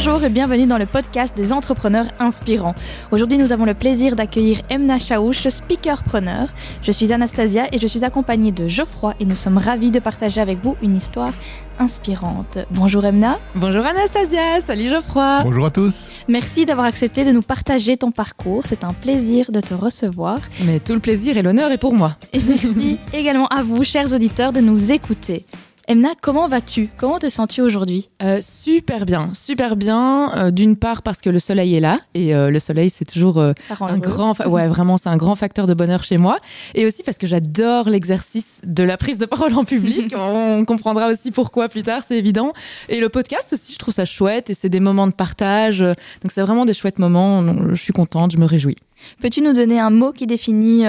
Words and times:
Bonjour 0.00 0.22
et 0.22 0.28
bienvenue 0.28 0.66
dans 0.68 0.78
le 0.78 0.86
podcast 0.86 1.36
des 1.36 1.52
entrepreneurs 1.52 2.06
inspirants. 2.20 2.76
Aujourd'hui, 3.10 3.36
nous 3.36 3.50
avons 3.50 3.64
le 3.64 3.74
plaisir 3.74 4.14
d'accueillir 4.14 4.60
Emna 4.70 4.96
Chaouch, 4.96 5.48
speaker-preneur. 5.48 6.46
Je 6.82 6.92
suis 6.92 7.12
Anastasia 7.12 7.64
et 7.72 7.80
je 7.80 7.86
suis 7.88 8.04
accompagnée 8.04 8.52
de 8.52 8.68
Geoffroy 8.68 9.16
et 9.18 9.24
nous 9.24 9.34
sommes 9.34 9.58
ravis 9.58 9.90
de 9.90 9.98
partager 9.98 10.40
avec 10.40 10.62
vous 10.62 10.76
une 10.82 10.94
histoire 10.94 11.32
inspirante. 11.80 12.58
Bonjour 12.70 13.04
Emna. 13.04 13.40
Bonjour 13.56 13.84
Anastasia, 13.84 14.60
salut 14.60 14.88
Geoffroy. 14.88 15.40
Bonjour 15.42 15.66
à 15.66 15.70
tous. 15.70 16.12
Merci 16.28 16.64
d'avoir 16.64 16.86
accepté 16.86 17.24
de 17.24 17.32
nous 17.32 17.42
partager 17.42 17.96
ton 17.96 18.12
parcours. 18.12 18.62
C'est 18.66 18.84
un 18.84 18.92
plaisir 18.92 19.50
de 19.50 19.60
te 19.60 19.74
recevoir. 19.74 20.38
Mais 20.64 20.78
tout 20.78 20.94
le 20.94 21.00
plaisir 21.00 21.36
et 21.38 21.42
l'honneur 21.42 21.72
est 21.72 21.76
pour 21.76 21.92
moi. 21.92 22.16
Et 22.32 22.40
merci 22.46 23.00
également 23.12 23.48
à 23.48 23.64
vous, 23.64 23.82
chers 23.82 24.12
auditeurs, 24.12 24.52
de 24.52 24.60
nous 24.60 24.92
écouter. 24.92 25.44
Emna, 25.90 26.10
comment 26.20 26.48
vas-tu? 26.48 26.90
Comment 26.98 27.18
te 27.18 27.30
sens-tu 27.30 27.62
aujourd'hui? 27.62 28.10
Euh, 28.22 28.40
Super 28.42 29.06
bien, 29.06 29.30
super 29.32 29.74
bien. 29.74 30.30
Euh, 30.36 30.50
d'une 30.50 30.76
part 30.76 31.00
parce 31.00 31.22
que 31.22 31.30
le 31.30 31.38
soleil 31.38 31.76
est 31.76 31.80
là 31.80 32.00
et 32.12 32.34
euh, 32.34 32.50
le 32.50 32.58
soleil 32.58 32.90
c'est 32.90 33.06
toujours 33.06 33.40
un 33.40 33.98
grand, 33.98 34.38
ouais 34.44 34.68
vraiment 34.68 34.98
c'est 34.98 35.08
un 35.08 35.16
grand 35.16 35.34
facteur 35.34 35.66
de 35.66 35.72
bonheur 35.72 36.04
chez 36.04 36.18
moi. 36.18 36.40
Et 36.74 36.84
aussi 36.84 37.02
parce 37.02 37.16
que 37.16 37.26
j'adore 37.26 37.88
l'exercice 37.88 38.60
de 38.66 38.82
la 38.82 38.98
prise 38.98 39.16
de 39.16 39.24
parole 39.24 39.54
en 39.54 39.64
public. 39.64 40.12
On 40.18 40.66
comprendra 40.66 41.08
aussi 41.08 41.30
pourquoi 41.30 41.70
plus 41.70 41.84
tard, 41.84 42.02
c'est 42.06 42.18
évident. 42.18 42.52
Et 42.90 43.00
le 43.00 43.08
podcast 43.08 43.54
aussi, 43.54 43.72
je 43.72 43.78
trouve 43.78 43.94
ça 43.94 44.04
chouette 44.04 44.50
et 44.50 44.54
c'est 44.54 44.68
des 44.68 44.80
moments 44.80 45.06
de 45.06 45.14
partage. 45.14 45.78
Donc 45.80 46.32
c'est 46.32 46.42
vraiment 46.42 46.66
des 46.66 46.74
chouettes 46.74 46.98
moments. 46.98 47.42
Je 47.70 47.82
suis 47.82 47.94
contente, 47.94 48.32
je 48.32 48.36
me 48.36 48.44
réjouis. 48.44 48.76
Peux-tu 49.22 49.40
nous 49.40 49.54
donner 49.54 49.80
un 49.80 49.88
mot 49.88 50.12
qui 50.12 50.26
définit 50.26 50.84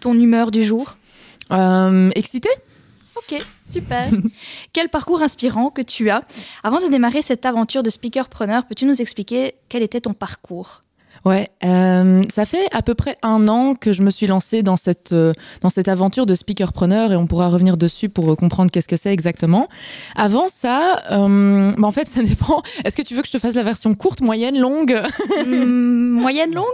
ton 0.00 0.14
humeur 0.14 0.50
du 0.50 0.64
jour? 0.64 0.96
Excitée? 2.16 2.50
Ok, 3.30 3.40
super. 3.64 4.10
quel 4.72 4.88
parcours 4.88 5.22
inspirant 5.22 5.70
que 5.70 5.82
tu 5.82 6.10
as. 6.10 6.24
Avant 6.62 6.80
de 6.80 6.88
démarrer 6.88 7.22
cette 7.22 7.46
aventure 7.46 7.82
de 7.82 7.90
speaker-preneur, 7.90 8.66
peux-tu 8.66 8.84
nous 8.84 9.00
expliquer 9.00 9.54
quel 9.68 9.82
était 9.82 10.00
ton 10.00 10.12
parcours? 10.12 10.82
Ouais, 11.24 11.48
euh, 11.64 12.22
ça 12.28 12.44
fait 12.44 12.66
à 12.72 12.82
peu 12.82 12.94
près 12.94 13.16
un 13.22 13.46
an 13.48 13.74
que 13.74 13.92
je 13.92 14.02
me 14.02 14.10
suis 14.10 14.26
lancée 14.26 14.62
dans 14.62 14.76
cette 14.76 15.12
euh, 15.12 15.32
dans 15.60 15.70
cette 15.70 15.88
aventure 15.88 16.26
de 16.26 16.34
speaker-preneur 16.34 17.12
et 17.12 17.16
on 17.16 17.26
pourra 17.26 17.48
revenir 17.48 17.76
dessus 17.76 18.08
pour 18.08 18.32
euh, 18.32 18.36
comprendre 18.36 18.70
qu'est-ce 18.70 18.88
que 18.88 18.96
c'est 18.96 19.12
exactement. 19.12 19.68
Avant 20.16 20.48
ça, 20.48 21.02
euh, 21.12 21.72
bah 21.78 21.86
en 21.86 21.92
fait, 21.92 22.08
ça 22.08 22.22
dépend. 22.22 22.62
Est-ce 22.84 22.96
que 22.96 23.02
tu 23.02 23.14
veux 23.14 23.22
que 23.22 23.28
je 23.28 23.32
te 23.32 23.38
fasse 23.38 23.54
la 23.54 23.62
version 23.62 23.94
courte, 23.94 24.20
moyenne, 24.20 24.58
longue? 24.58 25.00
Mmh, 25.46 26.20
Moyenne, 26.20 26.54
longue? 26.54 26.64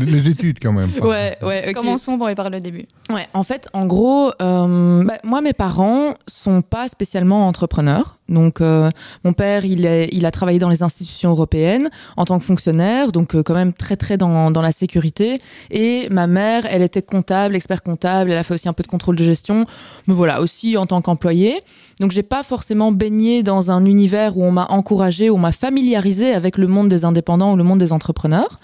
Les 0.00 0.28
études 0.28 0.58
quand 0.60 0.72
même. 0.72 0.90
Ouais, 1.00 1.36
ouais. 1.42 1.62
Okay. 1.64 1.74
Commençons 1.74 2.18
par 2.18 2.50
le 2.50 2.60
début. 2.60 2.86
Ouais, 3.10 3.26
en 3.34 3.42
fait, 3.42 3.68
en 3.72 3.86
gros, 3.86 4.30
euh, 4.40 5.04
bah, 5.04 5.18
moi, 5.24 5.40
mes 5.40 5.52
parents 5.52 6.14
sont 6.26 6.62
pas 6.62 6.88
spécialement 6.88 7.46
entrepreneurs. 7.46 8.18
Donc, 8.30 8.60
euh, 8.60 8.90
mon 9.24 9.32
père, 9.32 9.64
il, 9.64 9.86
a 9.86 10.30
travaillé 10.30 10.58
dans 10.58 10.68
les 10.68 10.82
institutions 10.82 11.30
européennes 11.30 11.90
en 12.16 12.24
tant 12.24 12.38
que 12.38 12.44
fonctionnaire, 12.44 13.12
donc 13.12 13.34
euh, 13.34 13.42
quand 13.42 13.54
même 13.54 13.72
très 13.72 13.96
très 13.96 14.16
dans, 14.16 14.50
la 14.50 14.72
sécurité. 14.72 15.40
Et 15.70 16.08
ma 16.10 16.26
mère, 16.26 16.66
elle 16.66 16.82
était 16.82 17.02
comptable, 17.02 17.56
expert 17.56 17.82
comptable. 17.82 18.30
Elle 18.30 18.38
a 18.38 18.42
fait 18.42 18.54
aussi 18.54 18.68
un 18.68 18.72
peu 18.72 18.82
de 18.82 18.88
contrôle 18.88 19.16
de 19.16 19.24
gestion, 19.24 19.66
mais 20.06 20.14
voilà, 20.14 20.40
aussi 20.40 20.76
en 20.76 20.86
tant 20.86 21.00
qu'employée. 21.00 21.60
Donc, 21.98 22.12
j'ai 22.12 22.22
pas 22.22 22.42
forcément 22.42 22.92
baigné 22.92 23.42
dans 23.42 23.70
un 23.70 23.84
univers 23.84 24.38
où 24.38 24.44
on 24.44 24.52
m'a 24.52 24.66
encouragé, 24.70 25.28
où 25.28 25.34
on 25.34 25.38
m'a 25.38 25.52
familiarisé 25.52 26.32
avec 26.32 26.56
le 26.56 26.66
monde 26.66 26.88
des 26.88 27.04
indépendants 27.04 27.52
ou 27.52 27.56
le 27.56 27.64
monde 27.64 27.78
des 27.78 27.92
entrepreneurs. 27.92 28.60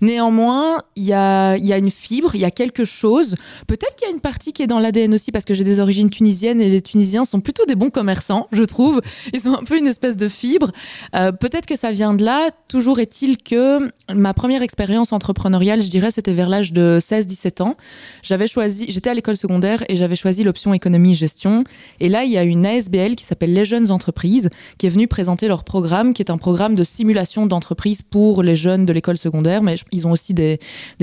Néanmoins, 0.00 0.78
il 0.96 1.04
y 1.04 1.12
a 1.12 1.56
une 1.56 1.90
fibre, 1.90 2.34
il 2.34 2.40
y 2.40 2.44
a 2.44 2.50
quelque 2.50 2.84
chose. 2.84 3.36
Peut-être 3.66 3.96
qu'il 3.96 4.08
y 4.08 4.10
a 4.10 4.14
une 4.14 4.20
partie 4.20 4.52
qui 4.52 4.62
est 4.62 4.66
dans 4.66 4.78
l'ADN 4.78 5.14
aussi 5.14 5.30
parce 5.30 5.44
que 5.44 5.54
j'ai 5.54 5.64
des 5.64 5.78
origines 5.80 6.10
tunisiennes 6.10 6.60
et 6.60 6.68
les 6.68 6.80
Tunisiens 6.80 7.24
sont 7.24 7.40
plutôt 7.40 7.64
des 7.66 7.74
bons 7.74 7.90
commerçants, 7.90 8.48
je 8.52 8.62
trouve. 8.62 9.00
Ils 9.34 9.48
ont 9.48 9.58
un 9.58 9.64
peu 9.64 9.78
une 9.78 9.86
espèce 9.86 10.16
de 10.16 10.28
fibre. 10.28 10.70
Euh, 11.14 11.32
Peut-être 11.32 11.66
que 11.66 11.76
ça 11.76 11.90
vient 11.92 12.14
de 12.14 12.24
là. 12.24 12.50
Toujours 12.68 13.00
est-il 13.00 13.38
que 13.38 13.90
ma 14.12 14.34
première 14.34 14.62
expérience 14.62 15.12
entrepreneuriale, 15.12 15.82
je 15.82 15.88
dirais, 15.88 16.10
c'était 16.10 16.32
vers 16.32 16.48
l'âge 16.48 16.72
de 16.72 16.98
16-17 17.00 17.62
ans. 17.62 17.76
J'avais 18.22 18.46
choisi, 18.46 18.86
j'étais 18.88 19.10
à 19.10 19.14
l'école 19.14 19.36
secondaire 19.36 19.84
et 19.88 19.96
j'avais 19.96 20.16
choisi 20.16 20.44
l'option 20.44 20.74
économie-gestion. 20.74 21.64
Et 22.00 22.08
là, 22.08 22.24
il 22.24 22.30
y 22.30 22.38
a 22.38 22.42
une 22.42 22.66
ASBL 22.66 23.16
qui 23.16 23.24
s'appelle 23.24 23.52
Les 23.52 23.64
Jeunes 23.64 23.90
Entreprises 23.90 24.50
qui 24.78 24.86
est 24.86 24.90
venue 24.90 25.08
présenter 25.08 25.48
leur 25.48 25.64
programme, 25.64 26.12
qui 26.14 26.22
est 26.22 26.30
un 26.30 26.38
programme 26.38 26.74
de 26.74 26.84
simulation 26.84 27.46
d'entreprise 27.46 28.02
pour 28.02 28.42
les 28.42 28.56
jeunes 28.56 28.84
de 28.84 28.92
l'école 28.92 29.18
secondaire, 29.18 29.62
mais 29.62 29.76
ils 29.92 30.06
ont 30.06 30.12
aussi 30.12 30.34
des, 30.34 30.58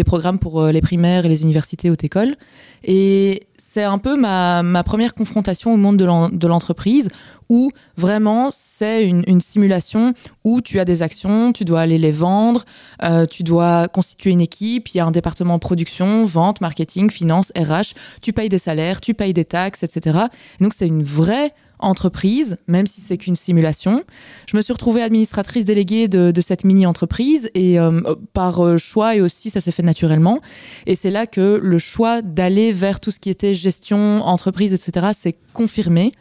programmes 0.05 0.39
pour 0.39 0.61
euh, 0.61 0.71
les 0.71 0.81
primaires 0.81 1.25
et 1.25 1.29
les 1.29 1.41
universités 1.41 1.89
haute 1.89 2.03
école. 2.03 2.35
Et 2.83 3.47
c'est 3.57 3.83
un 3.83 3.97
peu 3.97 4.15
ma, 4.15 4.83
première 4.85 5.13
confrontation 5.13 5.73
au 5.73 5.77
monde 5.77 5.97
de 5.97 6.47
l'entreprise 6.47 7.09
où 7.49 7.71
vraiment 7.95 8.49
c'est 8.51 9.05
une, 9.05 9.41
simulation 9.41 10.13
où 10.43 10.61
tu 10.61 10.79
as 10.79 10.85
des 10.85 11.01
actions, 11.03 11.53
tu 11.53 11.63
dois 11.63 11.81
aller 11.81 11.97
les 11.97 12.11
vendre, 12.11 12.65
euh, 13.03 13.25
tu 13.25 13.43
dois 13.43 13.87
constituer 13.87 14.31
une 14.31 14.41
équipe, 14.41 14.89
il 14.89 14.97
y 14.97 14.99
a 14.99 15.05
un 15.05 15.11
département 15.11 15.59
production, 15.59 16.25
vente, 16.25 16.59
marketing, 16.61 17.09
finance, 17.09 17.51
RH, 17.55 17.93
tu 18.21 18.33
payes 18.33 18.49
des 18.49 18.57
salaires, 18.57 18.99
tu 18.99 19.13
payes 19.13 19.33
des 19.33 19.45
taxes, 19.45 19.83
etc. 19.83 20.19
Et 20.59 20.63
donc 20.63 20.73
c'est 20.73 20.87
une 20.87 21.03
vraie 21.03 21.53
entreprise, 21.79 22.57
même 22.67 22.87
si 22.87 23.01
c'est 23.01 23.17
qu'une 23.17 23.35
simulation. 23.35 24.03
Je 24.47 24.57
me 24.57 24.61
suis 24.61 24.73
retrouvée 24.73 25.01
administratrice 25.01 25.65
déléguée 25.65 26.07
de, 26.07 26.41
cette 26.41 26.63
mini-entreprise 26.63 27.49
et 27.55 27.79
euh, 27.79 28.01
par 28.33 28.63
euh, 28.63 28.77
choix 28.77 29.15
et 29.15 29.21
aussi 29.21 29.49
ça 29.49 29.59
s'est 29.59 29.71
fait 29.71 29.83
naturellement. 29.83 30.39
Et 30.85 30.95
c'est 30.95 31.09
là 31.09 31.27
que 31.27 31.59
le 31.61 31.79
choix 31.79 32.21
d'aller 32.21 32.71
vers 32.71 32.99
tout 32.99 33.11
ce 33.11 33.19
qui 33.19 33.29
était 33.29 33.53
gestion, 33.53 34.21
entreprise, 34.23 34.73
etc. 34.73 35.07
s'est 35.13 35.35
confirmé. 35.53 36.11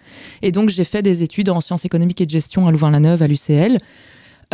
Et 0.43 0.53
donc 0.53 0.69
j'ai 0.69 0.85
fait 0.85 1.03
des 1.03 1.23
études 1.23 1.49
en 1.49 1.61
sciences 1.61 1.85
économiques 1.85 2.21
et 2.21 2.27
de 2.27 2.31
gestion 2.31 2.67
à 2.67 2.73
Louvain-la-Neuve, 2.73 3.23
à 3.23 3.27
l'UCL. 3.27 3.79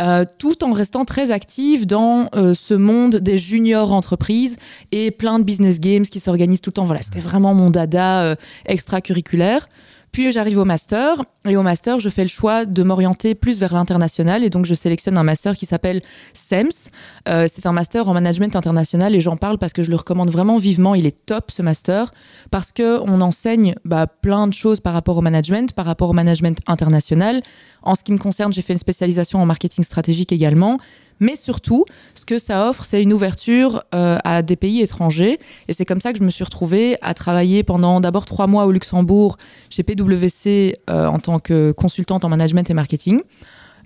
Euh, 0.01 0.25
tout 0.39 0.63
en 0.63 0.73
restant 0.73 1.05
très 1.05 1.29
active 1.29 1.85
dans 1.85 2.29
ce 2.33 2.73
monde 2.73 3.17
des 3.17 3.37
juniors 3.37 3.93
entreprises 3.93 4.57
et 4.91 5.11
plein 5.11 5.37
de 5.37 5.43
business 5.43 5.79
games 5.79 6.03
qui 6.03 6.19
s'organisent 6.19 6.61
tout 6.61 6.71
le 6.71 6.75
temps. 6.75 6.85
Voilà, 6.85 7.01
c'était 7.01 7.19
vraiment 7.19 7.53
mon 7.53 7.69
dada 7.69 8.35
extracurriculaire. 8.65 9.67
Puis 10.13 10.31
j'arrive 10.31 10.59
au 10.59 10.63
master 10.63 11.23
et 11.43 11.57
au 11.57 11.63
master, 11.63 11.99
je 11.99 12.07
fais 12.07 12.21
le 12.21 12.29
choix 12.29 12.65
de 12.65 12.83
m'orienter 12.83 13.33
plus 13.33 13.59
vers 13.59 13.73
l'international 13.73 14.43
et 14.43 14.51
donc 14.51 14.65
je 14.65 14.75
sélectionne 14.75 15.17
un 15.17 15.23
master 15.23 15.57
qui 15.57 15.65
s'appelle 15.65 16.03
SEMS. 16.33 16.91
Euh, 17.27 17.47
c'est 17.49 17.65
un 17.65 17.71
master 17.71 18.07
en 18.07 18.13
management 18.13 18.55
international 18.55 19.15
et 19.15 19.21
j'en 19.21 19.37
parle 19.37 19.57
parce 19.57 19.73
que 19.73 19.81
je 19.81 19.89
le 19.89 19.95
recommande 19.95 20.29
vraiment 20.29 20.57
vivement. 20.57 20.93
Il 20.93 21.07
est 21.07 21.25
top 21.25 21.49
ce 21.49 21.63
master 21.63 22.13
parce 22.51 22.71
que 22.71 22.99
on 22.99 23.21
enseigne 23.21 23.73
bah, 23.85 24.05
plein 24.05 24.47
de 24.47 24.53
choses 24.53 24.81
par 24.81 24.93
rapport 24.93 25.17
au 25.17 25.21
management, 25.21 25.73
par 25.73 25.85
rapport 25.85 26.11
au 26.11 26.13
management 26.13 26.59
international. 26.67 27.41
En 27.81 27.95
ce 27.95 28.03
qui 28.03 28.11
me 28.11 28.19
concerne, 28.19 28.53
j'ai 28.53 28.61
fait 28.61 28.73
une 28.73 28.79
spécialisation 28.79 29.41
en 29.41 29.47
marketing 29.47 29.83
stratégique 29.83 30.31
également. 30.31 30.77
Mais 31.23 31.37
surtout, 31.37 31.85
ce 32.15 32.25
que 32.25 32.37
ça 32.37 32.69
offre, 32.69 32.83
c'est 32.83 33.01
une 33.01 33.13
ouverture 33.13 33.85
euh, 33.95 34.17
à 34.25 34.41
des 34.41 34.57
pays 34.57 34.81
étrangers. 34.81 35.37
Et 35.69 35.73
c'est 35.73 35.85
comme 35.85 36.01
ça 36.01 36.11
que 36.11 36.19
je 36.19 36.23
me 36.23 36.29
suis 36.29 36.43
retrouvée 36.43 36.97
à 37.01 37.13
travailler 37.13 37.63
pendant 37.63 38.01
d'abord 38.01 38.25
trois 38.25 38.45
mois 38.45 38.65
au 38.65 38.71
Luxembourg 38.71 39.37
chez 39.69 39.83
PwC 39.83 40.75
euh, 40.89 41.05
en 41.05 41.19
tant 41.19 41.39
que 41.39 41.71
consultante 41.71 42.25
en 42.25 42.29
management 42.29 42.69
et 42.69 42.73
marketing. 42.73 43.21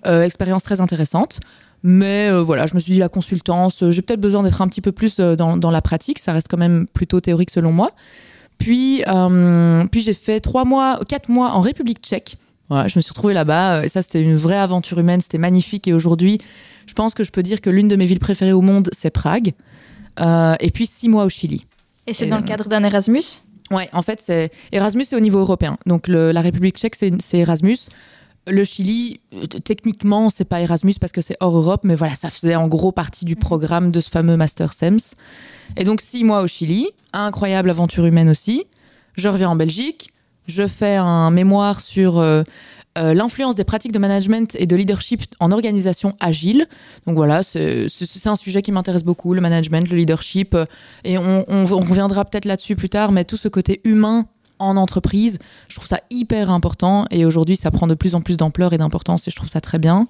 Euh, 0.06 0.22
expérience 0.22 0.64
très 0.64 0.80
intéressante. 0.80 1.38
Mais 1.84 2.28
voilà, 2.40 2.66
je 2.66 2.74
me 2.74 2.80
suis 2.80 2.92
dit 2.92 2.98
la 2.98 3.08
consultance, 3.08 3.88
j'ai 3.90 4.02
peut-être 4.02 4.20
besoin 4.20 4.42
d'être 4.42 4.60
un 4.60 4.66
petit 4.66 4.80
peu 4.80 4.90
plus 4.90 5.18
dans, 5.18 5.56
dans, 5.56 5.70
la 5.70 5.80
pratique. 5.80 6.18
Ça 6.18 6.32
reste 6.32 6.48
quand 6.48 6.56
même 6.56 6.88
plutôt 6.92 7.20
théorique 7.20 7.50
selon 7.50 7.70
moi. 7.70 7.92
Puis, 8.58 9.04
puis 9.92 10.02
j'ai 10.02 10.12
fait 10.12 10.40
trois 10.40 10.64
mois, 10.64 10.98
quatre 11.06 11.28
mois 11.28 11.52
en 11.52 11.60
République 11.60 12.00
tchèque. 12.00 12.36
Voilà, 12.68 12.88
je 12.88 12.98
me 12.98 13.00
suis 13.00 13.10
retrouvée 13.10 13.32
là-bas. 13.32 13.84
Et 13.84 13.88
ça, 13.88 14.02
c'était 14.02 14.20
une 14.20 14.34
vraie 14.34 14.58
aventure 14.58 14.98
humaine. 14.98 15.20
C'était 15.20 15.38
magnifique. 15.38 15.86
Et 15.86 15.92
aujourd'hui, 15.92 16.38
je 16.88 16.94
pense 16.94 17.14
que 17.14 17.22
je 17.22 17.30
peux 17.30 17.42
dire 17.42 17.60
que 17.60 17.70
l'une 17.70 17.86
de 17.86 17.96
mes 17.96 18.06
villes 18.06 18.18
préférées 18.18 18.52
au 18.52 18.62
monde, 18.62 18.88
c'est 18.92 19.10
Prague. 19.10 19.52
Euh, 20.20 20.56
et 20.58 20.70
puis 20.70 20.86
six 20.86 21.08
mois 21.08 21.24
au 21.24 21.28
Chili. 21.28 21.64
Et 22.06 22.14
c'est 22.14 22.26
dans 22.26 22.38
le 22.38 22.44
cadre 22.44 22.68
d'un 22.68 22.82
Erasmus? 22.82 23.42
Ouais, 23.70 23.88
en 23.92 24.02
fait, 24.02 24.20
c'est 24.20 24.50
Erasmus, 24.72 25.04
c'est 25.04 25.16
au 25.16 25.20
niveau 25.20 25.38
européen. 25.38 25.76
Donc 25.86 26.08
le, 26.08 26.32
la 26.32 26.40
République 26.40 26.76
tchèque, 26.76 26.96
c'est 26.96 27.38
Erasmus. 27.38 27.76
Le 28.46 28.64
Chili, 28.64 29.20
techniquement, 29.64 30.30
c'est 30.30 30.46
pas 30.46 30.62
Erasmus 30.62 30.94
parce 30.98 31.12
que 31.12 31.20
c'est 31.20 31.36
hors 31.40 31.54
Europe, 31.54 31.82
mais 31.84 31.94
voilà, 31.94 32.14
ça 32.14 32.30
faisait 32.30 32.54
en 32.54 32.66
gros 32.66 32.92
partie 32.92 33.26
du 33.26 33.36
programme 33.36 33.90
de 33.90 34.00
ce 34.00 34.08
fameux 34.08 34.38
Master 34.38 34.72
SEMS. 34.72 35.14
Et 35.76 35.84
donc 35.84 36.00
six 36.00 36.24
mois 36.24 36.40
au 36.40 36.46
Chili, 36.46 36.88
incroyable 37.12 37.68
aventure 37.68 38.06
humaine 38.06 38.30
aussi. 38.30 38.64
Je 39.16 39.28
reviens 39.28 39.50
en 39.50 39.56
Belgique, 39.56 40.12
je 40.46 40.66
fais 40.66 40.96
un 40.96 41.30
mémoire 41.30 41.80
sur 41.80 42.18
euh, 42.18 42.42
euh, 42.98 43.14
l'influence 43.14 43.54
des 43.54 43.64
pratiques 43.64 43.92
de 43.92 43.98
management 43.98 44.56
et 44.58 44.66
de 44.66 44.76
leadership 44.76 45.22
en 45.40 45.52
organisation 45.52 46.14
agile. 46.20 46.66
Donc 47.06 47.16
voilà, 47.16 47.42
c'est 47.42 47.86
un 48.26 48.36
sujet 48.36 48.62
qui 48.62 48.72
m'intéresse 48.72 49.04
beaucoup, 49.04 49.34
le 49.34 49.40
management, 49.40 49.88
le 49.88 49.96
leadership. 49.96 50.56
Et 51.04 51.16
on, 51.18 51.44
reviendra 51.66 52.24
peut-être 52.24 52.44
là-dessus 52.44 52.76
plus 52.76 52.88
tard, 52.88 53.12
mais 53.12 53.24
tout 53.24 53.36
ce 53.36 53.48
côté 53.48 53.80
humain 53.84 54.26
en 54.58 54.76
entreprise, 54.76 55.38
je 55.68 55.76
trouve 55.76 55.86
ça 55.86 56.00
hyper 56.10 56.50
important. 56.50 57.06
Et 57.10 57.24
aujourd'hui, 57.24 57.56
ça 57.56 57.70
prend 57.70 57.86
de 57.86 57.94
plus 57.94 58.14
en 58.14 58.20
plus 58.20 58.36
d'ampleur 58.36 58.72
et 58.72 58.78
d'importance 58.78 59.28
et 59.28 59.30
je 59.30 59.36
trouve 59.36 59.48
ça 59.48 59.60
très 59.60 59.78
bien. 59.78 60.08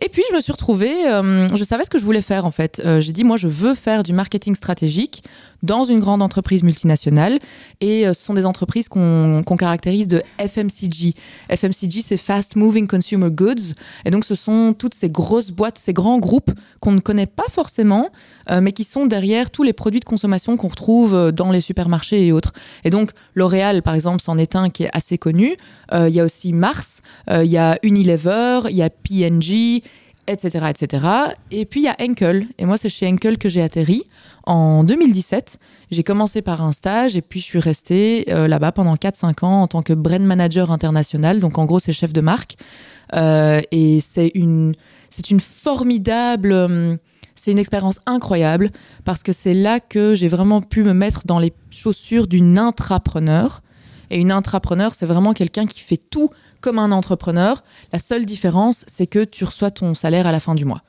Et 0.00 0.08
puis 0.08 0.22
je 0.30 0.34
me 0.34 0.40
suis 0.40 0.52
retrouvée, 0.52 1.08
euh, 1.08 1.48
je 1.54 1.64
savais 1.64 1.84
ce 1.84 1.90
que 1.90 1.98
je 1.98 2.04
voulais 2.04 2.22
faire 2.22 2.46
en 2.46 2.50
fait. 2.50 2.80
Euh, 2.84 3.00
j'ai 3.00 3.12
dit 3.12 3.24
moi 3.24 3.36
je 3.36 3.48
veux 3.48 3.74
faire 3.74 4.02
du 4.02 4.12
marketing 4.12 4.54
stratégique 4.54 5.24
dans 5.62 5.84
une 5.84 5.98
grande 5.98 6.22
entreprise 6.22 6.62
multinationale. 6.62 7.38
Et 7.80 8.06
euh, 8.06 8.12
ce 8.12 8.22
sont 8.24 8.34
des 8.34 8.46
entreprises 8.46 8.88
qu'on 8.88 9.42
caractérise 9.58 10.08
de 10.08 10.22
FMCG. 10.38 11.14
FMCG 11.48 12.02
c'est 12.02 12.16
Fast 12.16 12.56
Moving 12.56 12.86
Consumer 12.86 13.30
Goods. 13.30 13.74
Et 14.04 14.10
donc 14.10 14.24
ce 14.24 14.34
sont 14.34 14.74
toutes 14.76 14.94
ces 14.94 15.10
grosses 15.10 15.50
boîtes, 15.50 15.78
ces 15.78 15.92
grands 15.92 16.18
groupes 16.18 16.52
qu'on 16.80 16.92
ne 16.92 17.00
connaît 17.00 17.26
pas 17.26 17.48
forcément, 17.50 18.10
mais 18.50 18.72
qui 18.72 18.84
sont 18.84 19.06
derrière 19.06 19.50
tous 19.50 19.62
les 19.62 19.72
produits 19.72 20.00
de 20.00 20.04
consommation 20.04 20.56
qu'on 20.56 20.68
retrouve 20.68 21.32
dans 21.32 21.50
les 21.50 21.60
supermarchés 21.60 22.26
et 22.26 22.32
autres. 22.32 22.52
Et 22.84 22.90
donc 22.90 23.10
L'Oréal 23.34 23.82
par 23.82 23.94
exemple 23.94 24.22
c'en 24.22 24.38
est 24.38 24.56
un 24.56 24.70
qui 24.70 24.84
est 24.84 24.90
assez 24.92 25.18
connu. 25.18 25.56
Il 25.92 26.08
y 26.08 26.20
a 26.20 26.24
aussi 26.24 26.52
Mars, 26.52 27.02
il 27.30 27.46
y 27.46 27.58
a 27.58 27.78
Unilever, 27.82 28.60
il 28.70 28.76
y 28.76 28.82
a 28.82 28.90
P&G 28.90 29.82
etc., 30.28 30.66
etc. 30.70 31.06
Et 31.50 31.64
puis 31.64 31.80
il 31.80 31.84
y 31.84 31.88
a 31.88 31.96
Enkel. 32.00 32.46
Et 32.58 32.64
moi, 32.64 32.76
c'est 32.76 32.88
chez 32.88 33.08
Enkel 33.08 33.38
que 33.38 33.48
j'ai 33.48 33.62
atterri 33.62 34.04
en 34.44 34.84
2017. 34.84 35.58
J'ai 35.90 36.02
commencé 36.02 36.42
par 36.42 36.62
un 36.62 36.72
stage 36.72 37.16
et 37.16 37.22
puis 37.22 37.40
je 37.40 37.44
suis 37.44 37.58
restée 37.58 38.26
euh, 38.28 38.46
là-bas 38.46 38.72
pendant 38.72 38.94
4-5 38.94 39.44
ans 39.44 39.62
en 39.62 39.66
tant 39.66 39.82
que 39.82 39.92
brand 39.92 40.22
manager 40.22 40.70
international. 40.70 41.40
Donc 41.40 41.58
en 41.58 41.64
gros, 41.64 41.80
c'est 41.80 41.92
chef 41.92 42.12
de 42.12 42.20
marque. 42.20 42.56
Euh, 43.14 43.60
et 43.70 44.00
c'est 44.00 44.30
une, 44.34 44.74
c'est 45.10 45.30
une 45.30 45.40
formidable. 45.40 46.52
Euh, 46.52 46.96
c'est 47.34 47.52
une 47.52 47.58
expérience 47.58 48.00
incroyable 48.06 48.70
parce 49.04 49.22
que 49.22 49.32
c'est 49.32 49.54
là 49.54 49.78
que 49.78 50.14
j'ai 50.14 50.26
vraiment 50.26 50.60
pu 50.60 50.82
me 50.82 50.92
mettre 50.92 51.22
dans 51.24 51.38
les 51.38 51.52
chaussures 51.70 52.26
d'une 52.26 52.58
intrapreneur. 52.58 53.62
Et 54.10 54.18
une 54.18 54.32
intrapreneur, 54.32 54.92
c'est 54.94 55.06
vraiment 55.06 55.32
quelqu'un 55.32 55.66
qui 55.66 55.80
fait 55.80 55.98
tout 55.98 56.30
comme 56.60 56.78
un 56.78 56.92
entrepreneur. 56.92 57.62
La 57.92 57.98
seule 57.98 58.26
différence, 58.26 58.84
c'est 58.86 59.06
que 59.06 59.24
tu 59.24 59.44
reçois 59.44 59.70
ton 59.70 59.94
salaire 59.94 60.26
à 60.26 60.32
la 60.32 60.40
fin 60.40 60.54
du 60.54 60.64
mois. 60.64 60.82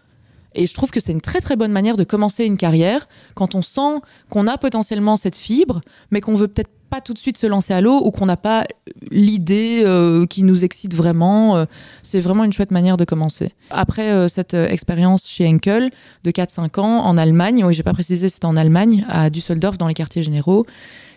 Et 0.55 0.65
je 0.65 0.73
trouve 0.73 0.89
que 0.89 0.99
c'est 0.99 1.11
une 1.11 1.21
très 1.21 1.41
très 1.41 1.55
bonne 1.55 1.71
manière 1.71 1.95
de 1.95 2.03
commencer 2.03 2.43
une 2.43 2.57
carrière 2.57 3.07
quand 3.35 3.55
on 3.55 3.61
sent 3.61 4.01
qu'on 4.29 4.47
a 4.47 4.57
potentiellement 4.57 5.15
cette 5.15 5.35
fibre, 5.35 5.81
mais 6.11 6.21
qu'on 6.21 6.33
veut 6.33 6.47
peut-être 6.47 6.71
pas 6.89 7.01
tout 7.01 7.13
de 7.13 7.19
suite 7.19 7.37
se 7.37 7.45
lancer 7.45 7.71
à 7.71 7.81
l'eau 7.81 8.01
ou 8.03 8.09
qu'on 8.09 8.25
n'a 8.25 8.35
pas 8.35 8.65
l'idée 9.11 9.83
euh, 9.85 10.25
qui 10.25 10.41
nous 10.41 10.65
excite 10.65 10.95
vraiment. 10.95 11.55
Euh, 11.55 11.65
c'est 12.01 12.19
vraiment 12.19 12.43
une 12.43 12.51
chouette 12.51 12.71
manière 12.71 12.97
de 12.97 13.05
commencer. 13.05 13.53
Après 13.69 14.09
euh, 14.09 14.27
cette 14.27 14.55
expérience 14.55 15.27
chez 15.27 15.47
Enkel 15.47 15.91
de 16.23 16.31
4-5 16.31 16.79
ans 16.79 17.05
en 17.05 17.15
Allemagne, 17.17 17.63
oui, 17.63 17.75
j'ai 17.75 17.83
pas 17.83 17.93
précisé, 17.93 18.27
c'était 18.27 18.45
en 18.45 18.57
Allemagne, 18.57 19.05
à 19.07 19.29
Düsseldorf, 19.29 19.77
dans 19.77 19.87
les 19.87 19.93
quartiers 19.93 20.23
généraux. 20.23 20.65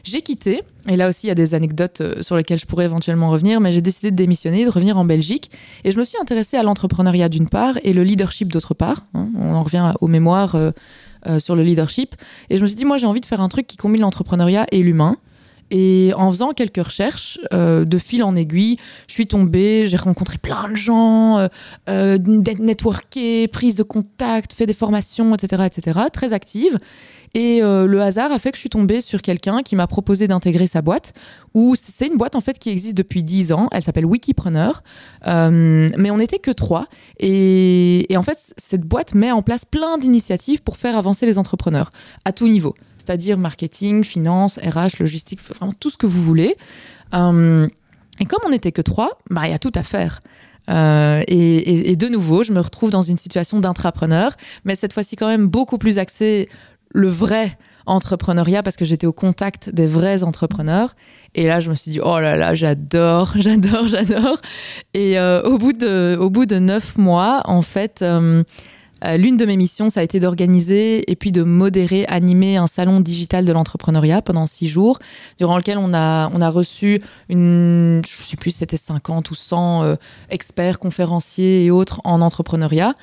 J'ai 0.05 0.21
quitté, 0.21 0.63
et 0.89 0.97
là 0.97 1.09
aussi 1.09 1.27
il 1.27 1.29
y 1.29 1.33
a 1.33 1.37
des 1.37 1.55
anecdotes 1.55 2.01
euh, 2.01 2.23
sur 2.23 2.37
lesquelles 2.37 2.59
je 2.59 2.67
pourrais 2.67 2.87
éventuellement 2.87 3.31
revenir, 3.31 3.61
mais 3.61 3.71
j'ai 3.71 3.81
décidé 3.81 4.11
de 4.11 4.17
démissionner, 4.17 4.65
de 4.65 4.71
revenir 4.71 4.99
en 4.99 5.05
Belgique, 5.05 5.51
et 5.85 5.93
je 5.93 5.99
me 5.99 6.05
suis 6.05 6.19
intéressée 6.21 6.57
à 6.57 6.65
l'entrepreneuriat 6.65 7.29
d'une 7.29 7.49
part 7.49 7.79
et 7.85 7.93
le 7.93 8.03
leadership 8.03 8.53
d'autre 8.53 8.75
part. 8.75 9.05
Hein. 9.15 9.29
on 9.39 9.55
en 9.55 9.63
revient 9.63 9.93
aux 10.01 10.09
mémoires 10.09 10.57
euh, 10.57 10.73
euh, 11.29 11.39
sur 11.39 11.55
le 11.55 11.63
leadership, 11.63 12.17
et 12.51 12.57
je 12.57 12.63
me 12.63 12.67
suis 12.67 12.77
dit 12.77 12.85
moi 12.85 12.99
j'ai 12.99 13.07
envie 13.07 13.21
de 13.21 13.27
faire 13.27 13.41
un 13.41 13.49
truc 13.49 13.67
qui 13.67 13.77
combine 13.77 14.01
l'entrepreneuriat 14.01 14.67
et 14.73 14.83
l'humain. 14.83 15.17
Et 15.75 16.13
en 16.17 16.31
faisant 16.31 16.53
quelques 16.53 16.85
recherches, 16.85 17.39
de 17.51 17.99
fil 17.99 18.23
en 18.23 18.37
aiguille, 18.37 18.77
je 19.09 19.15
suis 19.15 19.27
tombée, 19.27 19.87
j'ai 19.87 19.97
rencontré 19.97 20.37
plein 20.37 20.69
de 20.69 20.77
gens, 20.77 21.49
euh, 21.89 22.19
networké, 22.19 23.49
prise 23.49 23.75
de 23.75 23.83
contact, 23.83 24.53
fait 24.53 24.67
des 24.67 24.75
formations, 24.75 25.35
etc., 25.35 25.63
etc., 25.65 25.99
très 26.13 26.35
active. 26.35 26.79
Et 27.35 27.63
euh, 27.63 27.87
le 27.87 28.03
hasard 28.03 28.31
a 28.31 28.39
fait 28.39 28.51
que 28.51 28.57
je 28.57 28.61
suis 28.61 28.69
tombée 28.69 29.01
sur 29.01 29.23
quelqu'un 29.23 29.63
qui 29.63 29.75
m'a 29.75 29.87
proposé 29.87 30.29
d'intégrer 30.29 30.67
sa 30.67 30.83
boîte, 30.83 31.15
où 31.55 31.75
c'est 31.75 32.07
une 32.07 32.17
boîte 32.17 32.37
en 32.37 32.41
fait 32.41 32.59
qui 32.59 32.69
existe 32.69 32.97
depuis 32.97 33.23
10 33.23 33.53
ans. 33.53 33.69
Elle 33.73 33.83
s'appelle 33.83 34.05
Wikipreneur, 34.05 34.83
euh, 35.27 35.89
mais 35.97 36.11
on 36.11 36.19
n'était 36.19 36.39
que 36.39 36.51
trois. 36.51 36.87
Et, 37.19 38.07
en 38.15 38.23
fait, 38.23 38.53
cette 38.59 38.83
boîte 38.83 39.15
met 39.15 39.31
en 39.31 39.43
place 39.43 39.65
plein 39.65 39.97
d'initiatives 39.97 40.63
pour 40.63 40.77
faire 40.77 40.97
avancer 40.97 41.25
les 41.25 41.39
entrepreneurs 41.39 41.91
à 42.25 42.33
tout 42.33 42.49
niveau, 42.49 42.75
c'est-à-dire 43.05 43.39
marketing, 43.39 44.05
finance, 44.05 44.59
RH, 44.59 44.99
logistique, 45.01 45.41
vraiment 45.43 45.73
tout 45.73 45.91
ce 45.91 45.97
que 45.97 46.07
vous 46.07 46.23
voulez. 46.23 46.57
Euh, 47.15 47.69
et 48.21 48.25
comme 48.25 48.41
on 48.47 48.51
n'était 48.51 48.73
que 48.73 48.83
trois, 48.83 49.19
bah 49.31 49.43
il 49.45 49.51
y 49.51 49.55
a 49.55 49.59
tout 49.59 49.73
à 49.75 49.83
faire. 49.83 50.21
et, 50.69 51.91
et, 51.91 51.97
de 51.97 52.09
nouveau, 52.09 52.45
je 52.45 52.53
me 52.53 52.61
retrouve 52.61 52.91
dans 52.91 53.03
une 53.03 53.17
situation 53.17 53.59
d'intrapreneur, 53.59 54.37
mais 54.65 54.75
cette 54.75 54.93
fois-ci 54.93 55.17
quand 55.17 55.27
même 55.27 55.49
beaucoup 55.49 55.77
plus 55.77 55.99
axée 55.99 56.49
le 56.95 57.09
vrai 57.09 57.59
entrepreneuriat 57.87 58.63
parce 58.63 58.77
que 58.77 58.85
j'étais 58.85 59.07
au 59.07 59.13
contact 59.13 59.71
des 59.71 59.87
vrais 59.87 60.23
entrepreneurs. 60.23 60.95
Et 61.35 61.47
là, 61.47 61.61
je 61.61 61.71
me 61.71 61.75
suis 61.75 61.91
dit, 61.91 62.01
oh 62.01 62.19
là 62.21 62.37
là, 62.37 62.55
j'adore, 62.55 63.33
j'adore, 63.37 63.87
j'adore. 63.89 64.41
Et 64.95 65.19
euh, 65.19 65.43
au, 65.43 65.59
bout 65.59 65.73
de, 65.73 66.17
au 66.19 66.31
bout 66.31 66.47
de 66.47 66.59
neuf 66.59 66.97
mois, 66.97 67.43
en 67.45 67.63
fait, 67.63 68.01
euh, 68.03 68.43
euh, 69.05 69.17
l'une 69.17 69.37
de 69.37 69.45
mes 69.45 69.57
missions, 69.57 69.91
ça 69.91 70.01
a 70.01 70.03
été 70.03 70.21
d'organiser 70.21 71.11
et 71.11 71.17
puis 71.17 71.33
de 71.33 71.43
modérer, 71.43 72.05
animer 72.07 72.57
un 72.57 72.67
salon 72.67 73.01
digital 73.01 73.45
de 73.45 73.53
l'entrepreneuriat 73.53 74.23
pendant 74.23 74.47
six 74.47 74.69
jours, 74.69 74.99
durant 75.39 75.57
lequel 75.57 75.79
on 75.79 75.95
a, 75.95 76.31
on 76.33 76.41
a 76.41 76.51
reçu 76.51 77.01
une, 77.29 78.03
je 78.07 78.23
sais 78.23 78.37
plus, 78.37 78.53
c'était 78.53 78.77
50 78.77 79.31
ou 79.31 79.35
100 79.35 79.97
experts, 80.31 80.79
conférenciers 80.79 81.65
et 81.65 81.71
autres 81.71 82.01
en 82.05 82.21
entrepreneuriat. 82.21 82.95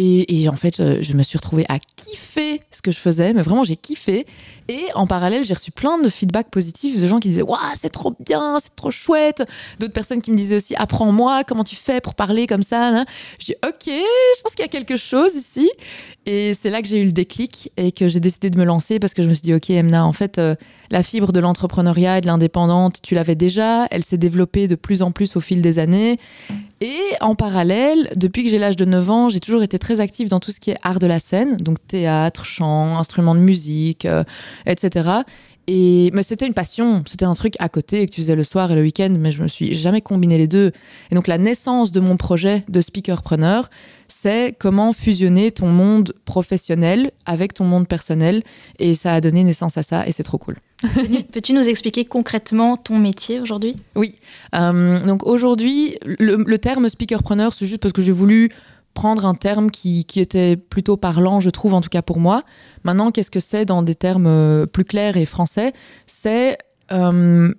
Et, 0.00 0.48
en 0.48 0.54
fait, 0.54 0.78
euh, 0.78 0.98
je 1.00 1.12
me 1.14 1.24
suis 1.24 1.36
retrouvée 1.38 1.64
à 1.68 1.80
kiffer 1.80 2.62
ce 2.70 2.82
que 2.82 2.92
je 2.92 2.98
faisais, 2.98 3.32
mais 3.32 3.42
vraiment, 3.42 3.64
j'ai 3.64 3.74
kiffé. 3.74 4.26
Et 4.68 4.84
en 4.94 5.08
parallèle, 5.08 5.44
j'ai 5.44 5.54
reçu 5.54 5.72
plein 5.72 5.98
de 5.98 6.08
feedback 6.08 6.50
positifs 6.50 7.00
de 7.00 7.06
gens 7.08 7.18
qui 7.18 7.30
disaient 7.30 7.42
Waouh, 7.42 7.58
c'est 7.74 7.88
trop 7.88 8.14
bien, 8.20 8.58
c'est 8.62 8.76
trop 8.76 8.92
chouette. 8.92 9.42
D'autres 9.80 9.92
personnes 9.92 10.22
qui 10.22 10.30
me 10.30 10.36
disaient 10.36 10.54
aussi 10.54 10.76
Apprends-moi, 10.76 11.42
comment 11.42 11.64
tu 11.64 11.74
fais 11.74 12.00
pour 12.00 12.14
parler 12.14 12.46
comme 12.46 12.62
ça. 12.62 13.04
Je 13.40 13.46
dis 13.46 13.54
Ok, 13.66 13.86
je 13.86 14.42
pense 14.42 14.54
qu'il 14.54 14.64
y 14.64 14.68
a 14.68 14.68
quelque 14.68 14.94
chose 14.94 15.34
ici. 15.34 15.68
Et 16.26 16.54
c'est 16.54 16.70
là 16.70 16.80
que 16.80 16.86
j'ai 16.86 17.00
eu 17.00 17.06
le 17.06 17.12
déclic 17.12 17.72
et 17.76 17.90
que 17.90 18.06
j'ai 18.06 18.20
décidé 18.20 18.50
de 18.50 18.58
me 18.58 18.64
lancer 18.64 19.00
parce 19.00 19.14
que 19.14 19.22
je 19.22 19.28
me 19.28 19.34
suis 19.34 19.42
dit 19.42 19.54
Ok, 19.54 19.68
Emna, 19.70 20.06
en 20.06 20.12
fait, 20.12 20.38
euh, 20.38 20.54
la 20.90 21.02
fibre 21.02 21.32
de 21.32 21.40
l'entrepreneuriat 21.40 22.18
et 22.18 22.20
de 22.20 22.26
l'indépendante, 22.26 23.00
tu 23.02 23.16
l'avais 23.16 23.34
déjà. 23.34 23.86
Elle 23.90 24.04
s'est 24.04 24.18
développée 24.18 24.68
de 24.68 24.76
plus 24.76 25.02
en 25.02 25.10
plus 25.10 25.34
au 25.34 25.40
fil 25.40 25.60
des 25.60 25.80
années. 25.80 26.18
Et 26.80 27.00
en 27.20 27.34
parallèle, 27.34 28.08
depuis 28.14 28.44
que 28.44 28.50
j'ai 28.50 28.58
l'âge 28.58 28.76
de 28.76 28.84
9 28.84 29.10
ans, 29.10 29.28
j'ai 29.28 29.40
toujours 29.40 29.62
été 29.64 29.80
très 29.80 30.00
active 30.00 30.28
dans 30.28 30.38
tout 30.38 30.52
ce 30.52 30.60
qui 30.60 30.70
est 30.70 30.78
art 30.82 31.00
de 31.00 31.08
la 31.08 31.18
scène, 31.18 31.56
donc 31.56 31.84
théâtre, 31.86 32.44
chant, 32.44 32.98
instruments 32.98 33.34
de 33.34 33.40
musique, 33.40 34.04
euh, 34.04 34.22
etc. 34.64 35.08
Et 35.70 36.10
mais 36.14 36.22
c'était 36.22 36.46
une 36.46 36.54
passion, 36.54 37.02
c'était 37.06 37.26
un 37.26 37.34
truc 37.34 37.52
à 37.58 37.68
côté 37.68 38.06
que 38.06 38.10
tu 38.10 38.22
faisais 38.22 38.34
le 38.34 38.42
soir 38.42 38.72
et 38.72 38.74
le 38.74 38.80
week-end, 38.80 39.14
mais 39.18 39.30
je 39.30 39.42
me 39.42 39.48
suis 39.48 39.74
jamais 39.74 40.00
combiné 40.00 40.38
les 40.38 40.48
deux. 40.48 40.72
Et 41.10 41.14
donc 41.14 41.26
la 41.26 41.36
naissance 41.36 41.92
de 41.92 42.00
mon 42.00 42.16
projet 42.16 42.64
de 42.70 42.80
speakerpreneur, 42.80 43.68
c'est 44.08 44.56
comment 44.58 44.94
fusionner 44.94 45.52
ton 45.52 45.66
monde 45.66 46.14
professionnel 46.24 47.10
avec 47.26 47.52
ton 47.52 47.64
monde 47.64 47.86
personnel, 47.86 48.42
et 48.78 48.94
ça 48.94 49.12
a 49.12 49.20
donné 49.20 49.44
naissance 49.44 49.76
à 49.76 49.82
ça, 49.82 50.08
et 50.08 50.12
c'est 50.12 50.22
trop 50.22 50.38
cool. 50.38 50.56
Peux-tu 51.32 51.52
nous 51.52 51.68
expliquer 51.68 52.06
concrètement 52.06 52.78
ton 52.78 52.96
métier 52.96 53.38
aujourd'hui? 53.38 53.76
Oui. 53.94 54.14
Euh, 54.54 54.98
donc 55.06 55.26
aujourd'hui, 55.26 55.98
le, 56.06 56.36
le 56.36 56.58
terme 56.58 56.88
speakerpreneur, 56.88 57.52
c'est 57.52 57.66
juste 57.66 57.82
parce 57.82 57.92
que 57.92 58.00
j'ai 58.00 58.12
voulu 58.12 58.50
prendre 58.98 59.26
un 59.26 59.34
terme 59.34 59.70
qui, 59.70 60.04
était 60.16 60.56
plutôt 60.56 60.96
parlant, 60.96 61.38
je 61.38 61.50
trouve, 61.50 61.72
en 61.72 61.80
tout 61.80 61.88
cas 61.88 62.02
pour 62.02 62.18
moi. 62.18 62.42
Maintenant, 62.82 63.12
qu'est-ce 63.12 63.30
que 63.30 63.38
c'est 63.38 63.64
dans 63.64 63.84
des 63.84 63.94
termes 63.94 64.26
euh, 64.26 64.66
plus 64.66 64.82
clairs 64.82 65.16
et 65.16 65.24
français? 65.24 65.72
C'est 66.06 66.58
euh, 66.90 67.54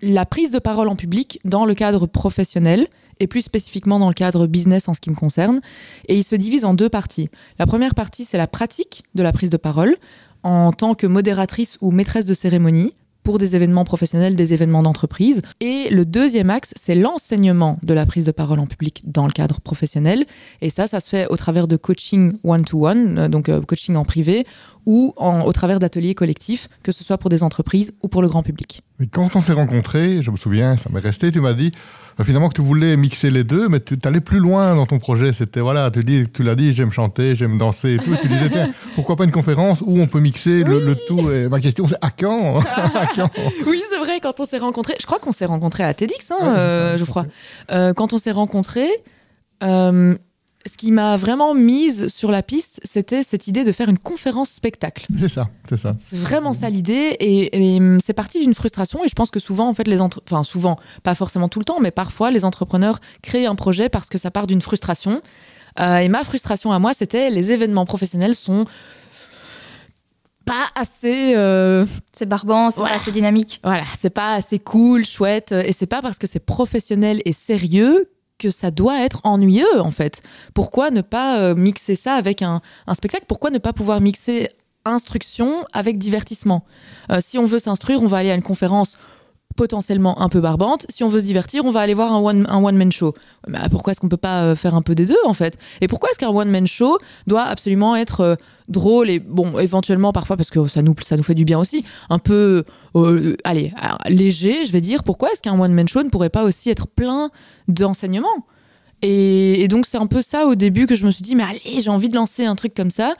la 0.00 0.26
prise 0.26 0.52
de 0.52 0.60
parole 0.60 0.88
en 0.88 0.94
public 0.94 1.40
dans 1.44 1.66
le 1.66 1.74
cadre 1.74 2.06
professionnel 2.06 2.86
et 3.18 3.26
plus 3.26 3.40
spécifiquement 3.40 3.98
dans 3.98 4.06
le 4.06 4.14
cadre 4.14 4.46
business 4.46 4.88
en 4.88 4.94
ce 4.94 5.00
qui 5.00 5.10
me 5.10 5.16
concerne. 5.16 5.58
Et 6.06 6.16
il 6.16 6.22
se 6.22 6.36
divise 6.36 6.64
en 6.64 6.72
deux 6.72 6.88
parties. 6.88 7.30
La 7.58 7.66
première 7.66 7.96
partie, 7.96 8.24
c'est 8.24 8.38
la 8.38 8.46
pratique 8.46 9.02
de 9.16 9.24
la 9.24 9.32
prise 9.32 9.50
de 9.50 9.56
parole 9.56 9.96
en 10.44 10.70
tant 10.70 10.94
que 10.94 11.08
modératrice 11.08 11.78
ou 11.80 11.90
maîtresse 11.90 12.26
de 12.26 12.34
cérémonie 12.34 12.94
pour 13.22 13.38
des 13.38 13.56
événements 13.56 13.84
professionnels, 13.84 14.34
des 14.34 14.54
événements 14.54 14.82
d'entreprise. 14.82 15.42
Et 15.60 15.88
le 15.90 16.04
deuxième 16.04 16.50
axe, 16.50 16.72
c'est 16.76 16.94
l'enseignement 16.94 17.78
de 17.82 17.94
la 17.94 18.06
prise 18.06 18.24
de 18.24 18.32
parole 18.32 18.58
en 18.58 18.66
public 18.66 19.02
dans 19.04 19.26
le 19.26 19.32
cadre 19.32 19.60
professionnel. 19.60 20.24
Et 20.60 20.70
ça, 20.70 20.86
ça 20.86 21.00
se 21.00 21.08
fait 21.08 21.26
au 21.28 21.36
travers 21.36 21.68
de 21.68 21.76
coaching 21.76 22.32
one-to-one, 22.44 23.18
euh, 23.18 23.28
donc 23.28 23.48
euh, 23.48 23.60
coaching 23.60 23.96
en 23.96 24.04
privé, 24.04 24.46
ou 24.86 25.14
au 25.18 25.52
travers 25.52 25.78
d'ateliers 25.78 26.14
collectifs, 26.14 26.68
que 26.82 26.92
ce 26.92 27.04
soit 27.04 27.18
pour 27.18 27.30
des 27.30 27.42
entreprises 27.42 27.92
ou 28.02 28.08
pour 28.08 28.22
le 28.22 28.28
grand 28.28 28.42
public. 28.42 28.82
Mais 28.98 29.06
quand 29.06 29.34
on 29.34 29.40
s'est 29.40 29.52
rencontrés, 29.52 30.20
je 30.20 30.30
me 30.30 30.36
souviens, 30.36 30.76
ça 30.76 30.90
m'est 30.92 31.00
resté, 31.00 31.32
tu 31.32 31.40
m'as 31.40 31.54
dit 31.54 31.72
euh, 32.18 32.24
finalement 32.24 32.48
que 32.48 32.54
tu 32.54 32.60
voulais 32.60 32.96
mixer 32.96 33.30
les 33.30 33.44
deux, 33.44 33.68
mais 33.68 33.80
tu 33.80 33.96
allais 34.04 34.20
plus 34.20 34.38
loin 34.38 34.74
dans 34.74 34.86
ton 34.86 34.98
projet. 34.98 35.32
C'était, 35.32 35.60
voilà, 35.60 35.90
tu, 35.90 36.04
dis, 36.04 36.24
tu 36.32 36.42
l'as 36.42 36.54
dit, 36.54 36.72
j'aime 36.72 36.92
chanter, 36.92 37.34
j'aime 37.34 37.56
danser 37.56 37.94
et 37.94 37.98
tout. 37.98 38.12
Et 38.12 38.18
tu 38.18 38.28
disais, 38.28 38.50
tiens, 38.50 38.70
pourquoi 38.94 39.16
pas 39.16 39.24
une 39.24 39.30
conférence 39.30 39.80
où 39.80 39.98
on 39.98 40.06
peut 40.06 40.20
mixer 40.20 40.64
le, 40.64 40.94
tout 41.08 41.30
et 41.30 41.48
Ma 41.48 41.60
question, 41.60 41.86
c'est 41.88 41.98
à 42.00 42.10
quand, 42.10 42.58
Oui, 43.66 43.82
c'est 43.90 43.98
vrai, 43.98 44.20
quand 44.20 44.38
on 44.40 44.44
s'est 44.44 44.58
rencontrés, 44.58 44.96
je 45.00 45.06
crois 45.06 45.18
qu'on 45.18 45.32
s'est 45.32 45.46
rencontrés 45.46 45.84
à 45.84 45.94
TEDx, 45.94 46.30
hein, 46.30 46.36
euh, 46.42 46.98
je 46.98 47.04
crois. 47.04 47.26
Euh, 47.72 47.94
quand 47.94 48.12
on 48.12 48.18
s'est 48.18 48.32
rencontrés, 48.32 48.90
ce 50.66 50.76
qui 50.76 50.92
m'a 50.92 51.16
vraiment 51.16 51.54
mise 51.54 52.08
sur 52.08 52.30
la 52.30 52.42
piste, 52.42 52.80
c'était 52.84 53.22
cette 53.22 53.46
idée 53.48 53.64
de 53.64 53.72
faire 53.72 53.88
une 53.88 53.98
conférence 53.98 54.50
spectacle. 54.50 55.06
C'est 55.18 55.28
ça, 55.28 55.48
c'est 55.68 55.78
ça. 55.78 55.96
C'est 56.06 56.16
vraiment 56.18 56.52
ça 56.52 56.68
l'idée, 56.68 57.16
et, 57.18 57.78
hum, 57.78 57.98
c'est 58.04 58.12
parti 58.12 58.40
d'une 58.40 58.52
frustration. 58.54 59.02
Et 59.04 59.08
je 59.08 59.14
pense 59.14 59.30
que 59.30 59.40
souvent, 59.40 59.68
en 59.68 59.74
fait, 59.74 59.88
les 59.88 60.00
entre... 60.02 60.22
enfin 60.30 60.44
souvent, 60.44 60.76
pas 61.02 61.14
forcément 61.14 61.48
tout 61.48 61.60
le 61.60 61.64
temps, 61.64 61.80
mais 61.80 61.90
parfois, 61.90 62.30
les 62.30 62.44
entrepreneurs 62.44 63.00
créent 63.22 63.46
un 63.46 63.54
projet 63.54 63.88
parce 63.88 64.08
que 64.10 64.18
ça 64.18 64.30
part 64.30 64.46
d'une 64.46 64.60
frustration. 64.60 65.22
Euh, 65.78 65.96
et 65.98 66.08
ma 66.08 66.24
frustration 66.24 66.72
à 66.72 66.78
moi, 66.78 66.92
c'était 66.94 67.30
les 67.30 67.52
événements 67.52 67.86
professionnels 67.86 68.34
sont 68.34 68.66
pas 70.44 70.66
assez. 70.74 71.34
euh, 71.36 71.86
C'est 72.12 72.26
barbant, 72.28 72.70
c'est 72.70 72.78
Voilà. 72.80 72.96
pas 72.96 73.00
assez 73.00 73.12
dynamique. 73.12 73.60
voilà, 73.62 73.84
c'est 73.98 74.10
pas 74.10 74.34
assez 74.34 74.58
cool, 74.58 75.04
chouette, 75.04 75.52
et 75.52 75.72
c'est 75.72 75.86
pas 75.86 76.02
parce 76.02 76.18
que 76.18 76.26
c'est 76.26 76.44
professionnel 76.44 77.22
et 77.24 77.32
sérieux 77.32 78.10
que 78.40 78.50
ça 78.50 78.70
doit 78.70 79.00
être 79.02 79.20
ennuyeux 79.24 79.80
en 79.80 79.90
fait. 79.90 80.22
Pourquoi 80.54 80.90
ne 80.90 81.02
pas 81.02 81.38
euh, 81.38 81.54
mixer 81.54 81.94
ça 81.94 82.14
avec 82.14 82.42
un, 82.42 82.60
spectacle? 82.94 83.26
Pourquoi 83.28 83.50
ne 83.50 83.58
pas 83.58 83.72
pouvoir 83.72 84.00
mixer 84.00 84.48
instruction 84.84 85.64
avec 85.72 85.98
divertissement? 85.98 86.64
Euh, 87.12 87.18
Si 87.20 87.38
on 87.38 87.46
veut 87.46 87.58
s'instruire, 87.58 88.02
on 88.02 88.06
va 88.06 88.18
aller 88.18 88.30
à 88.30 88.34
une 88.34 88.42
conférence 88.42 88.96
potentiellement 89.56 90.20
un 90.20 90.28
peu 90.28 90.40
barbante. 90.40 90.86
Si 90.88 91.04
on 91.04 91.08
veut 91.08 91.20
se 91.20 91.24
divertir, 91.24 91.64
on 91.64 91.70
va 91.70 91.80
aller 91.80 91.94
voir 91.94 92.12
un 92.12 92.18
one, 92.18 92.46
one-man 92.50 92.92
show. 92.92 93.14
Bah, 93.48 93.68
pourquoi 93.70 93.92
est-ce 93.92 94.00
qu'on 94.00 94.08
peut 94.08 94.16
pas 94.16 94.42
euh, 94.42 94.54
faire 94.54 94.74
un 94.74 94.82
peu 94.82 94.94
des 94.94 95.06
deux 95.06 95.18
en 95.24 95.34
fait? 95.34 95.58
Et 95.80 95.88
pourquoi 95.88 96.10
est-ce 96.10 96.18
qu'un 96.18 96.30
one-man 96.30 96.66
show 96.66 96.98
doit 97.26 97.42
absolument 97.42 97.96
être 97.96 98.20
euh, 98.20 98.34
drôle 98.68 99.10
et 99.10 99.18
bon, 99.18 99.58
éventuellement 99.58 100.12
parfois 100.12 100.36
parce 100.36 100.50
que 100.50 100.66
ça 100.66 100.82
nous, 100.82 100.94
ça 101.02 101.16
nous 101.16 101.22
fait 101.22 101.34
du 101.34 101.44
bien 101.44 101.58
aussi, 101.58 101.84
un 102.08 102.18
peu, 102.18 102.64
euh, 102.94 103.36
allez, 103.44 103.72
alors, 103.80 103.98
léger, 104.06 104.64
je 104.64 104.72
vais 104.72 104.80
dire. 104.80 105.02
Pourquoi 105.02 105.30
est-ce 105.32 105.42
qu'un 105.42 105.58
one-man 105.58 105.88
show 105.88 106.02
ne 106.02 106.08
pourrait 106.08 106.30
pas 106.30 106.44
aussi 106.44 106.70
être 106.70 106.86
plein 106.86 107.30
d'enseignements? 107.68 108.46
Et, 109.02 109.66
donc 109.68 109.86
c'est 109.86 109.96
un 109.96 110.06
peu 110.06 110.20
ça 110.20 110.46
au 110.46 110.54
début 110.54 110.86
que 110.86 110.94
je 110.94 111.06
me 111.06 111.10
suis 111.10 111.22
dit, 111.22 111.34
mais 111.34 111.44
allez, 111.44 111.80
j'ai 111.80 111.90
envie 111.90 112.08
de 112.08 112.14
lancer 112.14 112.44
un 112.44 112.54
truc 112.54 112.74
comme 112.74 112.90
ça. 112.90 113.14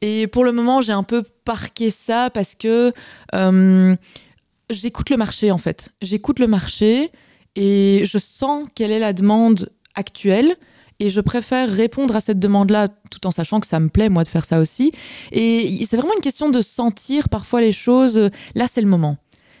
Et 0.00 0.26
pour 0.26 0.44
le 0.44 0.52
moment, 0.52 0.80
j'ai 0.80 0.92
un 0.92 1.02
peu 1.02 1.24
parqué 1.44 1.90
ça 1.90 2.30
parce 2.30 2.54
que 2.54 2.92
j'écoute 4.74 5.10
le 5.10 5.16
marché 5.16 5.50
en 5.50 5.58
fait. 5.58 5.90
J'écoute 6.02 6.38
le 6.38 6.46
marché 6.46 7.10
et 7.56 8.02
je 8.04 8.18
sens 8.18 8.66
quelle 8.74 8.90
est 8.90 8.98
la 8.98 9.12
demande 9.12 9.70
actuelle. 9.94 10.56
Et 11.00 11.10
je 11.10 11.20
préfère 11.20 11.68
répondre 11.68 12.14
à 12.14 12.20
cette 12.20 12.38
demande-là 12.38 12.86
tout 13.10 13.26
en 13.26 13.32
sachant 13.32 13.58
que 13.58 13.66
ça 13.66 13.80
me 13.80 13.88
plaît, 13.88 14.08
moi, 14.08 14.22
de 14.22 14.28
faire 14.28 14.44
ça 14.44 14.60
aussi. 14.60 14.92
Et 15.32 15.84
c'est 15.84 15.96
vraiment 15.96 16.14
une 16.16 16.22
question 16.22 16.50
de 16.50 16.60
sentir 16.60 17.28
parfois 17.28 17.60
les 17.60 17.72
choses. 17.72 18.30
Là, 18.54 18.66
c'est 18.68 18.80
le 18.80 18.86
moment. 18.86 19.16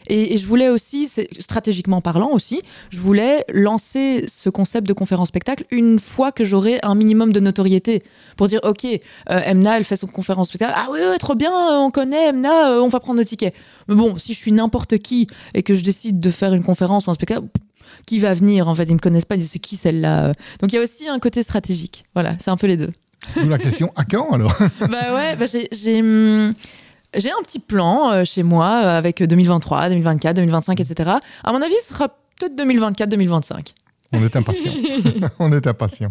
Et, 0.08 0.34
et 0.34 0.38
je 0.38 0.46
voulais 0.46 0.68
aussi, 0.68 1.08
stratégiquement 1.38 2.00
parlant 2.00 2.30
aussi, 2.32 2.62
je 2.90 2.98
voulais 2.98 3.44
lancer 3.52 4.24
ce 4.28 4.50
concept 4.50 4.86
de 4.86 4.92
conférence-spectacle 4.92 5.64
une 5.70 5.98
fois 5.98 6.32
que 6.32 6.44
j'aurai 6.44 6.78
un 6.82 6.94
minimum 6.94 7.32
de 7.32 7.40
notoriété. 7.40 8.02
Pour 8.36 8.48
dire, 8.48 8.60
OK, 8.64 8.84
euh, 8.84 8.98
Emna, 9.44 9.76
elle 9.78 9.84
fait 9.84 9.96
son 9.96 10.06
conférence-spectacle. 10.06 10.74
Ah 10.76 10.88
oui, 10.90 10.98
oui, 11.10 11.18
trop 11.18 11.34
bien, 11.34 11.52
euh, 11.52 11.78
on 11.78 11.90
connaît 11.90 12.28
Emna, 12.28 12.70
euh, 12.72 12.80
on 12.80 12.88
va 12.88 13.00
prendre 13.00 13.18
nos 13.18 13.24
tickets. 13.24 13.54
Mais 13.88 13.94
bon, 13.94 14.16
si 14.18 14.34
je 14.34 14.38
suis 14.38 14.52
n'importe 14.52 14.98
qui 14.98 15.26
et 15.54 15.62
que 15.62 15.74
je 15.74 15.82
décide 15.82 16.20
de 16.20 16.30
faire 16.30 16.54
une 16.54 16.62
conférence 16.64 17.06
ou 17.06 17.10
un 17.10 17.14
spectacle, 17.14 17.42
qui 18.06 18.18
va 18.18 18.34
venir 18.34 18.68
En 18.68 18.74
fait, 18.74 18.84
ils 18.84 18.94
me 18.94 18.98
connaissent 18.98 19.24
pas, 19.24 19.36
ils 19.36 19.38
disent, 19.38 19.52
c'est 19.52 19.58
qui 19.58 19.76
celle-là 19.76 20.32
Donc 20.60 20.72
il 20.72 20.76
y 20.76 20.78
a 20.78 20.82
aussi 20.82 21.08
un 21.08 21.18
côté 21.18 21.42
stratégique. 21.42 22.04
Voilà, 22.14 22.34
c'est 22.40 22.50
un 22.50 22.56
peu 22.56 22.66
les 22.66 22.76
deux. 22.76 22.90
D'où 23.36 23.48
la 23.48 23.58
question 23.58 23.90
à 23.96 24.04
quand 24.04 24.30
alors? 24.32 24.54
Bah 24.80 25.14
ouais, 25.14 25.36
bah 25.36 25.46
j'ai- 25.46 25.68
j'ai 27.16 27.30
un 27.30 27.42
petit 27.42 27.58
plan 27.58 28.10
euh, 28.10 28.24
chez 28.24 28.42
moi 28.42 28.82
euh, 28.84 28.98
avec 28.98 29.22
2023, 29.22 29.88
2024, 29.90 30.36
2025, 30.36 30.80
etc. 30.80 31.10
À 31.42 31.52
mon 31.52 31.62
avis, 31.62 31.74
ce 31.86 31.94
sera 31.94 32.08
peut-être 32.08 32.54
2024-2025. 32.56 33.74
On 34.12 34.22
est 34.22 34.36
impatient. 34.36 34.72
On 35.38 35.52
est 35.52 35.66
impatient. 35.66 36.10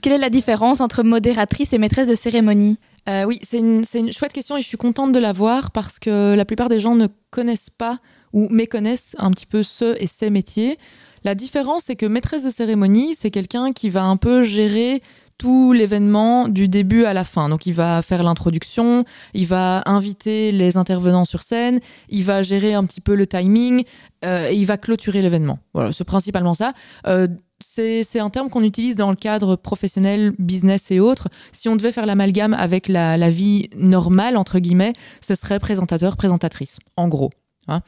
Quelle 0.00 0.12
est 0.12 0.18
la 0.18 0.30
différence 0.30 0.80
entre 0.80 1.02
modératrice 1.02 1.72
et 1.72 1.78
maîtresse 1.78 2.08
de 2.08 2.14
cérémonie? 2.14 2.78
Euh, 3.08 3.24
oui, 3.24 3.40
c'est 3.42 3.58
une, 3.58 3.82
c'est 3.82 4.00
une 4.00 4.12
chouette 4.12 4.32
question 4.32 4.56
et 4.56 4.62
je 4.62 4.66
suis 4.66 4.76
contente 4.76 5.10
de 5.12 5.18
l'avoir 5.18 5.70
parce 5.70 5.98
que 5.98 6.34
la 6.34 6.44
plupart 6.44 6.68
des 6.68 6.78
gens 6.78 6.94
ne 6.94 7.08
connaissent 7.30 7.70
pas 7.70 7.98
ou 8.32 8.48
méconnaissent 8.50 9.16
un 9.18 9.30
petit 9.30 9.46
peu 9.46 9.62
ce 9.62 10.00
et 10.00 10.06
ces 10.06 10.30
métiers. 10.30 10.76
La 11.24 11.34
différence, 11.34 11.84
c'est 11.84 11.96
que 11.96 12.06
maîtresse 12.06 12.44
de 12.44 12.50
cérémonie, 12.50 13.14
c'est 13.14 13.30
quelqu'un 13.30 13.72
qui 13.72 13.90
va 13.90 14.04
un 14.04 14.16
peu 14.16 14.42
gérer 14.42 15.02
tout 15.40 15.72
l'événement 15.72 16.48
du 16.48 16.68
début 16.68 17.06
à 17.06 17.14
la 17.14 17.24
fin. 17.24 17.48
Donc 17.48 17.64
il 17.64 17.72
va 17.72 18.02
faire 18.02 18.22
l'introduction, 18.22 19.06
il 19.32 19.46
va 19.46 19.82
inviter 19.86 20.52
les 20.52 20.76
intervenants 20.76 21.24
sur 21.24 21.42
scène, 21.42 21.80
il 22.10 22.24
va 22.24 22.42
gérer 22.42 22.74
un 22.74 22.84
petit 22.84 23.00
peu 23.00 23.14
le 23.14 23.26
timing 23.26 23.84
euh, 24.22 24.50
et 24.50 24.54
il 24.54 24.66
va 24.66 24.76
clôturer 24.76 25.22
l'événement. 25.22 25.58
Voilà, 25.72 25.94
c'est 25.94 26.04
principalement 26.04 26.52
ça. 26.52 26.74
Euh, 27.06 27.26
c'est 27.62 28.20
un 28.20 28.28
terme 28.30 28.50
qu'on 28.50 28.62
utilise 28.62 28.96
dans 28.96 29.08
le 29.08 29.16
cadre 29.16 29.56
professionnel, 29.56 30.32
business 30.38 30.90
et 30.90 31.00
autres. 31.00 31.28
Si 31.52 31.70
on 31.70 31.76
devait 31.76 31.92
faire 31.92 32.04
l'amalgame 32.04 32.52
avec 32.52 32.86
la, 32.86 33.16
la 33.16 33.30
vie 33.30 33.70
normale, 33.76 34.36
entre 34.36 34.58
guillemets, 34.58 34.92
ce 35.22 35.34
serait 35.34 35.58
présentateur, 35.58 36.16
présentatrice, 36.18 36.78
en 36.96 37.08
gros. 37.08 37.30
hein. 37.68 37.80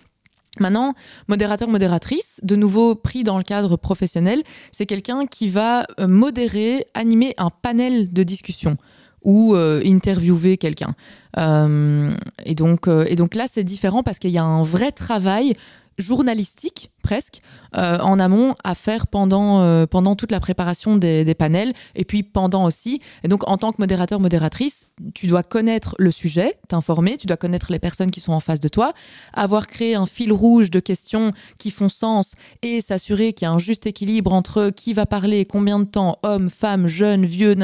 Maintenant, 0.61 0.95
modérateur, 1.29 1.69
modératrice, 1.69 2.41
de 2.43 2.57
nouveau 2.57 2.95
pris 2.95 3.25
dans 3.25 3.39
le 3.39 3.45
cadre 3.45 3.77
professionnel, 3.77 4.43
c'est 4.71 4.85
quelqu'un 4.85 5.27
qui 5.27 5.49
va 5.49 5.87
euh, 5.99 6.07
modérer, 6.07 6.87
animer 6.95 7.35
un 7.39 7.49
panel 7.51 8.13
de 8.13 8.23
discussion 8.23 8.77
ou 9.23 9.55
euh, 9.55 9.81
interviewer 9.85 10.59
quelqu'un. 10.59 10.95
Euh, 11.39 12.13
et, 12.45 12.55
donc, 12.55 12.87
et 13.07 13.17
donc 13.17 13.35
là, 13.35 13.47
c'est 13.49 13.65
différent 13.65 14.03
parce 14.03 14.19
qu'il 14.19 14.31
y 14.31 14.39
a 14.39 14.45
un 14.45 14.63
vrai 14.63 14.93
travail 14.93 15.55
journalistique 15.97 16.91
presque 17.03 17.41
euh, 17.77 17.99
en 17.99 18.19
amont 18.19 18.55
à 18.65 18.75
faire 18.75 19.07
pendant, 19.07 19.61
euh, 19.61 19.87
pendant 19.87 20.15
toute 20.15 20.31
la 20.31 20.41
préparation 20.41 20.97
des, 20.97 21.35
panels 21.35 21.73
et 21.95 22.05
puis 22.05 22.23
pendant 22.23 22.65
aussi. 22.65 23.01
Et 23.25 23.29
donc 23.29 23.49
en 23.49 23.57
tant 23.57 23.73
que 23.73 23.77
modérateur, 23.79 24.21
modératrice, 24.21 24.89
tu 25.15 25.27
dois 25.27 25.43
connaître 25.43 25.95
le 25.99 26.11
sujet, 26.11 26.59
t'informer, 26.69 27.17
tu 27.17 27.27
dois 27.27 27.37
connaître 27.37 27.73
les 27.73 27.79
personnes 27.79 28.11
qui 28.11 28.21
sont 28.21 28.33
en 28.33 28.41
face 28.41 28.61
de 28.61 28.69
toi, 28.69 28.93
avoir 29.33 29.67
créé 29.67 29.95
un 29.95 30.07
fil 30.07 30.33
rouge 30.33 30.71
de 30.71 30.81
questions 30.81 31.33
qui 31.59 31.71
font 31.71 31.89
sens 31.89 32.35
et 32.63 32.81
s'assurer 32.81 33.33
qu'il 33.33 33.47
y 33.47 33.49
a 33.49 33.53
un 33.53 33.59
juste 33.59 33.87
équilibre 33.87 34.33
entre 34.33 34.71
qui 34.71 34.93
va 34.93 35.07
parler, 35.07 35.45
combien 35.45 35.79
de 35.79 35.85
temps, 35.85 36.19
homme, 36.23 36.51
femme, 36.51 36.87
jeune, 36.87 37.25
vieux, 37.25 37.57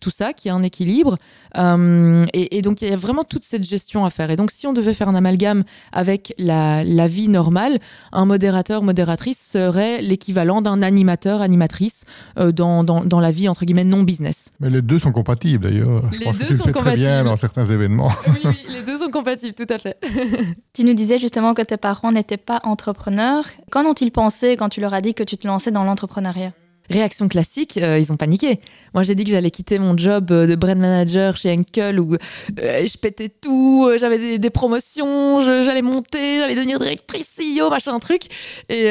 tout 0.00 0.10
ça, 0.10 0.32
qu'il 0.32 0.48
y 0.48 0.52
a 0.52 0.54
un 0.54 0.62
équilibre. 0.62 1.18
Euh, 1.56 2.24
et, 2.32 2.62
donc 2.62 2.82
il 2.82 2.88
y 2.88 2.92
a 2.92 2.96
vraiment 2.96 3.24
toute 3.24 3.44
cette 3.44 3.64
gestion 3.64 4.04
à 4.04 4.10
faire. 4.10 4.30
Et 4.30 4.36
donc 4.36 4.50
si 4.50 4.66
on 4.66 4.72
devait 4.72 4.94
faire 4.94 5.08
un 5.08 5.14
amalgame 5.14 5.64
avec 5.92 6.34
la 6.38 7.08
vie 7.08 7.28
normale, 7.28 7.78
un 8.12 8.24
modérateur, 8.24 8.77
modératrice 8.82 9.38
serait 9.38 10.00
l'équivalent 10.02 10.62
d'un 10.62 10.82
animateur, 10.82 11.40
animatrice 11.40 12.04
euh, 12.38 12.52
dans, 12.52 12.84
dans, 12.84 13.04
dans 13.04 13.20
la 13.20 13.30
vie 13.30 13.48
entre 13.48 13.64
guillemets 13.64 13.84
non 13.84 14.02
business. 14.02 14.50
Mais 14.60 14.70
les 14.70 14.82
deux 14.82 14.98
sont 14.98 15.12
compatibles 15.12 15.64
d'ailleurs. 15.64 16.02
Les 16.12 16.18
Je 16.18 16.24
pense 16.24 16.38
deux 16.38 16.44
que 16.44 16.46
tu 16.48 16.52
le 16.52 16.58
sont 16.58 16.64
fais 16.64 16.72
très 16.72 16.96
bien 16.96 17.08
compatibles. 17.08 17.28
dans 17.30 17.36
certains 17.36 17.64
événements. 17.66 18.08
Oui, 18.26 18.34
oui, 18.44 18.66
les 18.74 18.82
deux 18.82 18.98
sont 18.98 19.10
compatibles, 19.10 19.54
tout 19.54 19.72
à 19.72 19.78
fait. 19.78 19.96
Tu 20.72 20.84
nous 20.84 20.94
disais 20.94 21.18
justement 21.18 21.54
que 21.54 21.62
tes 21.62 21.76
parents 21.76 22.12
n'étaient 22.12 22.36
pas 22.36 22.60
entrepreneurs. 22.62 23.44
Qu'en 23.72 23.84
ont-ils 23.84 24.12
pensé 24.12 24.56
quand 24.56 24.68
tu 24.68 24.80
leur 24.80 24.94
as 24.94 25.00
dit 25.00 25.12
que 25.14 25.24
tu 25.24 25.36
te 25.36 25.46
lançais 25.46 25.72
dans 25.72 25.82
l'entrepreneuriat? 25.82 26.52
Réaction 26.90 27.28
classique, 27.28 27.76
euh, 27.76 27.98
ils 27.98 28.12
ont 28.12 28.16
paniqué. 28.16 28.60
Moi, 28.94 29.02
j'ai 29.02 29.14
dit 29.14 29.24
que 29.24 29.30
j'allais 29.30 29.50
quitter 29.50 29.78
mon 29.78 29.96
job 29.96 30.30
euh, 30.30 30.46
de 30.46 30.54
brand 30.54 30.78
manager 30.78 31.36
chez 31.36 31.52
Henkel 31.52 32.00
où 32.00 32.14
euh, 32.14 32.86
je 32.86 32.96
pétais 32.96 33.28
tout, 33.28 33.90
j'avais 33.98 34.38
des, 34.38 34.50
promotions, 34.50 35.40
j'allais 35.42 35.82
monter, 35.82 36.38
j'allais 36.38 36.54
devenir 36.54 36.78
directrice 36.78 37.38
CEO, 37.38 37.68
machin 37.68 37.98
truc. 37.98 38.22
Et, 38.70 38.90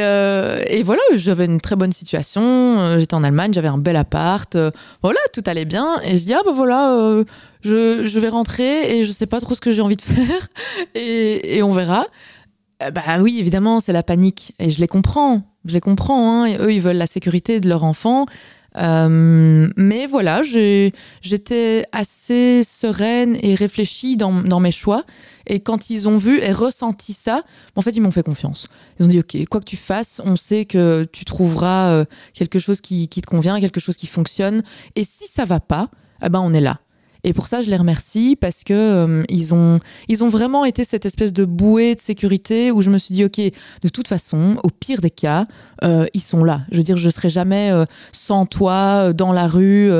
voilà, 0.83 1.01
j'avais 1.15 1.45
une 1.45 1.59
très 1.59 1.75
bonne 1.75 1.91
situation. 1.91 2.99
J'étais 2.99 3.15
en 3.15 3.23
Allemagne, 3.23 3.53
j'avais 3.53 3.67
un 3.67 3.79
bel 3.79 3.95
appart. 3.95 4.55
voilà, 5.01 5.19
tout 5.33 5.43
allait 5.47 5.65
bien. 5.65 5.99
Et 6.03 6.17
je 6.17 6.23
dis, 6.23 6.33
ah 6.33 6.41
ben 6.45 6.53
voilà, 6.53 7.23
je, 7.61 8.05
je 8.05 8.19
vais 8.19 8.29
rentrer 8.29 8.97
et 8.97 9.03
je 9.03 9.11
sais 9.11 9.25
pas 9.25 9.41
trop 9.41 9.55
ce 9.55 9.61
que 9.61 9.71
j'ai 9.71 9.81
envie 9.81 9.97
de 9.97 10.01
faire. 10.03 10.47
Et, 10.93 11.57
et 11.57 11.63
on 11.63 11.71
verra. 11.71 12.05
Euh, 12.83 12.91
Bah 12.91 13.19
oui, 13.19 13.37
évidemment, 13.39 13.79
c'est 13.79 13.93
la 13.93 14.03
panique. 14.03 14.53
Et 14.59 14.69
je 14.69 14.79
les 14.79 14.87
comprends. 14.87 15.41
Je 15.65 15.73
les 15.73 15.81
comprends. 15.81 16.43
hein. 16.43 16.45
Et 16.45 16.57
eux, 16.57 16.73
ils 16.73 16.81
veulent 16.81 16.97
la 16.97 17.07
sécurité 17.07 17.59
de 17.59 17.67
leur 17.69 17.83
enfant. 17.83 18.25
Euh, 18.75 19.67
mais 19.75 20.05
voilà, 20.05 20.43
j'étais 20.43 21.85
assez 21.91 22.63
sereine 22.63 23.35
et 23.41 23.55
réfléchie 23.55 24.17
dans, 24.17 24.31
dans 24.43 24.59
mes 24.59 24.71
choix. 24.71 25.03
Et 25.47 25.61
quand 25.61 25.89
ils 25.89 26.07
ont 26.07 26.17
vu 26.17 26.39
et 26.41 26.51
ressenti 26.51 27.13
ça, 27.13 27.41
en 27.75 27.81
fait, 27.81 27.91
ils 27.95 28.01
m'ont 28.01 28.11
fait 28.11 28.21
confiance. 28.21 28.67
Ils 28.99 29.05
ont 29.05 29.07
dit, 29.07 29.19
OK, 29.19 29.35
quoi 29.49 29.61
que 29.61 29.65
tu 29.65 29.77
fasses, 29.77 30.21
on 30.23 30.35
sait 30.35 30.65
que 30.65 31.07
tu 31.11 31.25
trouveras 31.25 31.89
euh, 31.91 32.05
quelque 32.33 32.59
chose 32.59 32.81
qui, 32.81 33.07
qui 33.07 33.21
te 33.21 33.27
convient, 33.27 33.59
quelque 33.59 33.79
chose 33.79 33.95
qui 33.97 34.05
fonctionne. 34.07 34.61
Et 34.95 35.03
si 35.03 35.27
ça 35.27 35.45
va 35.45 35.59
pas, 35.59 35.89
eh 36.23 36.29
ben, 36.29 36.39
on 36.41 36.53
est 36.53 36.61
là. 36.61 36.79
Et 37.23 37.33
pour 37.33 37.47
ça, 37.47 37.61
je 37.61 37.69
les 37.69 37.75
remercie 37.75 38.37
parce 38.39 38.63
que 38.63 38.73
euh, 38.73 39.23
ils 39.29 39.53
ont 39.53 39.79
ils 40.07 40.23
ont 40.23 40.29
vraiment 40.29 40.65
été 40.65 40.83
cette 40.83 41.05
espèce 41.05 41.33
de 41.33 41.45
bouée 41.45 41.95
de 41.95 42.01
sécurité 42.01 42.71
où 42.71 42.81
je 42.81 42.89
me 42.89 42.97
suis 42.97 43.13
dit, 43.13 43.25
OK, 43.25 43.39
de 43.39 43.89
toute 43.89 44.07
façon, 44.07 44.57
au 44.63 44.69
pire 44.69 45.01
des 45.01 45.09
cas, 45.09 45.47
euh, 45.83 46.05
ils 46.13 46.21
sont 46.21 46.43
là. 46.43 46.61
Je 46.71 46.77
veux 46.77 46.83
dire, 46.83 46.97
je 46.97 47.09
serai 47.09 47.29
jamais 47.29 47.71
euh, 47.71 47.85
sans 48.11 48.45
toi, 48.45 49.13
dans 49.13 49.33
la 49.33 49.47
rue. 49.47 49.91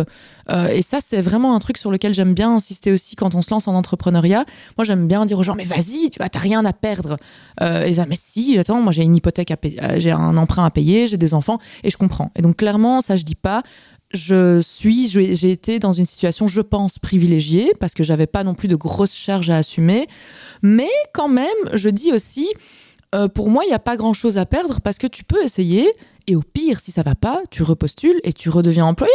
et 0.72 0.82
ça, 0.82 1.00
c'est 1.02 1.22
vraiment 1.22 1.56
un 1.56 1.60
truc 1.60 1.78
sur 1.78 1.92
lequel 1.92 2.14
j'aime 2.14 2.34
bien 2.34 2.56
insister 2.56 2.92
aussi 2.92 3.16
quand 3.16 3.36
on 3.36 3.42
se 3.42 3.52
lance 3.52 3.68
en 3.68 3.76
entrepreneuriat. 3.76 4.46
Moi, 4.78 4.86
j'aime 4.86 5.08
bien 5.08 5.26
dire 5.26 5.38
aux 5.40 5.44
gens, 5.44 5.56
mais 5.56 5.66
vas-y, 5.66 6.10
tu 6.10 6.20
vois, 6.20 6.30
t'as 6.30 6.40
rien 6.40 6.64
à 6.66 6.74
perdre. 6.74 7.18
Et 7.62 7.88
ils 7.88 7.96
disent, 7.96 8.06
mais 8.08 8.18
si, 8.18 8.58
attends, 8.58 8.82
moi 8.82 8.92
j'ai 8.92 9.04
une 9.04 9.16
hypothèque 9.16 9.54
j'ai 9.98 10.12
un 10.12 10.38
emprunt 10.38 10.66
à 10.66 10.72
payer, 10.72 11.08
j'ai 11.08 11.18
des 11.18 11.34
enfants, 11.34 11.60
et 11.84 11.90
je 11.90 11.98
comprends. 11.98 12.32
Et 12.36 12.42
donc, 12.42 12.58
clairement, 12.58 13.02
ça, 13.02 13.16
je 13.16 13.24
dis 13.24 13.36
pas 13.36 13.64
je 14.14 14.62
suis, 14.62 15.08
j'ai 15.10 15.52
été 15.52 15.80
dans 15.80 15.92
une 15.92 16.06
situation, 16.06 16.48
je 16.48 16.62
pense, 16.62 16.98
privilégiée 17.00 17.74
parce 17.80 17.94
que 17.94 18.04
j'avais 18.04 18.28
pas 18.28 18.44
non 18.44 18.54
plus 18.54 18.68
de 18.68 18.76
grosses 18.76 19.16
charges 19.16 19.50
à 19.50 19.58
assumer. 19.58 20.08
Mais 20.62 20.90
quand 21.14 21.28
même, 21.28 21.48
je 21.74 21.90
dis 21.90 22.14
aussi, 22.14 22.48
euh, 23.16 23.28
pour 23.28 23.50
moi, 23.50 23.64
il 23.66 23.68
n'y 23.68 23.74
a 23.74 23.80
pas 23.80 23.98
grand 23.98 24.14
chose 24.14 24.38
à 24.38 24.46
perdre 24.46 24.80
parce 24.82 24.98
que 24.98 25.08
tu 25.08 25.24
peux 25.24 25.44
essayer 25.44 25.92
et 26.28 26.36
au 26.36 26.42
pire, 26.42 26.80
si 26.80 26.92
ça 26.92 27.04
va 27.04 27.16
pas, 27.16 27.42
tu 27.52 27.64
repostules 27.64 28.20
et 28.24 28.34
tu 28.34 28.50
redeviens 28.50 28.86
employé. 28.86 29.14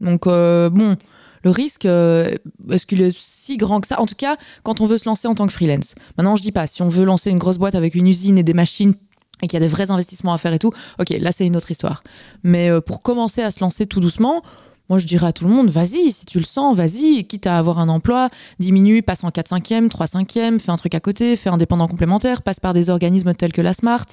Donc 0.00 0.26
euh, 0.26 0.70
bon, 0.70 0.96
le 1.44 1.50
risque, 1.50 1.84
euh, 1.84 2.34
est-ce 2.70 2.86
qu'il 2.86 3.02
est 3.02 3.16
si 3.16 3.56
grand 3.56 3.80
que 3.80 3.86
ça? 3.86 4.00
En 4.00 4.06
tout 4.06 4.14
cas, 4.14 4.36
quand 4.62 4.80
on 4.80 4.86
veut 4.86 4.98
se 4.98 5.08
lancer 5.08 5.28
en 5.28 5.34
tant 5.34 5.46
que 5.46 5.52
freelance. 5.52 5.94
Maintenant, 6.16 6.36
je 6.36 6.42
dis 6.42 6.52
pas, 6.52 6.66
si 6.66 6.82
on 6.82 6.88
veut 6.88 7.04
lancer 7.04 7.30
une 7.30 7.38
grosse 7.38 7.58
boîte 7.58 7.74
avec 7.74 7.94
une 7.94 8.06
usine 8.06 8.38
et 8.38 8.42
des 8.42 8.54
machines 8.54 8.94
et 9.42 9.46
qu'il 9.46 9.54
y 9.54 9.56
a 9.56 9.60
des 9.60 9.68
vrais 9.68 9.90
investissements 9.90 10.32
à 10.32 10.38
faire 10.38 10.52
et 10.52 10.58
tout, 10.58 10.72
ok, 10.98 11.10
là 11.20 11.32
c'est 11.32 11.46
une 11.46 11.56
autre 11.56 11.70
histoire. 11.70 12.02
Mais 12.42 12.70
euh, 12.70 12.80
pour 12.80 13.02
commencer 13.02 13.42
à 13.42 13.50
se 13.50 13.60
lancer 13.60 13.86
tout 13.86 14.00
doucement, 14.00 14.42
moi 14.88 14.98
je 14.98 15.06
dirais 15.06 15.26
à 15.26 15.32
tout 15.32 15.44
le 15.44 15.50
monde, 15.50 15.70
vas-y, 15.70 16.10
si 16.10 16.26
tu 16.26 16.38
le 16.38 16.44
sens, 16.44 16.76
vas-y, 16.76 17.24
quitte 17.24 17.46
à 17.46 17.58
avoir 17.58 17.78
un 17.78 17.88
emploi, 17.88 18.28
diminue, 18.58 19.02
passe 19.02 19.24
en 19.24 19.30
4 19.30 19.50
5e, 19.50 19.88
3 19.88 20.06
5e, 20.06 20.58
fais 20.58 20.70
un 20.70 20.76
truc 20.76 20.94
à 20.94 21.00
côté, 21.00 21.36
fais 21.36 21.50
un 21.50 21.58
dépendant 21.58 21.88
complémentaire, 21.88 22.42
passe 22.42 22.60
par 22.60 22.74
des 22.74 22.90
organismes 22.90 23.34
tels 23.34 23.52
que 23.52 23.62
la 23.62 23.74
Smart. 23.74 24.06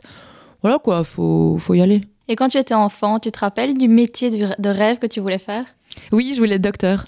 Voilà 0.61 0.79
quoi, 0.79 1.03
faut, 1.03 1.57
faut 1.59 1.73
y 1.73 1.81
aller. 1.81 2.01
Et 2.27 2.35
quand 2.35 2.49
tu 2.49 2.57
étais 2.57 2.73
enfant, 2.73 3.19
tu 3.19 3.31
te 3.31 3.39
rappelles 3.39 3.73
du 3.73 3.87
métier 3.87 4.29
de 4.29 4.69
rêve 4.69 4.99
que 4.99 5.07
tu 5.07 5.19
voulais 5.19 5.39
faire? 5.39 5.65
Oui, 6.11 6.33
je 6.35 6.39
voulais 6.39 6.55
être 6.55 6.61
docteur. 6.61 7.05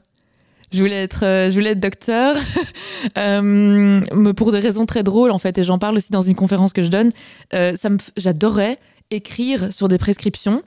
Je 0.71 0.79
voulais 0.79 1.03
être, 1.03 1.25
euh, 1.25 1.49
je 1.49 1.55
voulais 1.55 1.71
être 1.71 1.79
docteur, 1.79 2.35
Euh, 3.17 4.01
pour 4.35 4.51
des 4.51 4.59
raisons 4.59 4.85
très 4.85 5.03
drôles 5.03 5.31
en 5.31 5.39
fait, 5.39 5.57
et 5.57 5.63
j'en 5.63 5.79
parle 5.79 5.95
aussi 5.95 6.11
dans 6.11 6.21
une 6.21 6.35
conférence 6.35 6.73
que 6.73 6.83
je 6.83 6.89
donne. 6.89 7.11
Euh, 7.53 7.73
ça 7.75 7.89
j'adorais 8.17 8.77
écrire 9.09 9.71
sur 9.71 9.87
des 9.87 9.97
prescriptions 9.97 10.61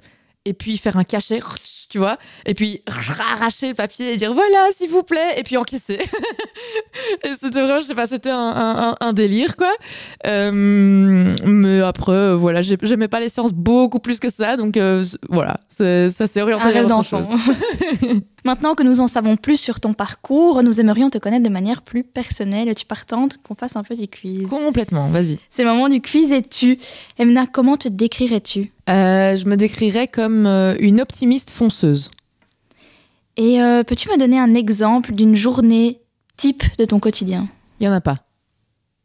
et 0.47 0.55
puis 0.55 0.79
faire 0.79 0.97
un 0.97 1.05
cachet, 1.05 1.41
tu 1.93 1.99
vois, 1.99 2.17
et 2.47 2.55
puis 2.55 2.81
arracher 3.35 3.69
le 3.69 3.75
papier 3.75 4.15
et 4.15 4.17
dire 4.17 4.33
voilà 4.33 4.69
s'il 4.73 4.89
vous 4.89 5.03
plaît, 5.03 5.35
et 5.37 5.43
puis 5.43 5.59
encaisser. 5.59 5.99
et 7.23 7.29
c'était 7.39 7.61
vraiment, 7.61 7.81
je 7.81 7.85
sais 7.85 7.95
pas, 7.95 8.07
c'était 8.07 8.31
un, 8.31 8.39
un- 8.39 8.97
un 8.99 9.13
délire 9.13 9.57
quoi. 9.57 9.71
Euh, 10.27 10.51
mais 11.45 11.81
après, 11.83 12.13
euh, 12.13 12.35
voilà, 12.35 12.63
j'ai- 12.63 12.79
j'aimais 12.83 13.09
pas 13.09 13.21
les 13.21 13.29
sciences 13.29 13.53
beaucoup 13.53 13.99
plus 13.99 14.21
que 14.21 14.31
ça, 14.31 14.57
donc 14.57 14.79
euh, 14.79 15.05
voilà, 15.29 15.57
ça 15.69 16.09
s'est 16.27 16.41
orienté 16.41 16.65
Un 16.65 16.71
rêve 16.71 16.87
d'enfant. 16.87 17.23
Maintenant 18.45 18.75
que 18.75 18.83
nous 18.83 18.99
en 19.01 19.07
savons 19.07 19.37
plus 19.37 19.57
sur 19.57 19.79
ton 19.79 19.93
parcours, 19.93 20.63
nous 20.65 20.81
aimerions 20.81 21.11
te 21.11 21.19
connaître 21.19 21.45
de 21.45 21.49
manière 21.49 21.83
plus 21.83 22.03
personnelle. 22.03 22.69
Es-tu 22.69 22.87
partante 22.87 23.39
qu'on 23.43 23.55
fasse 23.55 23.77
un 23.77 23.85
petit 23.85 24.09
quiz? 24.09 24.49
Complètement, 24.49 25.09
vas-y. 25.11 25.39
C'est 25.51 25.63
le 25.63 25.71
moment 25.71 25.89
du 25.89 26.01
quiz 26.01 26.33
et 26.33 26.43
tu. 26.43 26.77
Emna, 27.19 27.47
comment 27.47 27.77
te 27.77 27.87
décrirais-tu? 27.89 28.73
Euh, 28.89 29.37
je 29.37 29.47
me 29.47 29.57
décrirais 29.57 30.09
comme 30.09 30.47
euh, 30.47 30.77
une 30.81 31.01
optimiste 31.01 31.51
fonceuse. 31.51 32.11
Et 33.37 33.63
euh, 33.63 33.85
peux-tu 33.85 34.09
me 34.11 34.19
donner 34.19 34.39
un 34.39 34.55
exemple 34.55 35.13
d'une 35.13 35.37
journée 35.37 36.01
type 36.37 36.65
de 36.79 36.85
ton 36.85 36.99
quotidien? 36.99 37.49
Il 37.81 37.87
y 37.87 37.89
en 37.89 37.93
a 37.93 38.01
pas. 38.01 38.19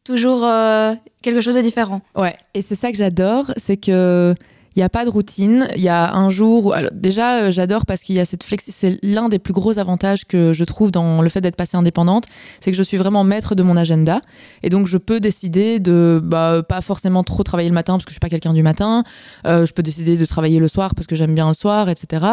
Toujours 0.04 0.46
euh, 0.46 0.94
quelque 1.22 1.42
chose 1.42 1.56
de 1.56 1.62
différent. 1.62 2.02
Ouais, 2.16 2.36
et 2.54 2.62
c'est 2.62 2.76
ça 2.76 2.92
que 2.92 2.98
j'adore, 2.98 3.52
c'est 3.58 3.78
que 3.78 4.36
il 4.78 4.80
y 4.80 4.84
a 4.84 4.90
pas 4.90 5.06
de 5.06 5.10
routine. 5.10 5.68
Il 5.76 5.82
y 5.82 5.90
a 5.90 6.14
un 6.14 6.30
jour, 6.30 6.68
où- 6.68 6.72
alors, 6.72 6.92
déjà 6.94 7.42
euh, 7.42 7.52
j'adore 7.52 7.86
parce 7.88 8.02
qu'il 8.04 8.16
y 8.16 8.20
a 8.20 8.26
cette 8.26 8.44
flexi. 8.44 8.72
C'est 8.72 9.00
l'un 9.04 9.28
des 9.28 9.40
plus 9.40 9.52
gros 9.54 9.80
avantages 9.80 10.24
que 10.26 10.54
je 10.54 10.64
trouve 10.64 10.92
dans 10.92 11.22
le 11.24 11.30
fait 11.30 11.42
d'être 11.42 11.56
passée 11.56 11.78
indépendante, 11.78 12.26
c'est 12.60 12.70
que 12.72 12.78
je 12.78 12.84
suis 12.84 12.96
vraiment 12.98 13.24
maître 13.24 13.56
de 13.56 13.64
mon 13.64 13.76
agenda 13.76 14.22
et 14.62 14.70
donc 14.70 14.86
je 14.86 14.98
peux 15.00 15.20
décider 15.20 15.80
de 15.80 16.22
bah, 16.24 16.62
pas 16.68 16.82
forcément 16.82 17.24
trop 17.24 17.42
travailler 17.44 17.70
le 17.70 17.74
matin 17.76 17.94
parce 17.94 18.06
que 18.06 18.12
je 18.12 18.14
suis 18.14 18.20
pas 18.20 18.30
quelqu'un 18.30 18.54
du 18.54 18.62
matin. 18.64 19.04
Euh, 19.48 19.66
je 19.66 19.74
peux 19.74 19.82
décider 19.84 20.16
de 20.16 20.26
travailler 20.26 20.60
le 20.60 20.68
soir 20.68 20.94
parce 20.94 21.08
que 21.08 21.16
j'aime 21.16 21.34
bien 21.34 21.48
le 21.48 21.54
soir, 21.56 21.90
etc. 21.90 22.26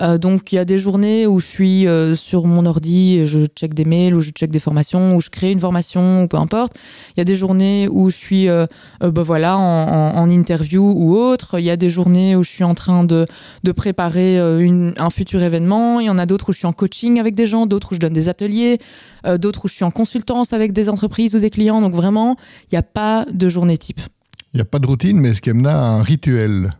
Euh, 0.00 0.16
donc 0.16 0.52
il 0.52 0.54
y 0.54 0.58
a 0.58 0.64
des 0.64 0.78
journées 0.78 1.26
où 1.26 1.40
je 1.40 1.46
suis 1.46 1.86
sur 2.14 2.46
mon 2.46 2.66
ordi, 2.66 3.26
je 3.26 3.46
check 3.46 3.74
des 3.74 3.84
mails 3.84 4.14
ou 4.14 4.20
je 4.20 4.30
check 4.30 4.50
des 4.52 4.60
formations 4.60 5.16
ou 5.16 5.20
je 5.20 5.28
crée 5.28 5.50
une 5.50 5.60
formation 5.60 6.22
ou 6.22 6.28
peu 6.28 6.36
importe. 6.36 6.74
Il 7.16 7.18
y 7.18 7.22
a 7.22 7.24
des 7.24 7.34
journées 7.34 7.88
où 7.90 8.10
je 8.10 8.16
suis 8.16 8.46
bah 9.00 9.22
voilà, 9.22 9.56
en, 9.58 9.60
en- 9.88 10.16
en 10.18 10.28
interview 10.28 10.84
ou 10.96 11.16
autre. 11.16 11.58
Il 11.58 11.64
y 11.64 11.70
a 11.70 11.76
des 11.80 11.90
journées 11.90 12.36
où 12.36 12.44
je 12.44 12.50
suis 12.50 12.62
en 12.62 12.76
train 12.76 13.02
de, 13.02 13.26
de 13.64 13.72
préparer 13.72 14.38
euh, 14.38 14.60
une- 14.60 14.94
un 14.98 15.10
futur 15.10 15.42
événement. 15.42 15.98
Il 15.98 16.06
y 16.06 16.10
en 16.10 16.18
a 16.18 16.26
d'autres 16.26 16.50
où 16.50 16.52
je 16.52 16.58
suis 16.58 16.66
en 16.68 16.72
coaching 16.72 17.18
avec 17.18 17.34
des 17.34 17.48
gens, 17.48 17.66
d'autres 17.66 17.90
où 17.90 17.94
je 17.96 18.00
donne 18.00 18.12
des 18.12 18.28
ateliers, 18.28 18.78
euh, 19.26 19.36
d'autres 19.38 19.64
où 19.64 19.68
je 19.68 19.74
suis 19.74 19.84
en 19.84 19.90
consultance 19.90 20.52
avec 20.52 20.72
des 20.72 20.88
entreprises 20.88 21.34
ou 21.34 21.40
des 21.40 21.50
clients. 21.50 21.80
Donc 21.80 21.94
vraiment, 21.94 22.36
il 22.70 22.74
n'y 22.74 22.78
a 22.78 22.84
pas 22.84 23.26
de 23.28 23.48
journée 23.48 23.76
type. 23.78 24.00
Il 24.54 24.58
n'y 24.58 24.60
a 24.62 24.64
pas 24.64 24.78
de 24.78 24.86
routine, 24.86 25.18
mais 25.18 25.30
est-ce 25.30 25.40
qu'Emna 25.42 25.72
a 25.72 25.88
un 25.98 26.02
rituel? 26.02 26.70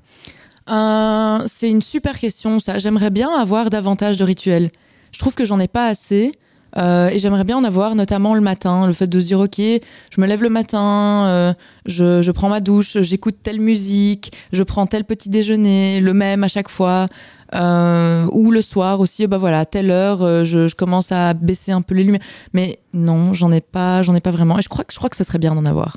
Euh, 0.70 1.38
c'est 1.46 1.70
une 1.70 1.82
super 1.82 2.18
question, 2.18 2.60
ça. 2.60 2.78
J'aimerais 2.78 3.10
bien 3.10 3.30
avoir 3.30 3.70
davantage 3.70 4.16
de 4.16 4.24
rituels. 4.24 4.70
Je 5.12 5.18
trouve 5.18 5.34
que 5.34 5.44
j'en 5.44 5.58
ai 5.58 5.66
pas 5.68 5.86
assez. 5.88 6.32
Euh, 6.76 7.08
et 7.08 7.18
j'aimerais 7.18 7.44
bien 7.44 7.56
en 7.56 7.64
avoir, 7.64 7.94
notamment 7.94 8.34
le 8.34 8.40
matin. 8.40 8.86
Le 8.86 8.92
fait 8.92 9.06
de 9.06 9.20
se 9.20 9.26
dire, 9.26 9.40
OK, 9.40 9.58
je 9.58 10.20
me 10.20 10.26
lève 10.26 10.42
le 10.42 10.50
matin, 10.50 11.24
euh, 11.26 11.54
je, 11.86 12.22
je 12.22 12.30
prends 12.30 12.48
ma 12.48 12.60
douche, 12.60 12.98
j'écoute 13.00 13.36
telle 13.42 13.60
musique, 13.60 14.32
je 14.52 14.62
prends 14.62 14.86
tel 14.86 15.04
petit 15.04 15.28
déjeuner, 15.28 16.00
le 16.00 16.14
même 16.14 16.44
à 16.44 16.48
chaque 16.48 16.68
fois. 16.68 17.08
Euh, 17.52 18.28
ou 18.30 18.52
le 18.52 18.62
soir 18.62 19.00
aussi, 19.00 19.26
bah 19.26 19.38
voilà, 19.38 19.60
à 19.60 19.64
telle 19.64 19.90
heure, 19.90 20.22
euh, 20.22 20.44
je, 20.44 20.68
je 20.68 20.76
commence 20.76 21.10
à 21.10 21.34
baisser 21.34 21.72
un 21.72 21.82
peu 21.82 21.94
les 21.94 22.04
lumières. 22.04 22.22
Mais 22.52 22.78
non, 22.92 23.34
j'en 23.34 23.50
ai 23.50 23.60
pas, 23.60 24.02
j'en 24.02 24.14
ai 24.14 24.20
pas 24.20 24.30
vraiment. 24.30 24.58
Et 24.58 24.62
je 24.62 24.68
crois 24.68 24.84
que 24.84 24.92
je 24.92 24.98
crois 24.98 25.10
que 25.10 25.16
ce 25.16 25.24
serait 25.24 25.38
bien 25.38 25.54
d'en 25.54 25.64
avoir. 25.64 25.96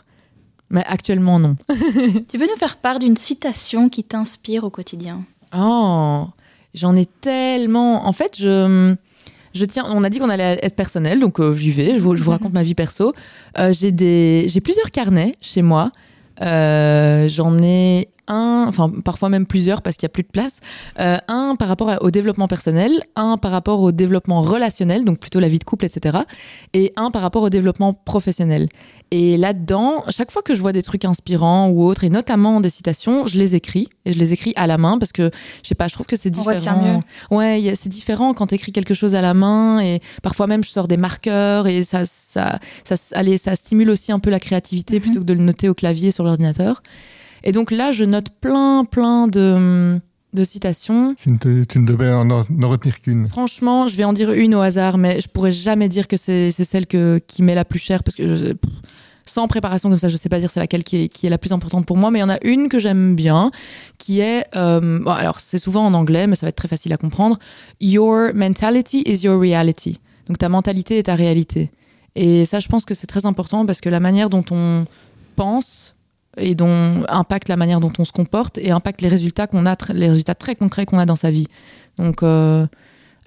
Mais 0.70 0.84
actuellement, 0.88 1.38
non. 1.40 1.56
Tu 1.70 2.38
veux 2.38 2.48
nous 2.48 2.58
faire 2.58 2.78
part 2.78 2.98
d'une 2.98 3.18
citation 3.18 3.90
qui 3.90 4.04
t'inspire 4.04 4.64
au 4.64 4.72
quotidien? 4.72 5.24
Oh, 5.56 6.26
j'en 6.74 6.96
ai 6.96 7.06
tellement. 7.06 8.08
En 8.08 8.12
fait, 8.12 8.36
je, 8.40 8.96
je 9.54 9.66
tiens. 9.66 9.86
On 9.88 10.04
a 10.04 10.10
dit 10.10 10.20
qu'on 10.20 10.30
allait 10.30 10.60
être 10.62 10.76
personnel, 10.76 11.20
donc 11.20 11.40
euh, 11.40 11.56
j'y 11.56 11.72
vais. 11.72 11.96
Je 11.96 12.00
vous, 12.00 12.32
raconte 12.32 12.54
ma 12.54 12.64
vie 12.64 12.76
perso. 12.76 13.14
Euh, 13.58 13.72
j'ai 13.74 13.92
des, 13.92 14.46
j'ai 14.48 14.62
plusieurs 14.62 14.92
carnets 14.92 15.36
chez 15.42 15.62
moi. 15.62 15.92
Euh, 16.42 17.28
j'en 17.28 17.58
ai 17.60 18.08
un, 18.28 18.66
enfin 18.68 18.92
parfois 19.04 19.30
même 19.30 19.46
plusieurs 19.46 19.82
parce 19.82 19.96
qu'il 19.98 20.06
y 20.06 20.08
a 20.08 20.10
plus 20.10 20.24
de 20.24 20.28
place. 20.30 20.60
Euh, 21.00 21.18
un 21.28 21.56
par 21.58 21.68
rapport 21.68 21.94
au 22.02 22.12
développement 22.12 22.48
personnel, 22.48 23.04
un 23.16 23.38
par 23.38 23.52
rapport 23.52 23.82
au 23.82 23.92
développement 23.92 24.42
relationnel, 24.42 25.06
donc 25.06 25.20
plutôt 25.20 25.40
la 25.40 25.50
vie 25.50 25.60
de 25.60 25.64
couple, 25.64 25.86
etc. 25.86 26.20
Et 26.74 26.94
un 26.96 27.12
par 27.12 27.22
rapport 27.22 27.44
au 27.44 27.50
développement 27.50 27.94
professionnel. 27.94 28.70
Et 29.12 29.38
là-dedans, 29.38 30.04
chaque 30.10 30.32
fois 30.32 30.42
que 30.42 30.56
je 30.56 30.62
vois 30.62 30.72
des 30.72 30.82
trucs 30.82 31.06
inspirants 31.06 31.70
ou 31.70 31.84
autres, 31.86 32.04
et 32.04 32.10
notamment 32.10 32.62
des 32.62 32.70
citations, 32.70 33.28
je 33.28 33.38
les 33.38 33.54
écris 33.56 33.88
et 34.06 34.14
je 34.14 34.18
les 34.18 34.34
écris 34.34 34.54
à 34.56 34.66
la 34.66 34.78
main 34.80 34.98
parce 34.98 35.12
que 35.12 35.30
je 35.62 35.68
sais 35.68 35.76
pas, 35.76 35.88
je 35.88 35.94
trouve 35.94 36.08
que 36.08 36.16
c'est 36.16 36.30
On 36.30 36.32
différent. 36.42 36.56
retient 36.56 36.76
mieux. 37.30 37.36
Ouais, 37.38 37.74
c'est 37.76 37.90
différent 37.90 38.34
quand 38.34 38.48
tu 38.48 38.56
écris 38.56 38.72
quelque 38.72 38.96
chose 38.96 39.14
à 39.14 39.22
la 39.22 39.36
main 39.36 39.80
et 39.82 40.00
parfois 40.24 40.48
même 40.48 40.64
je 40.64 40.70
sors 40.70 40.88
des 40.88 40.98
marqueurs 40.98 41.68
et 41.68 41.84
ça, 41.84 42.06
ça, 42.06 42.58
ça, 42.84 42.96
allez, 43.12 43.38
ça 43.38 43.56
stimule 43.56 43.92
aussi 43.92 44.12
un 44.12 44.20
peu 44.20 44.32
la 44.32 44.40
créativité 44.40 44.96
Mhm. 44.96 45.02
plutôt 45.02 45.20
que 45.20 45.26
de 45.26 45.34
le 45.34 45.44
noter 45.44 45.70
au 45.70 45.74
clavier 45.76 46.10
sur 46.12 46.24
l'ordinateur. 46.24 46.82
Et 47.44 47.52
donc 47.52 47.72
là, 47.72 47.92
je 47.92 48.04
note 48.04 48.28
plein, 48.42 48.86
plein 48.86 49.28
de, 49.28 50.00
de 50.34 50.44
citations. 50.44 51.14
Tu, 51.16 51.38
tu 51.68 51.80
ne 51.80 51.86
devais 51.86 52.12
en, 52.12 52.30
en 52.30 52.44
retenir 52.70 53.00
qu'une. 53.02 53.28
Franchement, 53.28 53.88
je 53.88 53.96
vais 53.96 54.04
en 54.06 54.14
dire 54.14 54.32
une 54.32 54.56
au 54.56 54.62
hasard, 54.62 54.98
mais 54.98 55.20
je 55.22 55.28
pourrais 55.28 55.52
jamais 55.52 55.90
dire 55.90 56.08
que 56.08 56.18
c'est 56.18 56.52
celle 56.52 56.88
que, 56.88 57.20
qui 57.28 57.42
m'est 57.44 57.56
la 57.56 57.66
plus 57.66 57.80
chère 57.80 58.04
parce 58.04 58.16
que 58.16 58.36
je- 58.36 58.54
sans 59.26 59.48
préparation 59.48 59.88
comme 59.90 59.98
ça, 59.98 60.10
je 60.10 60.18
sais 60.18 60.28
pas 60.28 60.40
dire 60.40 60.50
c'est 60.52 60.60
laquelle 60.60 60.84
qui 60.84 61.04
est, 61.04 61.08
qui 61.08 61.28
est 61.28 61.30
la 61.30 61.38
plus 61.38 61.54
importante 61.54 61.86
pour 61.86 61.96
moi, 61.96 62.12
mais 62.12 62.20
il 62.20 62.24
y 62.24 62.26
en 62.26 62.30
a 62.30 62.40
une 62.44 62.68
que 62.68 62.78
j'aime 62.78 63.16
bien, 63.16 63.52
qui 63.98 64.20
est, 64.20 64.46
euh, 64.54 65.00
bon, 65.00 65.12
alors 65.12 65.40
c'est 65.40 65.60
souvent 65.60 65.86
en 65.86 65.94
anglais, 65.94 66.28
mais 66.28 66.36
ça 66.36 66.46
va 66.46 66.50
être 66.50 66.58
très 66.58 66.68
facile 66.68 66.92
à 66.92 66.98
comprendre. 66.98 67.40
Your 67.80 68.32
mentality 68.36 69.02
is 69.06 69.24
your 69.24 69.40
reality. 69.40 69.98
Donc 70.28 70.40
ta 70.40 70.50
mentalité 70.50 70.98
est 70.98 71.04
ta 71.04 71.16
réalité. 71.16 71.72
Et 72.16 72.44
ça, 72.44 72.60
je 72.60 72.68
pense 72.68 72.84
que 72.84 72.94
c'est 72.94 73.08
très 73.08 73.26
important 73.26 73.66
parce 73.66 73.80
que 73.80 73.88
la 73.90 74.02
manière 74.02 74.30
dont 74.30 74.44
on 74.52 74.86
pense 75.38 75.93
et 76.38 76.56
dont 76.56 77.04
impacte 77.08 77.50
la 77.50 77.58
manière 77.58 77.80
dont 77.80 77.92
on 78.00 78.06
se 78.06 78.12
comporte 78.12 78.58
et 78.58 78.72
impacte 78.72 79.02
les 79.02 79.10
résultats 79.10 79.48
qu'on 79.48 79.66
a, 79.66 79.76
les 79.94 80.10
résultats 80.10 80.36
très 80.36 80.56
concrets 80.56 80.86
qu'on 80.86 81.00
a 81.00 81.06
dans 81.06 81.16
sa 81.16 81.32
vie. 81.32 81.48
Donc 81.98 82.24
euh, 82.24 82.66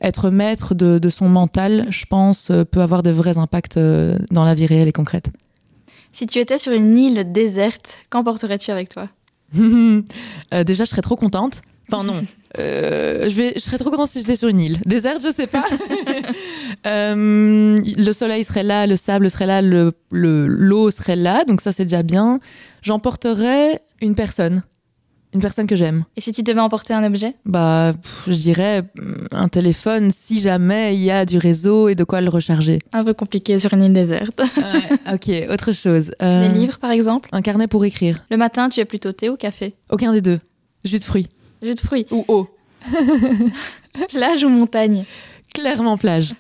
être 0.01 0.31
maître 0.31 0.75
de, 0.75 0.99
de 0.99 1.09
son 1.09 1.29
mental, 1.29 1.87
je 1.91 2.05
pense, 2.07 2.51
euh, 2.51 2.65
peut 2.65 2.81
avoir 2.81 3.03
de 3.03 3.11
vrais 3.11 3.39
impacts 3.39 3.77
euh, 3.77 4.17
dans 4.31 4.45
la 4.45 4.55
vie 4.55 4.67
réelle 4.67 4.89
et 4.89 4.93
concrète. 4.93 5.31
Si 6.13 6.27
tu 6.27 6.39
étais 6.39 6.59
sur 6.59 6.73
une 6.73 6.97
île 6.97 7.31
déserte, 7.33 8.07
qu'emporterais-tu 8.11 8.71
avec 8.71 8.89
toi? 8.89 9.09
Euh, 10.55 10.63
déjà, 10.63 10.85
je 10.85 10.91
serais 10.91 11.03
trop 11.03 11.17
contente. 11.17 11.63
Enfin 11.91 12.03
non, 12.05 12.15
Euh, 12.59 13.29
je, 13.29 13.37
vais, 13.37 13.53
je 13.55 13.61
serais 13.61 13.79
trop 13.79 13.91
contente 13.91 14.09
si 14.09 14.19
j'étais 14.21 14.35
sur 14.37 14.49
une 14.49 14.61
île. 14.61 14.79
Déserte, 14.87 15.21
je 15.23 15.31
sais 15.31 15.47
pas. 15.47 15.65
Euh, 16.87 17.79
le 17.99 18.13
soleil 18.13 18.45
serait 18.45 18.63
là, 18.63 18.87
le 18.87 18.97
sable 18.97 19.31
serait 19.31 19.47
là, 19.47 19.61
le 19.63 19.93
le- 20.13 20.47
l'eau 20.47 20.91
serait 20.91 21.17
là, 21.17 21.45
donc 21.45 21.61
ça 21.61 21.73
c'est 21.73 21.85
déjà 21.85 22.03
bien. 22.03 22.39
J'emporterais 22.83 23.81
une 24.01 24.15
personne, 24.15 24.63
une 25.35 25.41
personne 25.41 25.67
que 25.67 25.75
j'aime. 25.75 26.05
Et 26.17 26.21
si 26.21 26.33
tu 26.33 26.43
devais 26.45 26.61
emporter 26.61 26.95
un 26.95 27.03
objet? 27.03 27.35
Bah, 27.45 27.93
pff, 28.01 28.25
je 28.29 28.35
dirais 28.35 28.83
mm, 28.83 29.27
un 29.33 29.49
téléphone 29.49 30.11
si 30.13 30.39
jamais 30.41 30.95
il 30.95 31.03
y 31.03 31.11
a 31.11 31.25
du 31.25 31.39
réseau 31.39 31.89
et 31.89 31.95
de 31.97 32.05
quoi 32.05 32.21
le 32.21 32.29
recharger. 32.29 32.79
Un 32.93 33.03
peu 33.05 33.15
compliqué 33.15 33.59
sur 33.59 33.73
une 33.75 33.83
île 33.83 33.93
déserte. 33.93 34.41
ok, 35.13 35.31
autre 35.51 35.73
chose. 35.73 36.13
Euh, 36.23 36.49
Des 36.49 36.57
livres, 36.57 36.79
par 36.79 36.93
exemple? 36.93 37.29
Un 37.33 37.43
carnet 37.43 37.67
pour 37.67 37.85
écrire. 37.85 38.25
Le 38.31 38.37
matin, 38.37 38.69
tu 38.69 38.79
es 38.81 38.85
plutôt 38.85 39.11
thé 39.13 39.29
ou 39.29 39.37
café? 39.37 39.75
Aucun 39.91 40.13
des 40.13 40.21
deux. 40.21 40.39
Jus 40.85 41.01
de 41.01 41.05
fruits. 41.05 41.29
Jus 41.67 41.75
de 41.75 41.81
fruits. 41.81 42.07
Ou 42.13 42.25
eau. 42.29 42.49
Plage 44.11 44.45
ou 44.45 44.49
montagne 44.49 45.05
Clairement 45.53 45.99
plage. 45.99 46.35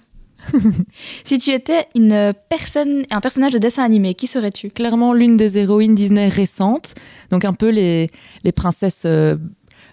Si 1.24 1.38
tu 1.38 1.50
étais 1.50 1.86
une 1.96 2.32
personne, 2.48 3.04
un 3.10 3.20
personnage 3.20 3.52
de 3.52 3.58
dessin 3.58 3.82
animé, 3.82 4.14
qui 4.14 4.28
serais-tu? 4.28 4.70
Clairement 4.70 5.12
l'une 5.12 5.36
des 5.36 5.58
héroïnes 5.58 5.94
Disney 5.94 6.28
récentes. 6.28 6.94
Donc 7.30 7.44
un 7.44 7.54
peu 7.54 7.70
les, 7.70 8.10
les 8.44 8.52
princesses 8.52 9.02
euh, 9.04 9.36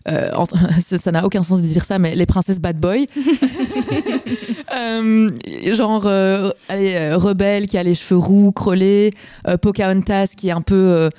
euh, 0.10 0.30
ça 0.80 1.12
n'a 1.12 1.26
aucun 1.26 1.42
sens 1.42 1.62
de 1.62 1.66
dire 1.66 1.86
ça, 1.86 1.98
mais 1.98 2.14
les 2.14 2.26
princesses 2.26 2.60
bad 2.60 2.80
boy. 2.80 3.08
Euh, 4.76 5.30
genre, 5.74 6.08
allez, 6.68 7.14
Rebelle 7.14 7.68
qui 7.68 7.78
a 7.78 7.84
les 7.84 7.94
cheveux 7.94 8.18
roux, 8.20 8.52
crôlés, 8.52 9.14
Pocahontas 9.62 10.34
qui 10.36 10.48
est 10.48 10.52
un 10.52 10.62
peu 10.62 11.10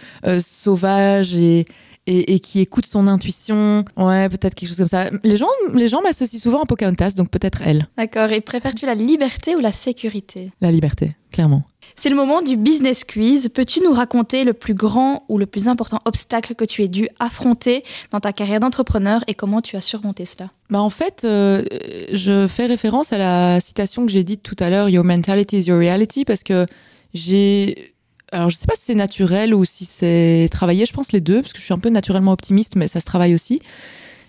sauvage 0.41 1.37
et, 1.37 1.67
et, 2.07 2.39
qui 2.41 2.61
écoute 2.61 2.87
son 2.87 3.07
intuition. 3.07 3.85
Ouais, 3.97 4.29
peut-être 4.29 4.55
quelque 4.55 4.69
chose 4.69 4.79
comme 4.79 4.87
ça. 4.87 5.11
Les 5.23 5.37
gens, 5.37 5.49
les 5.73 5.89
gens 5.89 6.03
m'associent 6.03 6.39
souvent 6.39 6.63
à 6.63 6.67
Pocahontas, 6.67 7.13
donc 7.17 7.31
peut-être 7.31 7.63
elle. 7.65 7.89
D'accord. 7.97 8.31
Et 8.31 8.41
préfères-tu 8.41 8.87
la 8.87 8.95
liberté 8.95 9.57
ou 9.57 9.61
la 9.61 9.73
sécurité? 9.73 10.53
La 10.61 10.71
liberté, 10.71 11.13
clairement. 11.33 11.63
C'est 11.97 12.09
le 12.09 12.17
moment 12.17 12.43
du 12.43 12.57
business 12.57 13.05
quiz. 13.05 13.49
Peux-tu 13.49 13.81
nous 13.83 13.93
raconter 13.93 14.45
le 14.45 14.53
plus 14.53 14.75
grand 14.75 15.25
ou 15.29 15.39
le 15.39 15.47
plus 15.47 15.69
important 15.69 16.01
obstacle 16.05 16.55
que 16.55 16.65
tu 16.65 16.83
aies 16.83 16.89
dû 16.89 17.09
affronter 17.21 17.85
dans 18.11 18.21
ta 18.21 18.33
carrière 18.33 18.61
d'entrepreneur 18.61 19.23
et 19.29 19.35
comment 19.35 19.61
tu 19.61 19.77
as 19.77 19.81
surmonté 19.81 20.25
cela? 20.25 20.51
Bah 20.71 20.81
en 20.81 20.91
fait, 20.91 21.23
euh, 21.25 21.65
je 22.13 22.47
fais 22.49 22.67
référence 22.67 23.13
à 23.13 23.19
la 23.19 23.61
citation 23.61 24.07
que 24.07 24.13
j'ai 24.13 24.25
dite 24.25 24.43
tout 24.43 24.57
à 24.59 24.71
l'heure, 24.71 24.89
Your 24.89 25.05
mentality 25.05 25.59
is 25.59 25.65
your 25.65 25.79
reality, 25.79 26.25
parce 26.25 26.43
que 26.43 26.67
j'ai 27.13 27.94
alors 28.35 28.51
je 28.51 28.57
sais 28.57 28.67
pas 28.67 28.75
si 28.75 28.83
c'est 28.87 28.95
naturel 28.95 29.55
ou 29.55 29.65
si 29.65 29.85
c'est 29.85 30.49
travaillé, 30.51 30.87
je 30.87 30.93
pense 30.93 31.13
les 31.13 31.21
deux, 31.21 31.41
parce 31.41 31.53
que 31.53 31.61
je 31.61 31.65
suis 31.65 31.73
un 31.73 31.79
peu 31.79 31.89
naturellement 31.89 32.33
optimiste, 32.33 32.75
mais 32.75 32.89
ça 32.89 32.99
se 32.99 33.05
travaille 33.05 33.33
aussi. 33.33 33.61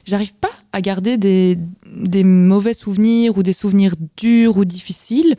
J'arrive 0.06 0.36
pas 0.36 0.52
à 0.72 0.82
garder 0.82 1.18
des, 1.18 1.58
des, 1.88 2.24
mauvais 2.24 2.76
souvenirs 2.76 3.38
ou 3.38 3.44
des 3.44 3.54
souvenirs 3.54 3.96
durs 4.16 4.58
ou 4.58 4.66
difficiles. 4.66 5.36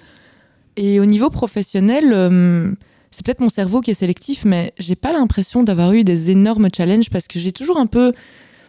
Et 0.76 0.98
au 0.98 1.06
niveau 1.06 1.30
professionnel, 1.30 2.12
euh, 2.12 2.72
c'est 3.12 3.24
peut-être 3.24 3.40
mon 3.40 3.48
cerveau 3.48 3.80
qui 3.80 3.92
est 3.92 3.94
sélectif, 3.94 4.44
mais 4.44 4.74
j'ai 4.78 4.96
pas 4.96 5.12
l'impression 5.12 5.62
d'avoir 5.62 5.92
eu 5.92 6.02
des 6.02 6.32
énormes 6.32 6.68
challenges 6.76 7.10
parce 7.10 7.28
que 7.28 7.38
j'ai 7.38 7.52
toujours 7.52 7.78
un 7.78 7.86
peu. 7.86 8.12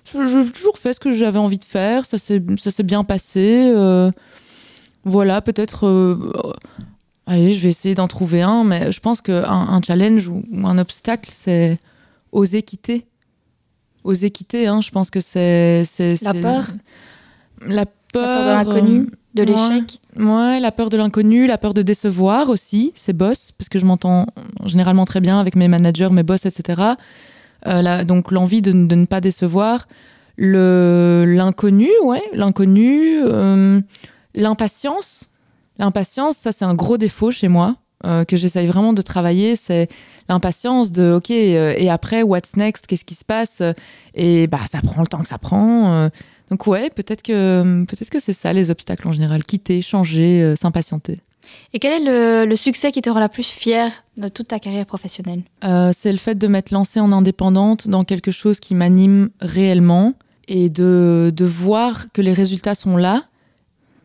J'ai 0.05 0.51
toujours 0.53 0.77
fait 0.77 0.93
ce 0.93 0.99
que 0.99 1.11
j'avais 1.11 1.39
envie 1.39 1.57
de 1.57 1.65
faire, 1.65 2.05
ça 2.05 2.17
s'est 2.19 2.39
bien 2.83 3.03
passé. 3.03 3.71
Euh, 3.75 4.11
voilà, 5.03 5.41
peut-être. 5.41 5.87
Euh, 5.87 6.31
Allez, 7.27 7.53
je 7.53 7.61
vais 7.61 7.69
essayer 7.69 7.93
d'en 7.93 8.07
trouver 8.07 8.41
un, 8.41 8.63
mais 8.63 8.91
je 8.91 8.99
pense 9.01 9.21
qu'un 9.21 9.43
un 9.43 9.81
challenge 9.81 10.29
ou, 10.29 10.43
un 10.63 10.77
obstacle, 10.77 11.29
c'est 11.31 11.77
oser 12.31 12.61
quitter. 12.61 13.05
Oser 14.03 14.31
quitter, 14.31 14.67
hein, 14.67 14.79
je 14.81 14.89
pense 14.91 15.09
que 15.09 15.19
c'est. 15.19 15.83
La 16.21 16.33
peur 16.33 16.71
La 17.61 17.85
peur. 17.85 18.45
de 18.45 18.51
l'inconnu, 18.51 19.09
de 19.33 19.43
l'échec 19.43 19.99
ouais, 20.15 20.59
la 20.61 20.71
peur 20.71 20.89
de 20.89 20.95
l'inconnu, 20.95 21.45
la 21.47 21.57
peur 21.57 21.73
de 21.73 21.81
décevoir 21.81 22.49
aussi, 22.49 22.93
c'est 22.95 23.13
boss, 23.13 23.51
parce 23.51 23.67
que 23.67 23.77
je 23.77 23.85
m'entends 23.85 24.25
généralement 24.65 25.05
très 25.05 25.19
bien 25.19 25.39
avec 25.39 25.57
mes 25.57 25.67
managers, 25.67 26.09
mes 26.09 26.23
boss, 26.23 26.45
etc. 26.45 26.93
Euh, 27.67 28.03
donc 28.05 28.31
l'envie 28.31 28.61
de, 28.61 28.71
de, 28.71 28.95
ne 28.95 29.05
pas 29.05 29.19
décevoir. 29.19 29.87
L'inconnu, 30.37 31.89
ouais, 32.03 32.23
l'inconnu. 32.33 33.19
Euh, 33.23 33.81
l'impatience 34.37 35.29
L'impatience, 35.79 36.37
ça 36.37 36.51
c'est 36.51 36.65
un 36.65 36.73
gros 36.73 36.97
défaut 36.97 37.31
chez 37.31 37.47
moi. 37.47 37.75
Euh, 38.05 38.25
que 38.25 38.37
j'essaye 38.37 38.67
vraiment 38.67 38.93
de 38.93 39.01
travailler, 39.01 39.55
c'est 39.55 39.89
l'impatience 40.29 40.91
de 40.91 41.13
OK, 41.13 41.31
euh, 41.31 41.73
et 41.75 41.89
après, 41.89 42.21
what's 42.21 42.55
next? 42.55 42.85
Qu'est-ce 42.85 43.03
qui 43.03 43.15
se 43.15 43.25
passe? 43.25 43.63
Et 44.13 44.45
bah, 44.45 44.59
ça 44.71 44.81
prend 44.81 45.01
le 45.01 45.07
temps 45.07 45.17
que 45.17 45.27
ça 45.27 45.39
prend. 45.39 45.91
Euh. 45.91 46.09
donc, 46.51 46.67
ouais, 46.67 46.91
peut-être 46.91 47.23
que, 47.23 47.83
peut 47.85 47.97
que 48.11 48.19
c'est 48.19 48.33
ça 48.33 48.53
les 48.53 48.69
obstacles 48.69 49.07
en 49.07 49.13
général 49.13 49.43
quitter, 49.43 49.81
changer, 49.81 50.53
s'impatienter. 50.55 51.21
Et 51.73 51.79
quel 51.79 52.03
est 52.03 52.05
le, 52.05 52.45
le, 52.47 52.55
succès 52.55 52.91
qui 52.91 53.01
te 53.01 53.09
rend 53.09 53.19
la 53.19 53.29
plus 53.29 53.49
fière 53.49 53.91
de 54.17 54.27
toute 54.27 54.49
ta 54.49 54.59
carrière 54.59 54.85
professionnelle? 54.85 55.41
C'est 55.93 56.11
le 56.11 56.17
fait 56.19 56.35
de 56.35 56.47
m'être 56.47 56.69
lancée 56.69 56.99
en 56.99 57.11
indépendante 57.11 57.87
dans 57.87 58.03
quelque 58.03 58.31
chose 58.31 58.59
qui 58.59 58.75
m'anime 58.75 59.29
réellement 59.39 60.13
et 60.47 60.69
de, 60.69 61.31
de 61.35 61.45
voir 61.45 62.11
que 62.13 62.21
les 62.21 62.33
résultats 62.33 62.75
sont 62.75 62.95
là 62.95 63.23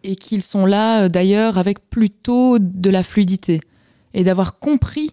et 0.04 0.16
qu'ils 0.16 0.42
sont 0.42 0.66
là 0.66 1.02
euh, 1.04 1.08
d'ailleurs 1.08 1.58
avec 1.58 1.90
plutôt 1.90 2.58
de 2.58 2.90
la 2.90 3.02
fluidité. 3.02 3.60
Et 4.14 4.24
d'avoir 4.24 4.58
compris 4.58 5.10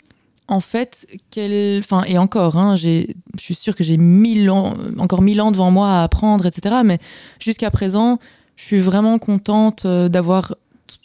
en 0.48 0.60
fait 0.60 1.08
quel 1.32 1.80
enfin 1.80 2.04
et 2.06 2.18
encore 2.18 2.58
hein, 2.58 2.76
j'ai 2.76 3.16
je 3.38 3.42
suis 3.42 3.56
sûre 3.56 3.76
que 3.76 3.84
j'ai 3.84 3.98
mille 3.98 4.50
ans 4.50 4.74
encore 4.98 5.22
mille 5.22 5.42
ans 5.42 5.52
devant 5.52 5.70
moi 5.70 6.00
à 6.00 6.04
apprendre 6.04 6.48
etc 6.48 6.78
mais 6.84 6.98
jusqu'à 7.40 7.70
présent 7.70 8.18
je 8.56 8.64
suis 8.66 8.80
vraiment 8.80 9.20
contente 9.20 9.86
euh, 9.86 10.10
d'avoir 10.10 10.56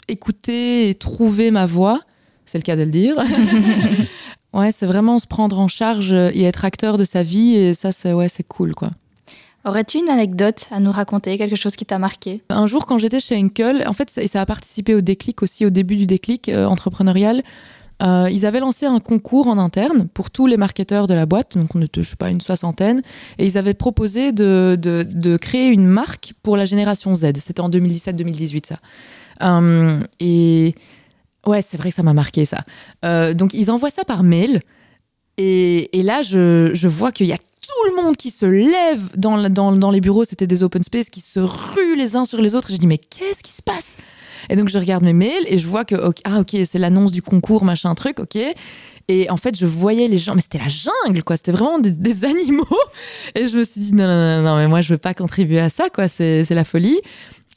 écouté 0.09 0.89
et 0.89 0.95
trouvé 0.95 1.51
ma 1.51 1.67
voix. 1.67 2.01
C'est 2.47 2.59
le 2.59 2.63
cas 2.63 2.77
de 2.77 2.83
le 2.83 2.91
dire. 2.91 3.17
Ouais 4.53 4.71
c'est 4.71 4.87
vraiment 4.87 5.19
se 5.19 5.27
prendre 5.27 5.59
en 5.59 5.67
charge 5.67 6.13
et 6.13 6.45
être 6.45 6.65
acteur 6.65 6.97
de 6.97 7.03
sa 7.03 7.25
vie 7.25 7.57
et 7.57 7.75
ça 7.75 7.91
c'est 7.91 8.13
ouais 8.13 8.29
c'est 8.29 8.45
cool 8.45 8.73
quoi 8.73 8.91
Aurais-tu 9.67 9.99
une 9.99 10.11
anecdote 10.11 10.67
à 10.71 10.79
nous 10.79 10.93
raconter, 10.93 11.39
quelque 11.39 11.57
chose 11.57 11.75
qui 11.75 11.87
t'a 11.87 11.99
marqué? 11.99 12.43
Un 12.51 12.67
jour, 12.67 12.85
quand 12.85 12.99
j'étais 12.99 13.21
chez 13.21 13.37
Enkel, 13.43 13.83
en 13.87 13.95
fait, 13.95 14.11
ça, 14.11 14.27
ça, 14.27 14.43
a 14.43 14.47
participé 14.47 14.95
au 14.95 15.01
déclic 15.01 15.43
aussi, 15.43 15.65
au 15.65 15.71
début 15.71 15.97
du 15.97 16.07
déclic 16.07 16.51
euh, 16.51 16.67
entrepreneurial. 16.67 17.43
Euh, 18.03 18.29
ils 18.31 18.45
avaient 18.45 18.61
lancé 18.61 18.85
un 18.85 19.01
concours 19.01 19.47
en 19.47 19.57
interne 19.57 20.07
pour 20.13 20.31
tous 20.31 20.47
les 20.47 20.59
marketeurs 20.59 21.07
de 21.07 21.15
la 21.15 21.25
boîte, 21.25 21.57
donc 21.57 21.75
on 21.75 21.81
était, 21.81 22.03
je 22.03 22.11
sais 22.11 22.17
pas, 22.17 22.29
une 22.29 22.43
soixantaine, 22.43 23.01
et 23.39 23.47
ils 23.47 23.57
avaient 23.57 23.73
proposé 23.73 24.33
de, 24.33 24.77
de, 24.79 25.37
créer 25.39 25.69
une 25.69 25.87
marque 25.87 26.35
pour 26.43 26.59
la 26.59 26.67
génération 26.67 27.15
Z. 27.15 27.33
C'était 27.39 27.61
en 27.61 27.71
2017-2018, 27.71 28.67
ça. 28.67 28.77
Euh, 29.43 29.99
et 30.21 30.75
ouais, 31.47 31.63
c'est 31.63 31.79
vrai 31.79 31.89
que 31.89 31.95
ça 31.95 32.03
m'a 32.03 32.13
marqué, 32.13 32.45
ça. 32.45 32.65
donc 33.33 33.55
ils 33.55 33.71
envoient 33.71 33.91
ça 33.91 34.05
par 34.05 34.25
mail. 34.25 34.61
Et, 35.39 35.99
et 35.99 36.03
là, 36.03 36.23
je, 36.23 36.73
je 36.75 36.89
vois 36.89 37.11
qu'il 37.11 37.27
y 37.27 37.33
a 37.33 37.39
tout 37.67 37.97
le 37.97 38.03
monde 38.03 38.17
qui 38.17 38.31
se 38.31 38.47
lève 38.47 39.17
dans, 39.17 39.49
dans, 39.49 39.73
dans 39.73 39.91
les 39.91 40.01
bureaux, 40.01 40.25
c'était 40.25 40.47
des 40.47 40.63
open 40.63 40.83
space, 40.83 41.11
qui 41.11 41.21
se 41.21 41.41
ruent 41.41 41.97
les 41.97 42.17
uns 42.17 42.25
sur 42.25 42.41
les 42.41 42.55
autres. 42.55 42.71
Et 42.71 42.75
je 42.75 42.79
dis, 42.79 42.87
mais 42.87 42.99
qu'est-ce 42.99 43.43
qui 43.43 43.53
se 43.53 43.63
passe? 43.63 43.97
Et 44.51 44.57
donc, 44.57 44.69
je 44.69 44.79
regarde 44.79 45.05
mes 45.05 45.13
mails 45.13 45.45
et 45.47 45.59
je 45.59 45.67
vois 45.67 45.85
que, 45.85 45.95
ah, 46.25 46.41
ok, 46.41 46.57
c'est 46.65 46.79
l'annonce 46.79 47.13
du 47.13 47.23
concours, 47.23 47.65
machin, 47.65 47.95
truc, 47.95 48.21
ok. 48.21 48.39
Et 49.09 49.29
en 49.31 49.37
fait, 49.37 49.57
je 49.59 49.67
voyais 49.67 50.09
les 50.09 50.19
gens, 50.19 50.35
mais 50.35 50.41
c'était 50.41 50.59
la 50.59 50.69
jungle, 50.69 51.23
quoi. 51.23 51.37
C'était 51.37 51.53
vraiment 51.53 51.79
des, 51.79 52.25
animaux. 52.25 52.65
Et 53.35 53.49
je 53.49 53.59
me 53.59 53.65
suis 53.65 53.81
dit, 53.81 53.93
non, 53.93 54.07
non, 54.07 54.43
non, 54.43 54.43
non, 54.43 54.57
mais 54.57 54.69
moi, 54.69 54.81
je 54.81 54.95
veux 54.95 54.99
pas 54.99 55.15
contribuer 55.15 55.61
à 55.61 55.71
ça, 55.71 55.91
quoi. 55.91 56.09
C'est 56.09 56.49
la 56.51 56.65
folie. 56.65 57.01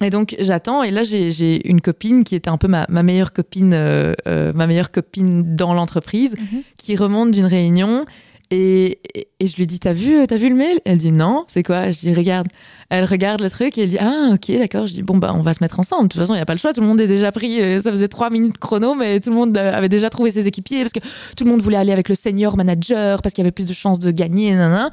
Et 0.02 0.12
donc 0.12 0.36
j'attends 0.40 0.84
et 0.84 0.92
là 0.92 1.02
j'ai 1.04 1.68
une 1.68 1.82
copine 1.82 2.24
qui 2.24 2.36
était 2.36 2.50
un 2.50 2.58
peu 2.58 2.68
ma, 2.68 2.86
ma 2.88 3.02
meilleure 3.02 3.34
copine 3.34 3.74
euh, 3.74 4.14
euh, 4.28 4.54
ma 4.54 4.68
meilleure 4.68 4.92
copine 4.92 5.56
dans 5.56 5.74
l'entreprise 5.74 6.36
mhm. 6.38 6.62
qui 6.78 6.96
remonte 6.96 7.32
d'une 7.32 7.46
réunion 7.46 8.06
et, 8.50 9.00
je 9.42 9.56
lui 9.58 9.68
dis, 9.68 9.80
t'as 9.80 9.94
vu, 9.94 10.26
vu 10.26 10.50
le 10.50 10.56
mail? 10.56 10.80
Elle 10.86 10.98
dit 10.98 11.12
non, 11.12 11.44
c'est 11.48 11.64
quoi? 11.64 11.92
Je 11.92 12.00
dis, 12.00 12.14
regarde. 12.14 12.48
Elle 12.90 13.04
regarde 13.04 13.42
le 13.42 13.50
truc 13.50 13.78
et 13.78 13.82
elle 13.82 13.90
dit, 13.90 13.98
ah 14.00 14.32
ok, 14.34 14.58
d'accord. 14.58 14.88
Je 14.88 14.94
dis, 14.94 15.04
bon, 15.04 15.18
bah 15.18 15.34
on 15.36 15.42
va 15.42 15.54
se 15.54 15.62
mettre 15.62 15.80
ensemble. 15.80 16.04
De 16.04 16.08
toute 16.14 16.22
façon, 16.22 16.34
il 16.34 16.38
n'y 16.38 16.42
a 16.42 16.46
pas 16.46 16.54
le 16.54 16.60
choix. 16.60 16.72
Tout 16.72 16.80
le 16.80 16.88
monde 16.88 17.02
est 17.02 17.08
déjà 17.08 17.32
pris. 17.34 17.62
Euh, 17.62 17.82
ça 17.82 17.92
faisait 17.92 18.08
trois 18.08 18.30
minutes 18.30 18.58
chrono, 18.58 18.96
mais 18.96 19.20
tout 19.20 19.30
le 19.30 19.36
monde 19.36 19.58
avait 19.58 19.90
déjà 19.90 20.10
trouvé 20.10 20.32
ses 20.32 20.48
équipiers 20.48 20.82
parce 20.82 20.94
que 20.94 21.00
tout 21.36 21.44
le 21.44 21.52
monde 21.52 21.62
voulait 21.62 21.78
aller 21.78 21.92
avec 21.92 22.08
le 22.08 22.16
senior 22.16 22.56
manager 22.56 23.22
parce 23.22 23.34
qu'il 23.34 23.44
y 23.44 23.46
avait 23.46 23.52
plus 23.52 23.68
de 23.68 23.74
chances 23.74 24.00
de 24.00 24.12
gagner. 24.12 24.56
Nanana. 24.56 24.92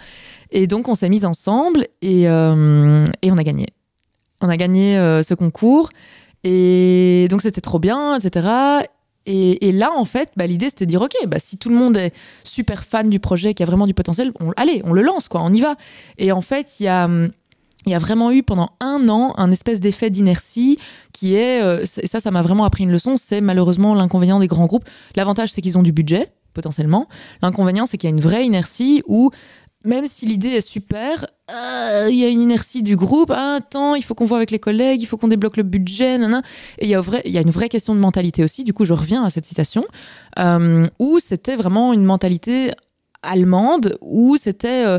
Et 0.50 0.66
donc, 0.66 0.88
on 0.88 0.94
s'est 0.94 1.08
mis 1.08 1.24
ensemble 1.24 1.86
et, 2.02 2.28
euh, 2.28 3.04
et 3.22 3.30
on 3.30 3.36
a 3.36 3.42
gagné. 3.44 3.66
On 4.40 4.48
a 4.48 4.56
gagné 4.56 4.98
euh, 4.98 5.22
ce 5.22 5.34
concours. 5.34 5.90
Et 6.42 7.28
donc, 7.30 7.40
c'était 7.40 7.60
trop 7.60 7.78
bien, 7.78 8.16
etc. 8.16 8.48
Et, 9.26 9.72
là, 9.72 9.90
en 9.96 10.04
fait, 10.04 10.30
bah, 10.36 10.46
l'idée, 10.46 10.68
c'était 10.68 10.84
de 10.84 10.90
dire, 10.90 11.00
OK, 11.00 11.14
bah, 11.26 11.38
si 11.38 11.56
tout 11.56 11.70
le 11.70 11.76
monde 11.76 11.96
est 11.96 12.12
super 12.44 12.84
fan 12.84 13.08
du 13.08 13.20
projet, 13.20 13.54
qui 13.54 13.62
a 13.62 13.66
vraiment 13.66 13.86
du 13.86 13.94
potentiel, 13.94 14.32
on, 14.40 14.52
allez, 14.56 14.82
on 14.84 14.92
le 14.92 15.02
lance, 15.02 15.28
quoi, 15.28 15.40
on 15.42 15.52
y 15.52 15.60
va. 15.60 15.76
Et 16.18 16.30
en 16.30 16.42
fait, 16.42 16.78
il 16.78 16.84
y 16.84 16.88
a, 16.88 17.08
y 17.86 17.94
a 17.94 17.98
vraiment 17.98 18.30
eu 18.30 18.42
pendant 18.42 18.70
un 18.80 19.08
an 19.08 19.32
un 19.36 19.50
espèce 19.50 19.80
d'effet 19.80 20.10
d'inertie 20.10 20.78
qui 21.12 21.34
est, 21.36 21.62
euh, 21.62 21.84
et 22.02 22.06
ça, 22.06 22.20
ça 22.20 22.30
m'a 22.30 22.42
vraiment 22.42 22.64
appris 22.64 22.84
une 22.84 22.92
leçon, 22.92 23.16
c'est 23.16 23.40
malheureusement 23.40 23.94
l'inconvénient 23.94 24.40
des 24.40 24.46
grands 24.46 24.66
groupes. 24.66 24.84
L'avantage, 25.16 25.52
c'est 25.52 25.62
qu'ils 25.62 25.78
ont 25.78 25.82
du 25.82 25.92
budget, 25.92 26.28
potentiellement. 26.52 27.08
L'inconvénient, 27.42 27.86
c'est 27.86 27.96
qu'il 27.96 28.08
y 28.08 28.12
a 28.12 28.14
une 28.14 28.22
vraie 28.22 28.44
inertie 28.44 29.02
où 29.06 29.30
même 29.84 30.06
si 30.06 30.26
l'idée 30.26 30.48
est 30.48 30.66
super, 30.66 31.26
euh, 31.50 32.08
il 32.10 32.16
y 32.16 32.24
a 32.24 32.28
une 32.28 32.40
inertie 32.40 32.82
du 32.82 32.96
groupe. 32.96 33.30
Ah, 33.34 33.56
attends, 33.58 33.94
il 33.94 34.02
faut 34.02 34.14
qu'on 34.14 34.24
voit 34.24 34.38
avec 34.38 34.50
les 34.50 34.58
collègues, 34.58 35.02
il 35.02 35.06
faut 35.06 35.16
qu'on 35.16 35.28
débloque 35.28 35.58
le 35.58 35.62
budget. 35.62 36.16
Et 36.78 36.86
il 36.86 36.88
y, 36.88 36.94
a 36.94 37.40
une 37.40 37.50
vraie 37.50 37.68
question 37.68 37.94
de 37.94 38.00
mentalité 38.00 38.42
aussi. 38.42 38.64
Du 38.64 38.72
coup, 38.72 38.84
je 38.84 38.94
reviens 38.94 39.24
à 39.24 39.30
cette 39.30 39.44
citation 39.44 39.84
euh, 40.38 40.84
où 40.98 41.18
c'était 41.18 41.56
vraiment 41.56 41.92
une 41.92 42.04
mentalité 42.04 42.72
allemande 43.22 43.96
où 44.00 44.36
c'était 44.36 44.84
euh, 44.86 44.98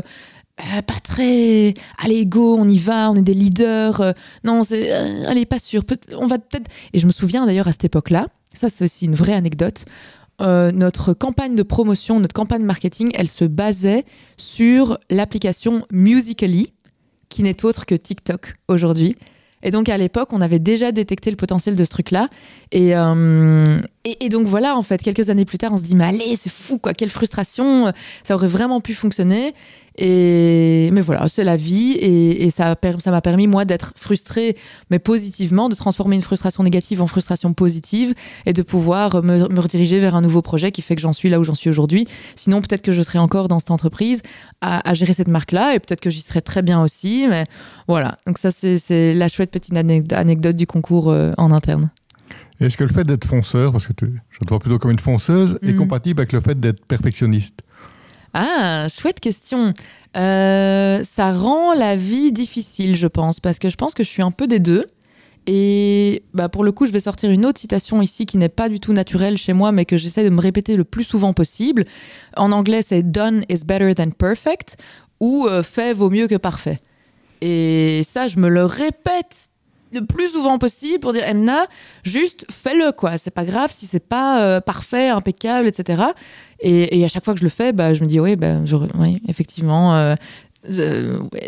pas 0.56 0.98
très 1.02 1.74
allez 2.02 2.26
go 2.26 2.56
on 2.58 2.66
y 2.66 2.78
va 2.78 3.08
on 3.12 3.14
est 3.14 3.22
des 3.22 3.34
leaders 3.34 4.14
non 4.42 4.64
c'est 4.64 4.90
allez 4.90 5.46
pas 5.46 5.60
sûr 5.60 5.84
on 6.16 6.26
va 6.26 6.38
peut-être 6.38 6.68
et 6.92 6.98
je 6.98 7.06
me 7.06 7.12
souviens 7.12 7.46
d'ailleurs 7.46 7.68
à 7.68 7.72
cette 7.72 7.84
époque 7.84 8.10
là 8.10 8.26
ça 8.52 8.68
c'est 8.68 8.82
aussi 8.82 9.04
une 9.04 9.14
vraie 9.14 9.34
anecdote 9.34 9.84
euh, 10.40 10.70
notre 10.72 11.14
campagne 11.14 11.54
de 11.54 11.62
promotion, 11.62 12.20
notre 12.20 12.34
campagne 12.34 12.62
marketing, 12.62 13.10
elle 13.14 13.28
se 13.28 13.44
basait 13.44 14.04
sur 14.36 14.98
l'application 15.10 15.86
Musically, 15.90 16.72
qui 17.28 17.42
n'est 17.42 17.64
autre 17.64 17.86
que 17.86 17.94
TikTok 17.94 18.54
aujourd'hui. 18.68 19.16
Et 19.62 19.70
donc 19.70 19.88
à 19.88 19.96
l'époque, 19.96 20.28
on 20.32 20.40
avait 20.40 20.58
déjà 20.58 20.92
détecté 20.92 21.30
le 21.30 21.36
potentiel 21.36 21.74
de 21.74 21.84
ce 21.84 21.90
truc-là. 21.90 22.28
Et, 22.72 22.94
euh, 22.94 23.64
Et, 24.08 24.28
donc 24.28 24.46
voilà, 24.46 24.76
en 24.76 24.82
fait, 24.82 25.02
quelques 25.02 25.30
années 25.30 25.44
plus 25.44 25.58
tard, 25.58 25.72
on 25.72 25.76
se 25.76 25.82
dit, 25.82 25.96
mais 25.96 26.04
allez, 26.04 26.36
c'est 26.36 26.52
fou, 26.52 26.78
quoi, 26.78 26.94
quelle 26.94 27.08
frustration, 27.08 27.92
ça 28.22 28.36
aurait 28.36 28.46
vraiment 28.46 28.80
pu 28.80 28.94
fonctionner. 28.94 29.52
Et, 29.98 30.90
mais 30.92 31.00
voilà, 31.00 31.26
c'est 31.26 31.42
la 31.42 31.56
vie 31.56 31.92
et, 31.92 32.48
ça, 32.50 32.76
m'a 33.06 33.20
permis, 33.20 33.48
moi, 33.48 33.64
d'être 33.64 33.94
frustrée, 33.96 34.56
mais 34.90 35.00
positivement, 35.00 35.68
de 35.68 35.74
transformer 35.74 36.14
une 36.14 36.22
frustration 36.22 36.62
négative 36.62 37.02
en 37.02 37.08
frustration 37.08 37.52
positive 37.52 38.14
et 38.44 38.52
de 38.52 38.62
pouvoir 38.62 39.24
me, 39.24 39.42
rediriger 39.60 39.98
vers 39.98 40.14
un 40.14 40.20
nouveau 40.20 40.40
projet 40.40 40.70
qui 40.70 40.82
fait 40.82 40.94
que 40.94 41.02
j'en 41.02 41.12
suis 41.12 41.28
là 41.28 41.40
où 41.40 41.44
j'en 41.44 41.56
suis 41.56 41.70
aujourd'hui. 41.70 42.06
Sinon, 42.36 42.60
peut-être 42.60 42.82
que 42.82 42.92
je 42.92 43.02
serais 43.02 43.18
encore 43.18 43.48
dans 43.48 43.58
cette 43.58 43.72
entreprise 43.72 44.22
à, 44.60 44.94
gérer 44.94 45.14
cette 45.14 45.28
marque-là 45.28 45.74
et 45.74 45.80
peut-être 45.80 46.00
que 46.00 46.10
j'y 46.10 46.22
serais 46.22 46.42
très 46.42 46.62
bien 46.62 46.80
aussi. 46.80 47.26
Mais 47.28 47.44
voilà, 47.88 48.18
donc 48.24 48.38
ça, 48.38 48.52
c'est 48.52 49.14
la 49.14 49.26
chouette 49.26 49.50
petite 49.50 49.74
anecdote 49.74 50.54
du 50.54 50.68
concours 50.68 51.10
euh, 51.10 51.32
en 51.38 51.50
interne. 51.50 51.90
Est-ce 52.60 52.76
que 52.76 52.84
le 52.84 52.92
fait 52.92 53.04
d'être 53.04 53.26
fonceur, 53.26 53.72
parce 53.72 53.86
que 53.86 53.92
je 53.98 54.38
te 54.38 54.48
vois 54.48 54.58
plutôt 54.58 54.78
comme 54.78 54.90
une 54.90 54.98
fonceuse, 54.98 55.58
est 55.62 55.72
mhm. 55.72 55.76
compatible 55.76 56.20
avec 56.20 56.32
le 56.32 56.40
fait 56.40 56.58
d'être 56.58 56.84
perfectionniste? 56.86 57.60
Ah, 58.32 58.88
chouette 58.88 59.20
question. 59.20 59.72
Euh, 60.16 61.02
ça 61.02 61.32
rend 61.32 61.74
la 61.74 61.96
vie 61.96 62.32
difficile, 62.32 62.96
je 62.96 63.06
pense, 63.06 63.40
parce 63.40 63.58
que 63.58 63.70
je 63.70 63.76
pense 63.76 63.94
que 63.94 64.04
je 64.04 64.08
suis 64.08 64.22
un 64.22 64.30
peu 64.30 64.46
des 64.46 64.58
deux. 64.58 64.84
Et 65.46 66.24
bah 66.34 66.48
pour 66.48 66.64
le 66.64 66.72
coup, 66.72 66.86
je 66.86 66.92
vais 66.92 67.00
sortir 67.00 67.30
une 67.30 67.46
autre 67.46 67.60
citation 67.60 68.02
ici 68.02 68.26
qui 68.26 68.36
n'est 68.36 68.48
pas 68.48 68.68
du 68.68 68.80
tout 68.80 68.92
naturelle 68.92 69.38
chez 69.38 69.52
moi, 69.52 69.70
mais 69.70 69.84
que 69.84 69.96
j'essaie 69.96 70.24
de 70.24 70.30
me 70.30 70.40
répéter 70.40 70.76
le 70.76 70.84
plus 70.84 71.04
souvent 71.04 71.32
possible. 71.32 71.84
En 72.36 72.50
anglais, 72.52 72.82
c'est 72.82 73.04
done 73.04 73.44
is 73.48 73.64
better 73.64 73.94
than 73.94 74.10
perfect 74.10 74.76
ou 75.20 75.46
euh, 75.46 75.62
fait 75.62 75.94
vaut 75.94 76.10
mieux 76.10 76.26
que 76.26 76.34
parfait. 76.34 76.80
Et 77.40 78.02
ça, 78.02 78.28
je 78.28 78.38
me 78.38 78.48
le 78.48 78.64
répète 78.64 79.50
le 79.92 80.04
plus 80.04 80.30
souvent 80.30 80.58
possible 80.58 81.00
pour 81.00 81.12
dire 81.12 81.24
Emna, 81.24 81.66
juste 82.02 82.46
fais-le 82.50 82.92
quoi. 82.92 83.18
C'est 83.18 83.30
pas 83.30 83.44
grave 83.44 83.70
si 83.72 83.86
c'est 83.86 84.06
pas 84.06 84.42
euh, 84.42 84.60
parfait, 84.60 85.08
impeccable, 85.08 85.68
etc. 85.68 86.02
Et, 86.60 87.04
à 87.04 87.08
chaque 87.08 87.24
fois 87.24 87.34
que 87.34 87.40
je 87.40 87.44
le 87.44 87.50
fais, 87.50 87.72
bah, 87.72 87.94
je 87.94 88.02
me 88.02 88.08
dis 88.08 88.18
oui, 88.18 88.36
bah, 88.36 88.56
oui 88.98 89.22
effectivement, 89.28 89.94
euh, 89.96 90.14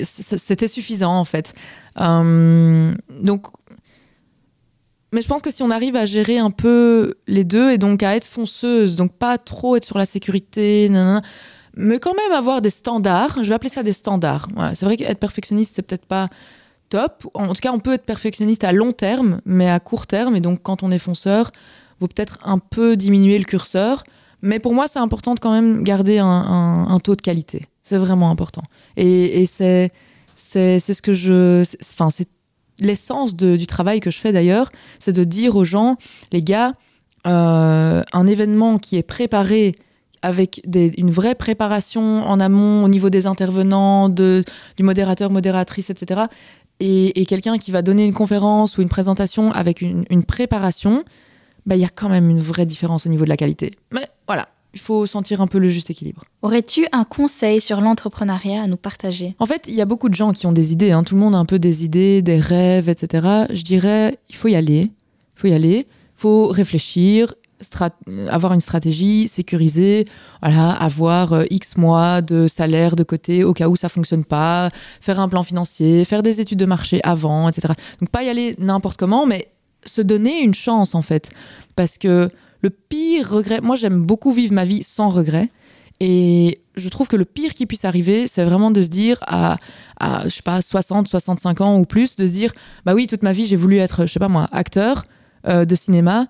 c'était 0.03 0.68
suffisant 0.68 1.18
en 1.18 1.24
fait. 1.24 1.55
Hum, 1.96 2.96
donc, 3.22 3.46
mais 5.12 5.22
je 5.22 5.29
pense 5.29 5.42
que 5.42 5.51
si 5.51 5.62
on 5.62 5.70
arrive 5.70 5.96
à 5.96 6.05
gérer 6.05 6.38
un 6.38 6.51
peu 6.51 7.14
les 7.27 7.44
deux 7.44 7.70
et 7.72 7.79
donc 7.79 8.03
à 8.03 8.14
être 8.14 8.27
fonceuse, 8.27 8.94
donc 8.94 9.12
pas 9.14 9.38
trop 9.38 9.77
être 9.77 9.85
sur 9.85 9.98
la 9.98 10.05
sécurité, 10.05 10.90
mais 11.74 11.98
quand 11.98 12.14
même 12.14 12.33
avoir 12.33 12.61
des 12.61 12.70
standards. 12.70 13.42
Je 13.42 13.48
vais 13.48 13.55
appeler 13.55 13.70
ça 13.70 13.83
des 13.83 13.92
standards. 13.92 14.48
c'est 14.74 14.85
vrai 14.85 14.96
qu'être 14.96 15.18
perfectionniste, 15.18 15.74
c'est 15.74 15.83
peut-être 15.83 16.07
pas 16.07 16.29
top. 16.88 17.27
En 17.35 17.48
tout 17.48 17.61
cas, 17.61 17.72
on 17.72 17.79
peut 17.79 17.92
être 17.92 18.05
perfectionniste 18.05 18.64
à 18.64 18.72
long 18.72 18.92
terme, 18.92 19.40
mais 19.44 19.68
à 19.68 19.79
court 19.79 20.07
terme. 20.07 20.37
Et 20.37 20.40
donc, 20.40 20.62
quand 20.62 20.83
on 20.83 20.90
est 20.90 20.98
fonceur, 20.98 21.51
vaut 22.01 22.09
peut-être 22.09 22.38
un 22.44 22.59
peu 22.59 22.96
diminuer 22.96 23.38
le 23.38 23.44
curseur. 23.44 24.05
Mais 24.42 24.59
pour 24.59 24.74
moi, 24.74 24.87
c'est 24.88 24.98
important 24.98 25.35
de 25.35 25.40
quand 25.40 25.53
même 25.53 25.83
garder 25.83 26.18
un, 26.18 26.98
taux 27.03 27.16
de 27.16 27.22
qualité. 27.22 27.66
C'est 27.83 27.96
vraiment 27.96 28.31
important. 28.31 28.62
Et, 28.96 29.46
c'est, 29.46 29.90
c'est, 30.35 30.79
ce 30.81 31.03
que 31.03 31.14
je. 31.14 31.64
Enfin, 31.92 32.11
c'est 32.11 32.29
l'essence 32.79 33.35
du 33.35 33.66
travail 33.66 34.01
que 34.01 34.11
je 34.11 34.18
fais 34.18 34.33
d'ailleurs. 34.33 34.70
C'est 35.01 35.12
de 35.12 35.24
dire 35.24 35.57
aux 35.57 35.64
gens, 35.64 35.96
les 36.33 36.42
gars, 36.42 36.74
euh, 37.27 38.03
un 38.12 38.27
événement 38.27 38.79
qui 38.79 38.96
est 38.96 39.03
préparé 39.03 39.74
avec 40.20 40.61
une 40.66 41.12
vraie 41.12 41.37
préparation 41.37 42.24
en 42.24 42.40
amont 42.40 42.85
au 42.85 42.88
niveau 42.88 43.09
des 43.09 43.27
intervenants, 43.27 44.09
de, 44.09 44.42
du 44.77 44.83
modérateur, 44.83 45.31
modératrice, 45.31 45.90
etc 45.90 46.27
et, 46.81 47.27
quelqu'un 47.27 47.59
qui 47.59 47.71
va 47.71 47.83
donner 47.83 48.05
une 48.05 48.14
conférence 48.14 48.79
ou 48.79 48.83
une 48.83 48.88
présentation 48.88 49.51
avec 49.53 49.81
une, 49.81 50.25
préparation, 50.25 51.05
bah, 51.67 51.77
il 51.77 51.83
y 51.83 51.85
a 51.85 51.88
quand 51.88 52.09
même 52.09 52.31
une 52.31 52.38
vraie 52.38 52.67
différence 52.67 53.07
au 53.07 53.09
niveau 53.09 53.25
de 53.25 53.29
la 53.29 53.37
qualité. 53.37 53.75
Mais 53.93 54.07
voilà, 54.27 54.49
il 54.75 54.81
faut 54.81 55.07
sentir 55.07 55.41
un 55.41 55.47
peu 55.47 55.59
le 55.59 55.71
juste 55.71 55.91
équilibre. 55.91 56.25
Aurais-tu 56.43 56.87
un 56.93 57.05
conseil 57.05 57.61
sur 57.61 57.81
l'entrepreneuriat 57.81 58.62
à 58.62 58.67
nous 58.67 58.77
partager? 58.77 59.35
En 59.38 59.47
fait, 59.47 59.64
il 59.67 59.75
y 59.75 59.81
a 59.81 59.87
beaucoup 59.87 60.09
de 60.09 60.14
gens 60.14 60.33
qui 60.33 60.47
ont 60.47 60.53
des 60.53 60.73
idées. 60.73 60.93
Hein. 60.93 61.03
Tout 61.03 61.14
le 61.14 61.21
monde 61.21 61.35
a 61.35 61.38
un 61.38 61.45
peu 61.45 61.59
des 61.59 61.85
idées, 61.85 62.23
des 62.23 62.38
rêves, 62.38 62.88
etc. 62.88 63.47
Je 63.51 63.62
dirais, 63.62 64.19
il 64.29 64.37
faut 64.37 64.49
y 64.49 64.55
aller. 64.55 64.91
Il 65.37 65.41
faut 65.41 65.49
y 65.49 65.53
aller. 65.53 65.87
Il 65.88 66.21
faut 66.21 66.49
réfléchir 66.49 67.35
avoir 68.31 68.53
une 68.53 68.61
stratégie 68.61 69.29
sécurisée, 69.29 70.07
voilà, 70.42 70.71
avoir 70.71 71.33
euh, 71.33 71.44
X 71.51 71.77
mois 71.77 72.23
de 72.23 72.47
salaire 72.47 72.97
de 72.97 73.03
côté 73.03 73.44
au 73.44 73.53
cas 73.53 73.68
où 73.68 73.77
ça 73.77 73.88
fonctionne 73.88 74.25
pas, 74.25 74.71
faire 75.01 75.21
un 75.21 75.29
plan 75.29 75.42
financier, 75.42 76.05
faire 76.05 76.23
des 76.23 76.40
études 76.40 76.59
de 76.59 76.64
marché 76.64 77.01
avant, 77.05 77.49
etc. 77.49 77.75
Donc 78.01 78.11
pas 78.11 78.23
y 78.23 78.29
aller 78.29 78.55
n'importe 78.59 78.99
comment, 78.99 79.27
mais 79.27 79.49
se 79.85 80.03
donner 80.03 80.40
une 80.40 80.55
chance 80.55 80.94
en 80.94 81.03
fait. 81.03 81.31
Parce 81.77 81.99
que 81.99 82.31
le 82.61 82.71
pire 82.71 83.31
regret, 83.31 83.61
moi 83.61 83.77
j'aime 83.77 84.03
beaucoup 84.03 84.33
vivre 84.33 84.53
ma 84.55 84.64
vie 84.64 84.83
sans 84.83 85.09
regret. 85.09 85.49
Et 86.01 86.61
je 86.77 86.88
trouve 86.88 87.09
que 87.09 87.16
le 87.16 87.25
pire 87.25 87.55
qui 87.55 87.66
puisse 87.66 87.85
arriver, 87.85 88.29
c'est 88.29 88.44
vraiment 88.44 88.71
de 88.71 88.83
se 88.83 88.88
dire 88.88 89.18
à, 89.23 89.57
à, 89.99 90.25
je 90.25 90.29
sais 90.29 90.42
pas, 90.42 90.62
60, 90.62 91.09
65 91.09 91.61
ans 91.61 91.79
ou 91.79 91.85
plus, 91.85 92.14
de 92.14 92.25
se 92.25 92.33
dire, 92.33 92.53
bah 92.85 92.94
oui, 92.94 93.09
toute 93.09 93.25
ma 93.25 93.33
vie 93.33 93.47
j'ai 93.47 93.57
voulu 93.57 93.79
être, 93.79 94.07
je 94.07 94.12
sais 94.12 94.21
pas 94.21 94.29
moi, 94.29 94.49
acteur 94.53 95.05
euh, 95.49 95.64
de 95.64 95.75
cinéma 95.75 96.29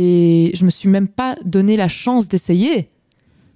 et 0.00 0.52
je 0.54 0.64
me 0.64 0.70
suis 0.70 0.88
même 0.88 1.08
pas 1.08 1.34
donné 1.44 1.76
la 1.76 1.88
chance 1.88 2.28
d'essayer. 2.28 2.88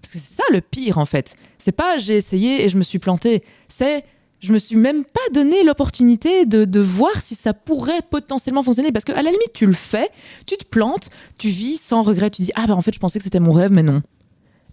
Parce 0.00 0.14
que 0.14 0.18
c'est 0.18 0.35
ça 0.35 0.42
le 0.50 0.61
pire 0.61 0.98
en 0.98 1.07
fait. 1.07 1.37
C'est 1.57 1.70
pas 1.70 1.98
j'ai 1.98 2.16
essayé 2.16 2.64
et 2.64 2.68
je 2.68 2.76
me 2.76 2.83
suis 2.83 2.98
planté. 2.98 3.44
C'est 3.68 4.05
je 4.40 4.52
me 4.52 4.59
suis 4.59 4.74
même 4.74 5.05
pas 5.05 5.20
donné 5.33 5.62
l'opportunité 5.62 6.44
de, 6.44 6.64
de, 6.64 6.81
voir 6.81 7.14
si 7.20 7.37
ça 7.37 7.55
pourrait 7.55 8.00
potentiellement 8.11 8.64
fonctionner. 8.64 8.90
Parce 8.90 9.05
qu'à 9.05 9.14
la 9.14 9.31
limite, 9.31 9.52
tu 9.55 9.66
le 9.66 9.72
fais, 9.72 10.09
tu 10.44 10.57
te 10.57 10.64
plantes, 10.66 11.11
tu 11.38 11.48
vis 11.48 11.81
sans 11.81 12.02
regret, 12.02 12.28
tu 12.28 12.42
dis 12.42 12.50
Ah 12.57 12.66
ben 12.66 12.74
en 12.74 12.83
fait, 12.83 12.92
je 12.92 12.98
pensais 12.98 13.20
que 13.20 13.24
c'était 13.24 13.38
mon 13.38 13.52
rêve, 13.52 13.70
mais 13.70 13.85
non. 13.85 14.02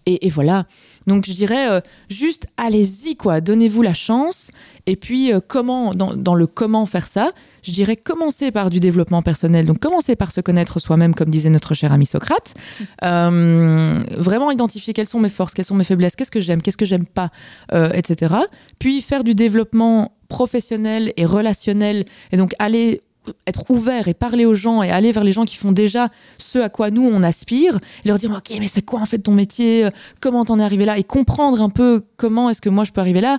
Et, 0.06 0.26
et 0.26 0.30
voilà. 0.30 0.66
Donc 1.06 1.26
je 1.26 1.32
dirais 1.32 1.70
euh, 1.70 1.80
juste 2.08 2.46
allez-y, 2.56 3.16
quoi. 3.16 3.40
Donnez-vous 3.40 3.82
la 3.82 3.94
chance. 3.94 4.50
Et 4.86 4.96
puis, 4.96 5.32
euh, 5.32 5.40
comment, 5.46 5.90
dans, 5.90 6.14
dans, 6.14 6.34
le 6.34 6.46
comment 6.46 6.86
faire 6.86 7.06
ça, 7.06 7.32
je 7.62 7.70
dirais 7.70 7.96
commencer 7.96 8.50
par 8.50 8.70
du 8.70 8.80
développement 8.80 9.22
personnel. 9.22 9.66
Donc, 9.66 9.78
commencer 9.78 10.16
par 10.16 10.32
se 10.32 10.40
connaître 10.40 10.78
soi-même, 10.78 11.14
comme 11.14 11.28
disait 11.28 11.50
notre 11.50 11.74
cher 11.74 11.92
ami 11.92 12.06
Socrate. 12.06 12.54
Euh, 13.02 14.02
vraiment 14.18 14.50
identifier 14.50 14.92
quelles 14.92 15.06
sont 15.06 15.20
mes 15.20 15.28
forces, 15.28 15.54
quelles 15.54 15.64
sont 15.64 15.74
mes 15.74 15.84
faiblesses, 15.84 16.16
qu'est-ce 16.16 16.30
que 16.30 16.40
j'aime, 16.40 16.60
qu'est-ce 16.60 16.76
que 16.76 16.84
j'aime 16.84 17.06
pas, 17.06 17.30
etc. 17.72 18.34
Puis, 18.78 19.00
faire 19.00 19.24
du 19.24 19.34
développement 19.34 20.12
professionnel 20.28 21.12
et 21.16 21.24
relationnel. 21.24 22.04
Et 22.32 22.36
donc, 22.36 22.52
aller 22.58 23.00
être 23.46 23.70
ouvert 23.70 24.08
et 24.08 24.14
parler 24.14 24.44
aux 24.44 24.54
gens 24.54 24.82
et 24.82 24.90
aller 24.90 25.12
vers 25.12 25.24
les 25.24 25.32
gens 25.32 25.44
qui 25.44 25.56
font 25.56 25.72
déjà 25.72 26.08
ce 26.38 26.58
à 26.58 26.68
quoi 26.68 26.90
nous 26.90 27.06
on 27.06 27.22
aspire 27.22 27.78
et 28.04 28.08
leur 28.08 28.18
dire 28.18 28.30
ok 28.30 28.56
mais 28.58 28.68
c'est 28.68 28.82
quoi 28.82 29.00
en 29.00 29.06
fait 29.06 29.18
ton 29.18 29.32
métier? 29.32 29.88
Comment 30.20 30.44
t'en 30.44 30.58
es 30.58 30.62
arrivé 30.62 30.84
là? 30.84 30.98
Et 30.98 31.04
comprendre 31.04 31.62
un 31.62 31.70
peu 31.70 32.04
comment 32.16 32.50
est-ce 32.50 32.60
que 32.60 32.68
moi 32.68 32.84
je 32.84 32.92
peux 32.92 33.00
arriver 33.00 33.20
là 33.20 33.38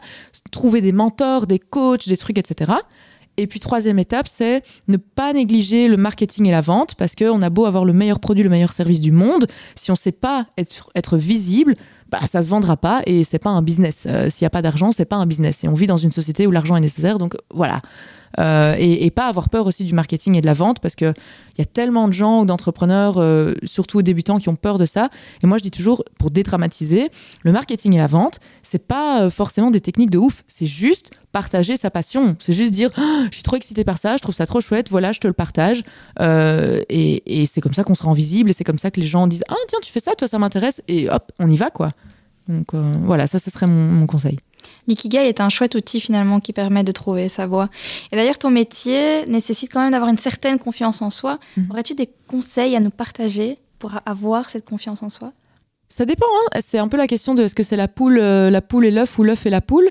trouver 0.51 0.81
des 0.81 0.91
mentors 0.91 1.47
des 1.47 1.59
coachs 1.59 2.07
des 2.07 2.17
trucs 2.17 2.37
etc 2.37 2.73
et 3.37 3.47
puis 3.47 3.59
troisième 3.59 3.97
étape, 3.97 4.27
c'est 4.27 4.61
ne 4.87 4.97
pas 4.97 5.33
négliger 5.33 5.87
le 5.87 5.97
marketing 5.97 6.47
et 6.47 6.51
la 6.51 6.61
vente, 6.61 6.95
parce 6.95 7.15
qu'on 7.15 7.41
a 7.41 7.49
beau 7.49 7.65
avoir 7.65 7.85
le 7.85 7.93
meilleur 7.93 8.19
produit, 8.19 8.43
le 8.43 8.49
meilleur 8.49 8.73
service 8.73 8.99
du 8.99 9.11
monde, 9.11 9.47
si 9.75 9.89
on 9.89 9.93
ne 9.93 9.97
sait 9.97 10.11
pas 10.11 10.47
être, 10.57 11.17
visible, 11.17 11.73
bah, 12.09 12.19
ça 12.27 12.41
se 12.41 12.49
vendra 12.49 12.77
pas 12.77 13.01
et 13.05 13.23
c'est 13.23 13.39
pas 13.39 13.49
un 13.49 13.61
business. 13.61 14.05
Euh, 14.07 14.29
s'il 14.29 14.43
n'y 14.43 14.47
a 14.47 14.51
pas 14.51 14.61
d'argent, 14.61 14.91
c'est 14.91 15.05
pas 15.05 15.15
un 15.15 15.25
business. 15.25 15.63
Et 15.63 15.67
on 15.67 15.73
vit 15.73 15.87
dans 15.87 15.97
une 15.97 16.11
société 16.11 16.45
où 16.45 16.51
l'argent 16.51 16.75
est 16.75 16.81
nécessaire, 16.81 17.17
donc 17.17 17.35
voilà. 17.53 17.81
Euh, 18.39 18.75
et, 18.77 19.11
pas 19.11 19.27
avoir 19.27 19.49
peur 19.49 19.67
aussi 19.67 19.83
du 19.83 19.93
marketing 19.93 20.37
et 20.37 20.41
de 20.41 20.45
la 20.45 20.53
vente 20.53 20.79
parce 20.79 20.95
qu'il 20.95 21.13
y 21.57 21.61
a 21.61 21.65
tellement 21.65 22.07
de 22.07 22.13
gens 22.13 22.41
ou 22.41 22.45
d'entrepreneurs, 22.45 23.17
euh, 23.17 23.55
surtout 23.63 24.01
débutants, 24.01 24.37
qui 24.37 24.47
ont 24.47 24.55
peur 24.55 24.77
de 24.77 24.85
ça. 24.85 25.09
Et 25.43 25.47
moi, 25.47 25.57
je 25.57 25.63
dis 25.63 25.71
toujours, 25.71 26.03
pour 26.17 26.31
dédramatiser, 26.31 27.09
le 27.43 27.51
marketing 27.51 27.95
et 27.95 27.97
la 27.97 28.07
vente, 28.07 28.39
c'est 28.61 28.87
pas 28.87 29.23
euh, 29.23 29.29
forcément 29.29 29.69
des 29.69 29.81
techniques 29.81 30.11
de 30.11 30.17
ouf. 30.17 30.43
C'est 30.47 30.65
juste 30.65 31.11
partager 31.31 31.77
sa 31.77 31.91
passion. 31.91 32.35
C'est 32.39 32.53
juste 32.53 32.71
dire, 32.71 32.89
oh, 32.97 33.23
je 33.29 33.35
suis 33.35 33.43
trop 33.43 33.57
excité 33.57 33.83
par 33.83 33.97
ça, 33.97 34.15
je 34.15 34.21
trouve 34.21 34.35
ça 34.35 34.45
trop 34.45 34.61
chouette, 34.61 34.89
voilà, 34.89 35.11
je 35.11 35.19
te 35.19 35.27
le 35.27 35.33
partage. 35.33 35.83
et, 36.19 37.45
c'est 37.45 37.61
comme 37.61 37.73
ça 37.73 37.83
qu'on 37.83 37.95
se 37.95 38.03
rend 38.03 38.13
visible 38.13 38.49
et 38.49 38.53
c'est 38.53 38.63
comme 38.63 38.77
ça 38.77 38.91
que 38.91 38.99
les 38.99 39.07
gens 39.07 39.27
disent, 39.27 39.43
ah 39.49 39.55
tiens, 39.67 39.79
tu 39.81 39.91
fais 39.91 39.99
ça, 39.99 40.13
toi, 40.15 40.27
ça 40.27 40.39
m'intéresse. 40.39 40.81
Et 40.87 41.09
hop, 41.09 41.31
on 41.39 41.49
y 41.49 41.57
va, 41.57 41.69
quoi. 41.69 41.91
Donc 42.47 42.73
voilà, 42.73 43.27
ça, 43.27 43.39
ce 43.39 43.49
serait 43.49 43.67
mon 43.67 44.05
conseil. 44.07 44.39
L'ikigai 44.87 45.27
est 45.27 45.41
un 45.41 45.49
chouette 45.49 45.75
outil 45.75 45.99
finalement 45.99 46.39
qui 46.39 46.53
permet 46.53 46.83
de 46.83 46.91
trouver 46.91 47.29
sa 47.29 47.45
voie. 47.45 47.69
Et 48.11 48.15
d'ailleurs, 48.15 48.39
ton 48.39 48.49
métier 48.49 49.25
nécessite 49.27 49.71
quand 49.71 49.81
même 49.81 49.91
d'avoir 49.91 50.09
une 50.09 50.17
certaine 50.17 50.59
confiance 50.59 51.01
en 51.01 51.09
soi. 51.09 51.39
Mhm. 51.57 51.67
Aurais-tu 51.71 51.93
des 51.93 52.09
conseils 52.27 52.75
à 52.75 52.79
nous 52.79 52.89
partager 52.89 53.57
pour 53.79 53.93
avoir 54.05 54.49
cette 54.49 54.65
confiance 54.65 55.03
en 55.03 55.09
soi? 55.09 55.33
Ça 55.89 56.05
dépend. 56.05 56.25
Hein. 56.25 56.59
c'est 56.61 56.77
un 56.77 56.87
peu 56.87 56.97
la 56.97 57.07
question 57.07 57.35
de 57.35 57.43
est-ce 57.43 57.55
que 57.55 57.63
c'est 57.63 57.75
la 57.75 57.89
poule, 57.89 58.17
euh, 58.17 58.49
la 58.49 58.61
poule 58.61 58.85
et 58.85 58.91
l'œuf 58.91 59.19
ou 59.19 59.23
l'œuf 59.23 59.45
et 59.45 59.49
la 59.49 59.59
poule. 59.59 59.89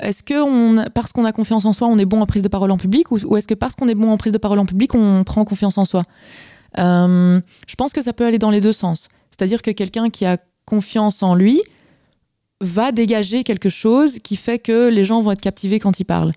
Est-ce 0.00 0.22
que 0.22 0.34
on, 0.34 0.84
parce 0.92 1.12
qu'on 1.12 1.24
a 1.24 1.32
confiance 1.32 1.64
en 1.64 1.72
soi, 1.72 1.88
on 1.88 1.98
est 1.98 2.04
bon 2.04 2.20
en 2.20 2.26
prise 2.26 2.42
de 2.42 2.48
parole 2.48 2.70
en 2.70 2.76
public 2.76 3.10
ou, 3.12 3.36
est-ce 3.36 3.46
que 3.46 3.54
parce 3.54 3.74
qu'on 3.74 3.88
est 3.88 3.94
bon 3.94 4.10
en 4.10 4.16
prise 4.16 4.32
de 4.32 4.38
parole 4.38 4.58
en 4.58 4.66
public, 4.66 4.94
on 4.94 5.24
prend 5.24 5.44
confiance 5.44 5.78
en 5.78 5.84
soi? 5.84 6.02
Euh, 6.78 7.40
Je 7.66 7.74
pense 7.76 7.92
que 7.92 8.02
ça 8.02 8.12
peut 8.12 8.26
aller 8.26 8.38
dans 8.38 8.50
les 8.50 8.60
deux 8.60 8.72
sens. 8.72 9.08
C'est-à-dire 9.30 9.62
que 9.62 9.70
quelqu'un 9.70 10.10
qui 10.10 10.26
a 10.26 10.36
confiance 10.66 11.22
en 11.22 11.34
lui, 11.34 11.62
va 12.60 12.92
dégager 12.92 13.44
quelque 13.44 13.68
chose 13.68 14.18
qui 14.22 14.36
fait 14.36 14.58
que 14.58 14.88
les 14.88 15.04
gens 15.04 15.20
vont 15.20 15.32
être 15.32 15.40
captivés 15.40 15.78
quand 15.78 16.00
il 16.00 16.04
parle. 16.04 16.32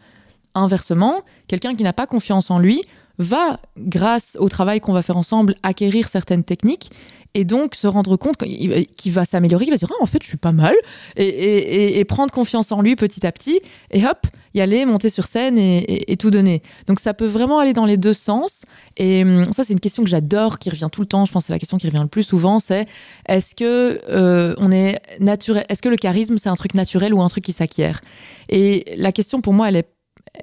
Inversement, 0.55 1.21
quelqu'un 1.47 1.75
qui 1.75 1.83
n'a 1.83 1.93
pas 1.93 2.07
confiance 2.07 2.51
en 2.51 2.59
lui 2.59 2.81
va, 3.17 3.59
grâce 3.77 4.37
au 4.39 4.49
travail 4.49 4.79
qu'on 4.79 4.93
va 4.93 5.01
faire 5.01 5.17
ensemble, 5.17 5.55
acquérir 5.63 6.07
certaines 6.07 6.43
techniques 6.43 6.89
et 7.35 7.45
donc 7.45 7.75
se 7.75 7.87
rendre 7.87 8.15
compte 8.17 8.37
qu'il 8.37 9.11
va 9.11 9.25
s'améliorer, 9.25 9.65
il 9.65 9.69
va 9.69 9.77
se 9.77 9.85
dire 9.85 9.95
ah, 9.97 10.03
en 10.03 10.05
fait 10.05 10.23
je 10.23 10.27
suis 10.27 10.37
pas 10.37 10.51
mal 10.51 10.73
et, 11.15 12.03
prendre 12.05 12.33
confiance 12.33 12.71
en 12.71 12.81
lui 12.81 12.95
petit 12.95 13.25
à 13.25 13.31
petit 13.31 13.61
et 13.91 14.05
hop 14.05 14.25
y 14.53 14.61
aller 14.61 14.85
monter 14.85 15.09
sur 15.09 15.25
scène 15.25 15.57
et, 15.57 16.17
tout 16.17 16.31
donner. 16.31 16.61
Donc 16.87 16.99
ça 16.99 17.13
peut 17.13 17.25
vraiment 17.25 17.59
aller 17.59 17.73
dans 17.73 17.85
les 17.85 17.97
deux 17.97 18.13
sens 18.13 18.65
et 18.97 19.23
hum, 19.23 19.51
ça 19.51 19.63
c'est 19.63 19.73
une 19.73 19.79
question 19.79 20.03
que 20.03 20.09
j'adore 20.09 20.59
qui 20.59 20.69
revient 20.69 20.89
tout 20.91 21.01
le 21.01 21.07
temps. 21.07 21.25
Je 21.25 21.31
pense 21.31 21.43
que 21.43 21.47
c'est 21.47 21.53
la 21.53 21.59
question 21.59 21.77
qui 21.77 21.87
revient 21.87 22.01
le 22.01 22.07
plus 22.07 22.23
souvent, 22.23 22.59
c'est 22.59 22.87
est-ce 23.27 23.55
que 23.55 24.01
euh, 24.09 24.55
on 24.57 24.71
est 24.71 24.99
naturel, 25.19 25.65
est-ce 25.69 25.81
que 25.81 25.89
le 25.89 25.97
charisme 25.97 26.37
c'est 26.37 26.49
un 26.49 26.55
truc 26.55 26.73
naturel 26.73 27.13
ou 27.13 27.21
un 27.21 27.29
truc 27.29 27.43
qui 27.43 27.53
s'acquiert? 27.53 28.01
Et 28.49 28.83
la 28.97 29.11
question 29.11 29.41
pour 29.41 29.53
moi 29.53 29.69
elle 29.69 29.77
est 29.77 29.89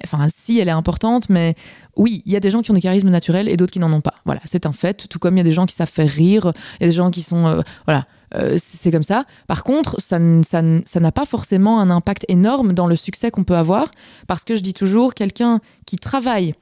enfin 0.03 0.27
si 0.29 0.59
elle 0.59 0.67
est 0.67 0.71
importante, 0.71 1.29
mais 1.29 1.55
oui, 1.95 2.21
il 2.25 2.31
y 2.31 2.35
a 2.35 2.39
des 2.39 2.51
gens 2.51 2.61
qui 2.61 2.71
ont 2.71 2.73
des 2.73 2.81
charismes 2.81 3.09
naturels 3.09 3.47
et 3.47 3.57
d'autres 3.57 3.73
qui 3.73 3.79
n'en 3.79 3.91
ont 3.91 4.01
pas. 4.01 4.15
Voilà, 4.25 4.41
c'est 4.45 4.65
un 4.65 4.71
fait. 4.71 5.07
Tout 5.07 5.19
comme 5.19 5.35
il 5.35 5.39
y 5.39 5.41
a 5.41 5.43
des 5.43 5.51
gens 5.51 5.65
qui 5.65 5.75
savent 5.75 5.89
faire 5.89 6.09
rire, 6.09 6.53
il 6.79 6.83
y 6.83 6.85
a 6.85 6.89
des 6.89 6.95
gens 6.95 7.11
qui 7.11 7.21
sont, 7.21 7.47
euh, 7.47 7.61
voilà, 7.85 8.05
euh, 8.35 8.57
c'est 8.59 8.91
comme 8.91 9.03
ça. 9.03 9.25
Par 9.47 9.63
contre, 9.63 10.01
ça, 10.01 10.19
n'a 10.19 11.11
pas 11.11 11.25
forcément 11.25 11.79
un 11.79 11.89
impact 11.89 12.25
énorme 12.27 12.73
dans 12.73 12.87
le 12.87 12.95
succès 12.95 13.31
qu'on 13.31 13.43
peut 13.43 13.55
avoir, 13.55 13.91
parce 14.27 14.43
que 14.43 14.55
je 14.55 14.61
dis 14.61 14.73
toujours, 14.73 15.13
quelqu'un 15.13 15.59
qui 15.85 15.97
travaille 15.97 16.53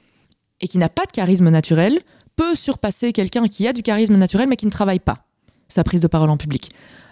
et 0.62 0.68
qui 0.68 0.78
n'a 0.78 0.90
pas 0.90 1.06
de 1.06 1.12
charisme 1.12 1.50
naturel 1.50 2.00
peut 2.36 2.56
surpasser 2.56 3.14
quelqu'un 3.14 3.48
qui 3.48 3.68
a 3.68 3.74
du 3.74 3.82
charisme 3.82 4.16
naturel 4.16 4.48
mais 4.50 4.56
qui 4.56 4.66
ne 4.66 4.72
travaille 4.72 5.00
pas 5.00 5.26
sa 5.68 5.84
prise 5.84 6.02
de 6.02 6.08
parole 6.08 6.30
en 6.30 6.38
public. 6.38 6.72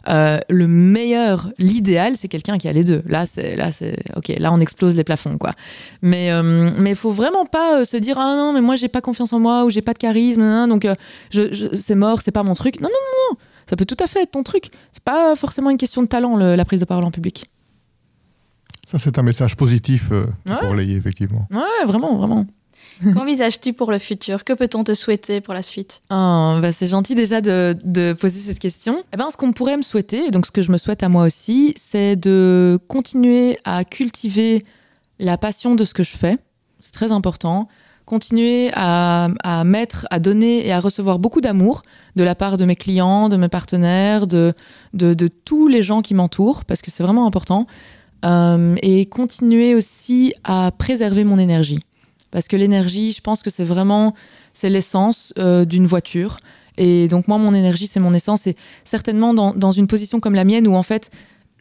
Euh, 0.09 0.39
le 0.49 0.67
meilleur, 0.67 1.51
l'idéal, 1.57 2.17
c'est 2.17 2.27
quelqu'un 2.27 2.57
qui 2.57 2.67
a 2.67 2.73
les 2.73 2.83
deux. 2.83 3.03
Là, 3.07 3.25
c'est 3.25 3.55
là, 3.55 3.71
c'est 3.71 3.97
ok. 4.15 4.33
Là, 4.37 4.51
on 4.51 4.59
explose 4.59 4.95
les 4.95 5.03
plafonds, 5.03 5.37
quoi. 5.37 5.51
Mais 6.01 6.29
euh, 6.31 6.71
mais 6.77 6.93
faut 6.93 7.11
vraiment 7.11 7.45
pas 7.45 7.79
euh, 7.79 7.85
se 7.85 7.95
dire 7.95 8.17
ah 8.17 8.35
non, 8.35 8.53
mais 8.53 8.61
moi 8.61 8.75
j'ai 8.75 8.89
pas 8.89 9.01
confiance 9.01 9.31
en 9.31 9.39
moi 9.39 9.63
ou 9.63 9.69
j'ai 9.69 9.81
pas 9.81 9.93
de 9.93 9.99
charisme, 9.99 10.67
donc 10.67 10.87
c'est 11.31 11.95
mort, 11.95 12.21
c'est 12.21 12.31
pas 12.31 12.43
mon 12.43 12.53
truc. 12.53 12.81
Non, 12.81 12.89
non, 12.89 12.95
non, 12.95 13.31
non. 13.31 13.37
Ça 13.69 13.75
peut 13.75 13.85
tout 13.85 13.97
à 13.99 14.07
fait 14.07 14.23
être 14.23 14.31
ton 14.31 14.43
truc. 14.43 14.69
C'est 14.91 15.03
pas 15.03 15.35
forcément 15.35 15.69
une 15.69 15.77
question 15.77 16.01
de 16.01 16.07
talent, 16.07 16.37
la 16.37 16.65
prise 16.65 16.79
de 16.79 16.85
parole 16.85 17.03
en 17.03 17.11
public. 17.11 17.45
Ça, 18.85 18.97
c'est 18.97 19.17
un 19.17 19.23
message 19.23 19.55
positif 19.55 20.09
pour 20.09 20.69
relayer, 20.69 20.95
effectivement. 20.95 21.47
Ouais, 21.51 21.85
vraiment, 21.85 22.17
vraiment. 22.17 22.45
Qu'envisages-tu 23.13 23.73
pour 23.73 23.91
le 23.91 23.99
futur? 23.99 24.43
Que 24.43 24.53
peut-on 24.53 24.83
te 24.83 24.93
souhaiter 24.93 25.41
pour 25.41 25.53
la 25.53 25.63
suite? 25.63 26.01
Oh, 26.09 26.59
bah 26.61 26.71
C'est 26.71 26.87
gentil 26.87 27.15
déjà 27.15 27.41
de, 27.41 28.13
poser 28.13 28.39
cette 28.39 28.59
question. 28.59 29.03
Eh 29.13 29.17
ben, 29.17 29.29
ce 29.29 29.37
qu'on 29.37 29.53
pourrait 29.53 29.77
me 29.77 29.81
souhaiter, 29.81 30.27
et 30.27 30.31
donc 30.31 30.45
ce 30.45 30.51
que 30.51 30.61
je 30.61 30.71
me 30.71 30.77
souhaite 30.77 31.03
à 31.03 31.09
moi 31.09 31.25
aussi, 31.25 31.73
c'est 31.75 32.15
de 32.15 32.79
continuer 32.87 33.57
à 33.63 33.83
cultiver 33.83 34.63
la 35.19 35.37
passion 35.37 35.75
de 35.75 35.83
ce 35.83 35.93
que 35.93 36.03
je 36.03 36.15
fais. 36.15 36.37
C'est 36.79 36.93
très 36.93 37.11
important. 37.11 37.67
Continuer 38.05 38.71
à, 38.73 39.29
mettre, 39.65 40.05
à 40.11 40.19
donner 40.19 40.65
et 40.67 40.71
à 40.71 40.79
recevoir 40.79 41.19
beaucoup 41.19 41.41
d'amour 41.41 41.83
de 42.15 42.23
la 42.23 42.35
part 42.35 42.57
de 42.57 42.65
mes 42.65 42.75
clients, 42.75 43.29
de 43.29 43.37
mes 43.37 43.47
partenaires, 43.47 44.27
de, 44.27 44.53
de, 44.93 45.27
tous 45.27 45.67
les 45.67 45.81
gens 45.81 46.01
qui 46.01 46.13
m'entourent, 46.13 46.65
parce 46.65 46.81
que 46.81 46.91
c'est 46.91 47.03
vraiment 47.03 47.25
important. 47.25 47.65
Euh, 48.25 48.75
et 48.81 49.05
continuer 49.05 49.75
aussi 49.75 50.33
à 50.43 50.71
préserver 50.77 51.23
mon 51.23 51.37
énergie 51.37 51.79
parce 52.33 52.47
que 52.47 52.57
l'énergie, 52.57 53.13
je 53.13 53.21
pense 53.21 53.43
que 53.43 53.51
c'est 53.51 53.63
vraiment 53.63 54.15
c'est 54.53 54.69
l'essence 54.69 55.33
euh, 55.37 55.65
d'une 55.65 55.85
voiture. 55.85 56.37
Et 56.77 57.07
donc 57.07 57.27
moi, 57.27 57.37
mon 57.37 57.53
énergie, 57.53 57.85
c'est 57.85 57.99
mon 57.99 58.13
essence. 58.13 58.47
Et 58.47 58.55
certainement 58.83 59.35
dans, 59.35 59.53
dans, 59.53 59.71
une 59.71 59.85
position 59.85 60.19
comme 60.19 60.33
la 60.33 60.43
mienne 60.43 60.67
où 60.67 60.73
en 60.73 60.81
fait, 60.81 61.11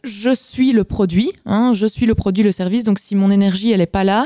je 0.03 0.33
suis 0.33 0.73
le 0.73 0.83
produit, 0.83 1.31
hein, 1.45 1.73
je 1.73 1.85
suis 1.85 2.07
le 2.07 2.15
produit, 2.15 2.43
le 2.43 2.51
service. 2.51 2.83
Donc 2.83 2.97
si 2.97 3.15
mon 3.15 3.29
énergie, 3.29 3.71
elle 3.71 3.79
n'est 3.79 3.85
pas 3.85 4.03
là, 4.03 4.25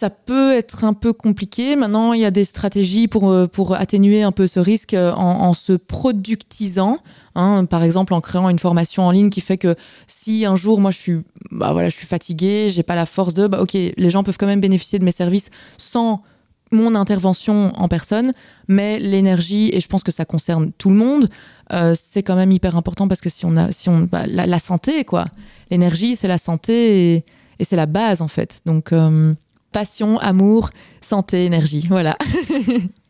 ça 0.00 0.08
peut 0.08 0.54
être 0.54 0.84
un 0.84 0.94
peu 0.94 1.12
compliqué. 1.12 1.76
Maintenant, 1.76 2.14
il 2.14 2.22
y 2.22 2.24
a 2.24 2.30
des 2.30 2.46
stratégies 2.46 3.06
pour, 3.06 3.30
euh, 3.30 3.46
pour 3.46 3.74
atténuer 3.74 4.22
un 4.22 4.32
peu 4.32 4.46
ce 4.46 4.58
risque 4.58 4.94
en, 4.94 5.12
en 5.14 5.52
se 5.52 5.74
productisant. 5.74 7.00
Hein, 7.34 7.66
par 7.66 7.82
exemple, 7.82 8.14
en 8.14 8.22
créant 8.22 8.48
une 8.48 8.58
formation 8.58 9.02
en 9.02 9.10
ligne 9.10 9.28
qui 9.28 9.42
fait 9.42 9.58
que 9.58 9.76
si 10.06 10.46
un 10.46 10.56
jour, 10.56 10.80
moi, 10.80 10.90
je 10.90 10.96
suis, 10.96 11.18
bah 11.50 11.74
voilà, 11.74 11.90
je 11.90 11.96
suis 11.98 12.06
fatiguée, 12.06 12.70
j'ai 12.70 12.82
pas 12.82 12.94
la 12.94 13.04
force 13.04 13.34
de, 13.34 13.46
bah 13.46 13.60
ok, 13.60 13.74
les 13.74 14.10
gens 14.10 14.22
peuvent 14.22 14.38
quand 14.38 14.46
même 14.46 14.62
bénéficier 14.62 14.98
de 14.98 15.04
mes 15.04 15.12
services 15.12 15.50
sans 15.76 16.22
mon 16.72 16.94
intervention 16.94 17.72
en 17.76 17.88
personne, 17.88 18.32
mais 18.68 18.98
l'énergie, 18.98 19.68
et 19.70 19.80
je 19.80 19.88
pense 19.88 20.02
que 20.02 20.12
ça 20.12 20.24
concerne 20.24 20.72
tout 20.78 20.88
le 20.88 20.96
monde, 20.96 21.28
euh, 21.74 21.94
c'est 21.94 22.22
quand 22.22 22.36
même 22.36 22.52
hyper 22.52 22.74
important 22.74 23.06
parce 23.06 23.20
que 23.20 23.28
si 23.28 23.44
on 23.44 23.54
a, 23.58 23.70
si 23.70 23.90
on, 23.90 24.08
bah, 24.10 24.26
la, 24.26 24.58
santé, 24.58 25.04
quoi, 25.04 25.26
l'énergie, 25.70 26.16
c'est 26.16 26.28
la 26.28 26.38
santé 26.38 27.16
et, 27.16 27.24
c'est 27.62 27.76
la 27.76 27.84
base 27.84 28.22
en 28.22 28.28
fait. 28.28 28.62
Donc, 28.64 28.94
euh, 28.94 29.34
passion, 29.72 30.18
amour, 30.18 30.70
santé, 31.00 31.44
énergie, 31.44 31.86
voilà. 31.88 32.16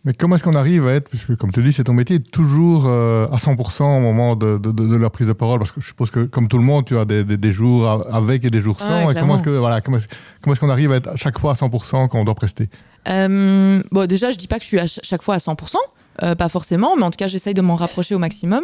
Mais 0.05 0.15
comment 0.15 0.37
est-ce 0.37 0.45
qu'on 0.45 0.55
arrive 0.55 0.87
à 0.87 0.95
être, 0.95 1.11
puisque 1.11 1.37
comme 1.37 1.53
tu 1.53 1.63
dis, 1.63 1.75
c'est 1.75 1.85
ton 1.85 1.93
métier, 1.93 2.21
toujours 2.21 2.87
euh, 2.87 3.27
à 3.27 3.37
100% 3.37 3.83
au 3.83 4.01
moment 4.01 4.35
de, 4.35 4.57
de, 4.57 4.97
la 4.97 5.11
prise 5.11 5.29
de 5.29 5.35
parole? 5.35 5.59
Parce 5.59 5.73
que 5.73 5.81
je 5.83 5.87
suppose 5.87 6.11
que, 6.11 6.25
comme 6.25 6.49
tout 6.49 6.57
le 6.57 6.65
monde, 6.65 6.87
tu 6.87 6.97
as 6.97 7.05
des, 7.05 7.23
des, 7.25 7.53
jours 7.53 7.87
avec 8.11 8.45
et 8.47 8.51
des 8.51 8.63
jours 8.63 8.81
sans. 8.81 9.11
et 9.11 9.15
comment 9.15 9.35
est-ce, 9.35 9.43
que, 9.43 9.51
voilà, 9.51 9.83
comment, 9.83 9.99
est-ce, 9.99 10.61
qu'on 10.61 10.71
arrive 10.71 10.93
à 10.93 10.97
être 10.97 11.09
à 11.09 11.17
chaque 11.17 11.39
fois 11.39 11.51
à 11.51 11.55
100% 11.55 12.09
quand 12.09 12.19
on 12.19 12.25
doit 12.25 12.35
prester? 12.35 12.71
Euh, 13.09 13.83
Bon, 13.93 14.07
déjà, 14.07 14.31
je 14.31 14.39
dis 14.39 14.47
pas 14.47 14.57
que 14.57 14.63
je 14.63 14.69
suis 14.69 14.79
à 14.79 14.87
chaque 14.87 15.23
fois 15.23 15.35
à 15.35 15.39
100%, 15.39 15.77
euh, 16.23 16.35
pas 16.35 16.49
forcément, 16.49 16.97
mais 16.97 17.03
en 17.03 17.11
tout 17.11 17.19
cas, 17.19 17.27
j'essaye 17.27 17.55
de 17.55 17.63
m'en 17.63 17.75
rapprocher 17.75 18.15
au 18.15 18.19
maximum. 18.19 18.63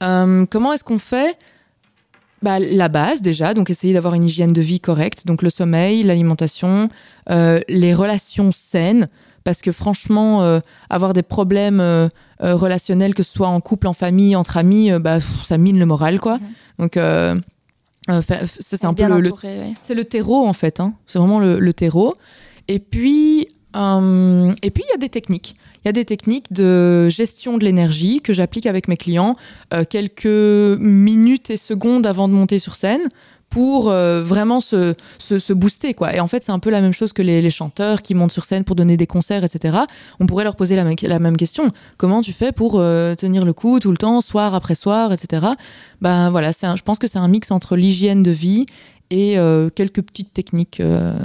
comment 0.00 0.72
est-ce 0.72 0.84
qu'on 0.84 1.00
fait 1.00 1.36
bah, 2.42 2.58
la 2.58 2.88
base 2.88 3.22
déjà, 3.22 3.54
donc 3.54 3.70
essayer 3.70 3.92
d'avoir 3.92 4.14
une 4.14 4.24
hygiène 4.24 4.52
de 4.52 4.60
vie 4.60 4.80
correcte, 4.80 5.26
donc 5.26 5.42
le 5.42 5.50
sommeil, 5.50 6.02
l'alimentation, 6.02 6.88
les 7.28 7.94
relations 7.94 8.50
saines 8.52 9.08
parce 9.44 9.62
que 9.62 9.72
franchement, 9.72 10.42
euh, 10.42 10.60
avoir 10.88 11.12
des 11.12 11.22
problèmes 11.22 11.80
euh, 11.80 12.08
euh, 12.42 12.54
relationnels, 12.54 13.14
que 13.14 13.22
ce 13.22 13.32
soit 13.32 13.48
en 13.48 13.60
couple, 13.60 13.86
en 13.86 13.92
famille, 13.92 14.36
entre 14.36 14.56
amis, 14.56 14.90
bah, 15.00 15.18
ça 15.20 15.58
mine 15.58 15.78
le 15.78 15.86
moral, 15.86 16.20
quoi. 16.20 16.38
Donc, 16.78 16.94
ça, 16.94 18.46
c'est 18.58 18.84
un 18.84 18.94
peu 18.94 19.06
le, 19.06 19.30
c'est 19.82 19.94
le 19.94 20.04
terreau, 20.04 20.46
en 20.46 20.52
fait. 20.52 20.80
Hein. 20.80 20.94
C'est 21.06 21.18
vraiment 21.18 21.40
le, 21.40 21.72
terreau. 21.72 22.14
Et 22.68 22.78
puis, 22.78 23.40
et 23.74 24.70
puis, 24.70 24.84
il 24.86 24.90
y 24.90 24.94
a 24.94 24.98
des 24.98 25.08
techniques. 25.08 25.56
Il 25.84 25.88
y 25.88 25.90
a 25.90 25.92
des 25.92 26.04
techniques 26.04 26.52
de 26.52 27.08
gestion 27.08 27.56
de 27.56 27.64
l'énergie 27.64 28.20
que 28.20 28.32
j'applique 28.32 28.66
avec 28.66 28.86
mes 28.86 28.98
clients 28.98 29.34
quelques 29.88 30.26
minutes 30.26 31.48
et 31.50 31.56
secondes 31.56 32.06
avant 32.06 32.28
de 32.28 32.34
monter 32.34 32.58
sur 32.58 32.74
scène 32.74 33.08
pour 33.50 33.90
euh, 33.90 34.22
vraiment 34.22 34.60
se, 34.60 34.94
se, 35.18 35.52
booster 35.52 35.92
quoi. 35.92 36.14
Et 36.14 36.20
en 36.20 36.28
fait, 36.28 36.42
c'est 36.42 36.52
un 36.52 36.60
peu 36.60 36.70
la 36.70 36.80
même 36.80 36.92
chose 36.92 37.12
que 37.12 37.20
les, 37.20 37.50
chanteurs 37.50 38.00
qui 38.00 38.14
montent 38.14 38.30
sur 38.30 38.44
scène 38.44 38.62
pour 38.62 38.76
donner 38.76 38.96
des 38.96 39.08
concerts, 39.08 39.42
etc. 39.42 39.78
On 40.20 40.26
pourrait 40.26 40.44
leur 40.44 40.54
poser 40.54 40.76
la, 40.76 40.84
la 40.84 41.18
même 41.18 41.36
question. 41.36 41.68
Comment 41.96 42.22
tu 42.22 42.32
fais 42.32 42.52
pour 42.52 42.76
euh, 42.78 43.16
tenir 43.16 43.44
le 43.44 43.52
coup 43.52 43.80
tout 43.80 43.90
le 43.90 43.96
temps, 43.96 44.20
soir 44.20 44.54
après 44.54 44.76
soir, 44.76 45.12
etc. 45.12 45.48
Ben 46.00 46.30
voilà, 46.30 46.52
je 46.52 46.82
pense 46.82 46.98
que 46.98 47.08
c'est 47.08 47.18
un 47.18 47.26
mix 47.26 47.50
entre 47.50 47.74
l'hygiène 47.74 48.22
de 48.22 48.30
vie 48.30 48.66
et 49.10 49.36
euh, 49.36 49.68
quelques 49.68 50.02
petites 50.02 50.32
techniques 50.32 50.80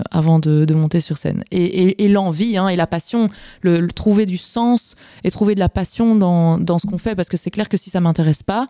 avant 0.09 0.39
de, 0.39 0.73
monter 0.73 1.01
sur 1.01 1.17
scène. 1.17 1.43
Et, 1.51 2.07
l'envie 2.07 2.57
hein, 2.57 2.69
et 2.69 2.75
la 2.75 2.87
passion, 2.87 3.29
le, 3.61 3.87
trouver 3.87 4.25
du 4.25 4.37
sens 4.37 4.95
et 5.23 5.29
trouver 5.29 5.53
de 5.53 5.59
la 5.59 5.69
passion 5.69 6.15
dans, 6.15 6.57
dans 6.57 6.79
ce 6.79 6.87
qu'on 6.87 6.97
fait, 6.97 7.13
parce 7.13 7.29
que 7.29 7.37
c'est 7.37 7.51
clair 7.51 7.69
que 7.69 7.77
si 7.77 7.91
ça 7.91 7.99
m'intéresse 8.01 8.41
pas, 8.41 8.67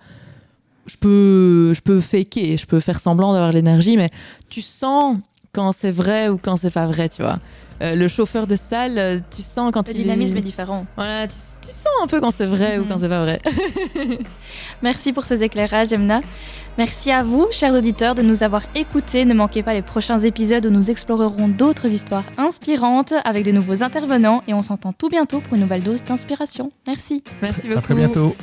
je 0.86 0.98
peux, 0.98 1.74
je 1.74 1.82
peux 1.82 2.02
faker, 2.02 2.58
je 2.58 2.66
peux 2.66 2.80
faire 2.80 3.00
semblant 3.00 3.34
d'avoir 3.34 3.52
l'énergie, 3.52 3.98
mais 3.98 4.12
tu 4.50 4.62
sens 4.62 5.18
quand 5.54 5.72
c'est 5.72 5.92
vrai 5.92 6.30
ou 6.30 6.38
quand 6.38 6.58
c'est 6.58 6.72
pas 6.72 6.88
vrai, 6.88 7.10
tu 7.10 7.22
vois. 7.22 7.40
Euh, 7.82 7.96
le 7.96 8.08
chauffeur 8.08 8.48
de 8.48 8.56
salle, 8.56 8.98
euh, 8.98 9.18
tu 9.36 9.42
sens 9.42 9.72
quand 9.74 9.88
le 9.88 9.94
dynamisme 9.94 10.38
est... 10.38 10.42
différent. 10.42 10.86
Voilà, 10.96 11.28
tu, 11.28 11.36
sens 11.36 11.92
un 12.02 12.08
peu 12.08 12.22
quand 12.22 12.32
c'est 12.32 12.46
vrai 12.46 12.78
ou 12.78 12.86
quand 12.86 13.00
c'est 13.00 13.10
pas 13.10 13.22
vrai. 13.22 13.38
Merci 14.82 15.12
pour 15.12 15.26
ces 15.26 15.44
éclairages, 15.44 15.92
Emna. 15.92 16.22
Merci 16.78 17.12
à 17.12 17.24
vous, 17.24 17.48
chers 17.52 17.74
auditeurs, 17.74 18.16
de 18.16 18.22
nous 18.22 18.44
avoir 18.44 18.64
écoutés. 18.76 19.26
Ne 19.26 19.34
manquez 19.34 19.62
pas 19.62 19.74
les 19.74 19.82
prochains 19.82 20.20
épisodes 20.20 20.66
où 20.66 20.70
nous 20.70 20.90
explorerons 20.90 21.50
d'autres 21.50 21.88
histoires 21.88 22.26
inspirantes 22.38 23.14
avec 23.26 23.44
de 23.44 23.52
nouveaux 23.52 23.84
intervenants 23.84 24.42
et 24.48 24.54
on 24.54 24.62
s'entend 24.62 24.94
tout 24.94 25.10
bientôt 25.10 25.42
pour 25.42 25.56
une 25.56 25.62
nouvelle 25.62 25.84
dose 25.84 26.04
d'inspiration. 26.04 26.72
Merci. 26.88 27.24
Merci 27.42 27.68
beaucoup. 27.68 27.80
À 27.80 27.82
très 27.82 27.96
bientôt. 27.96 28.36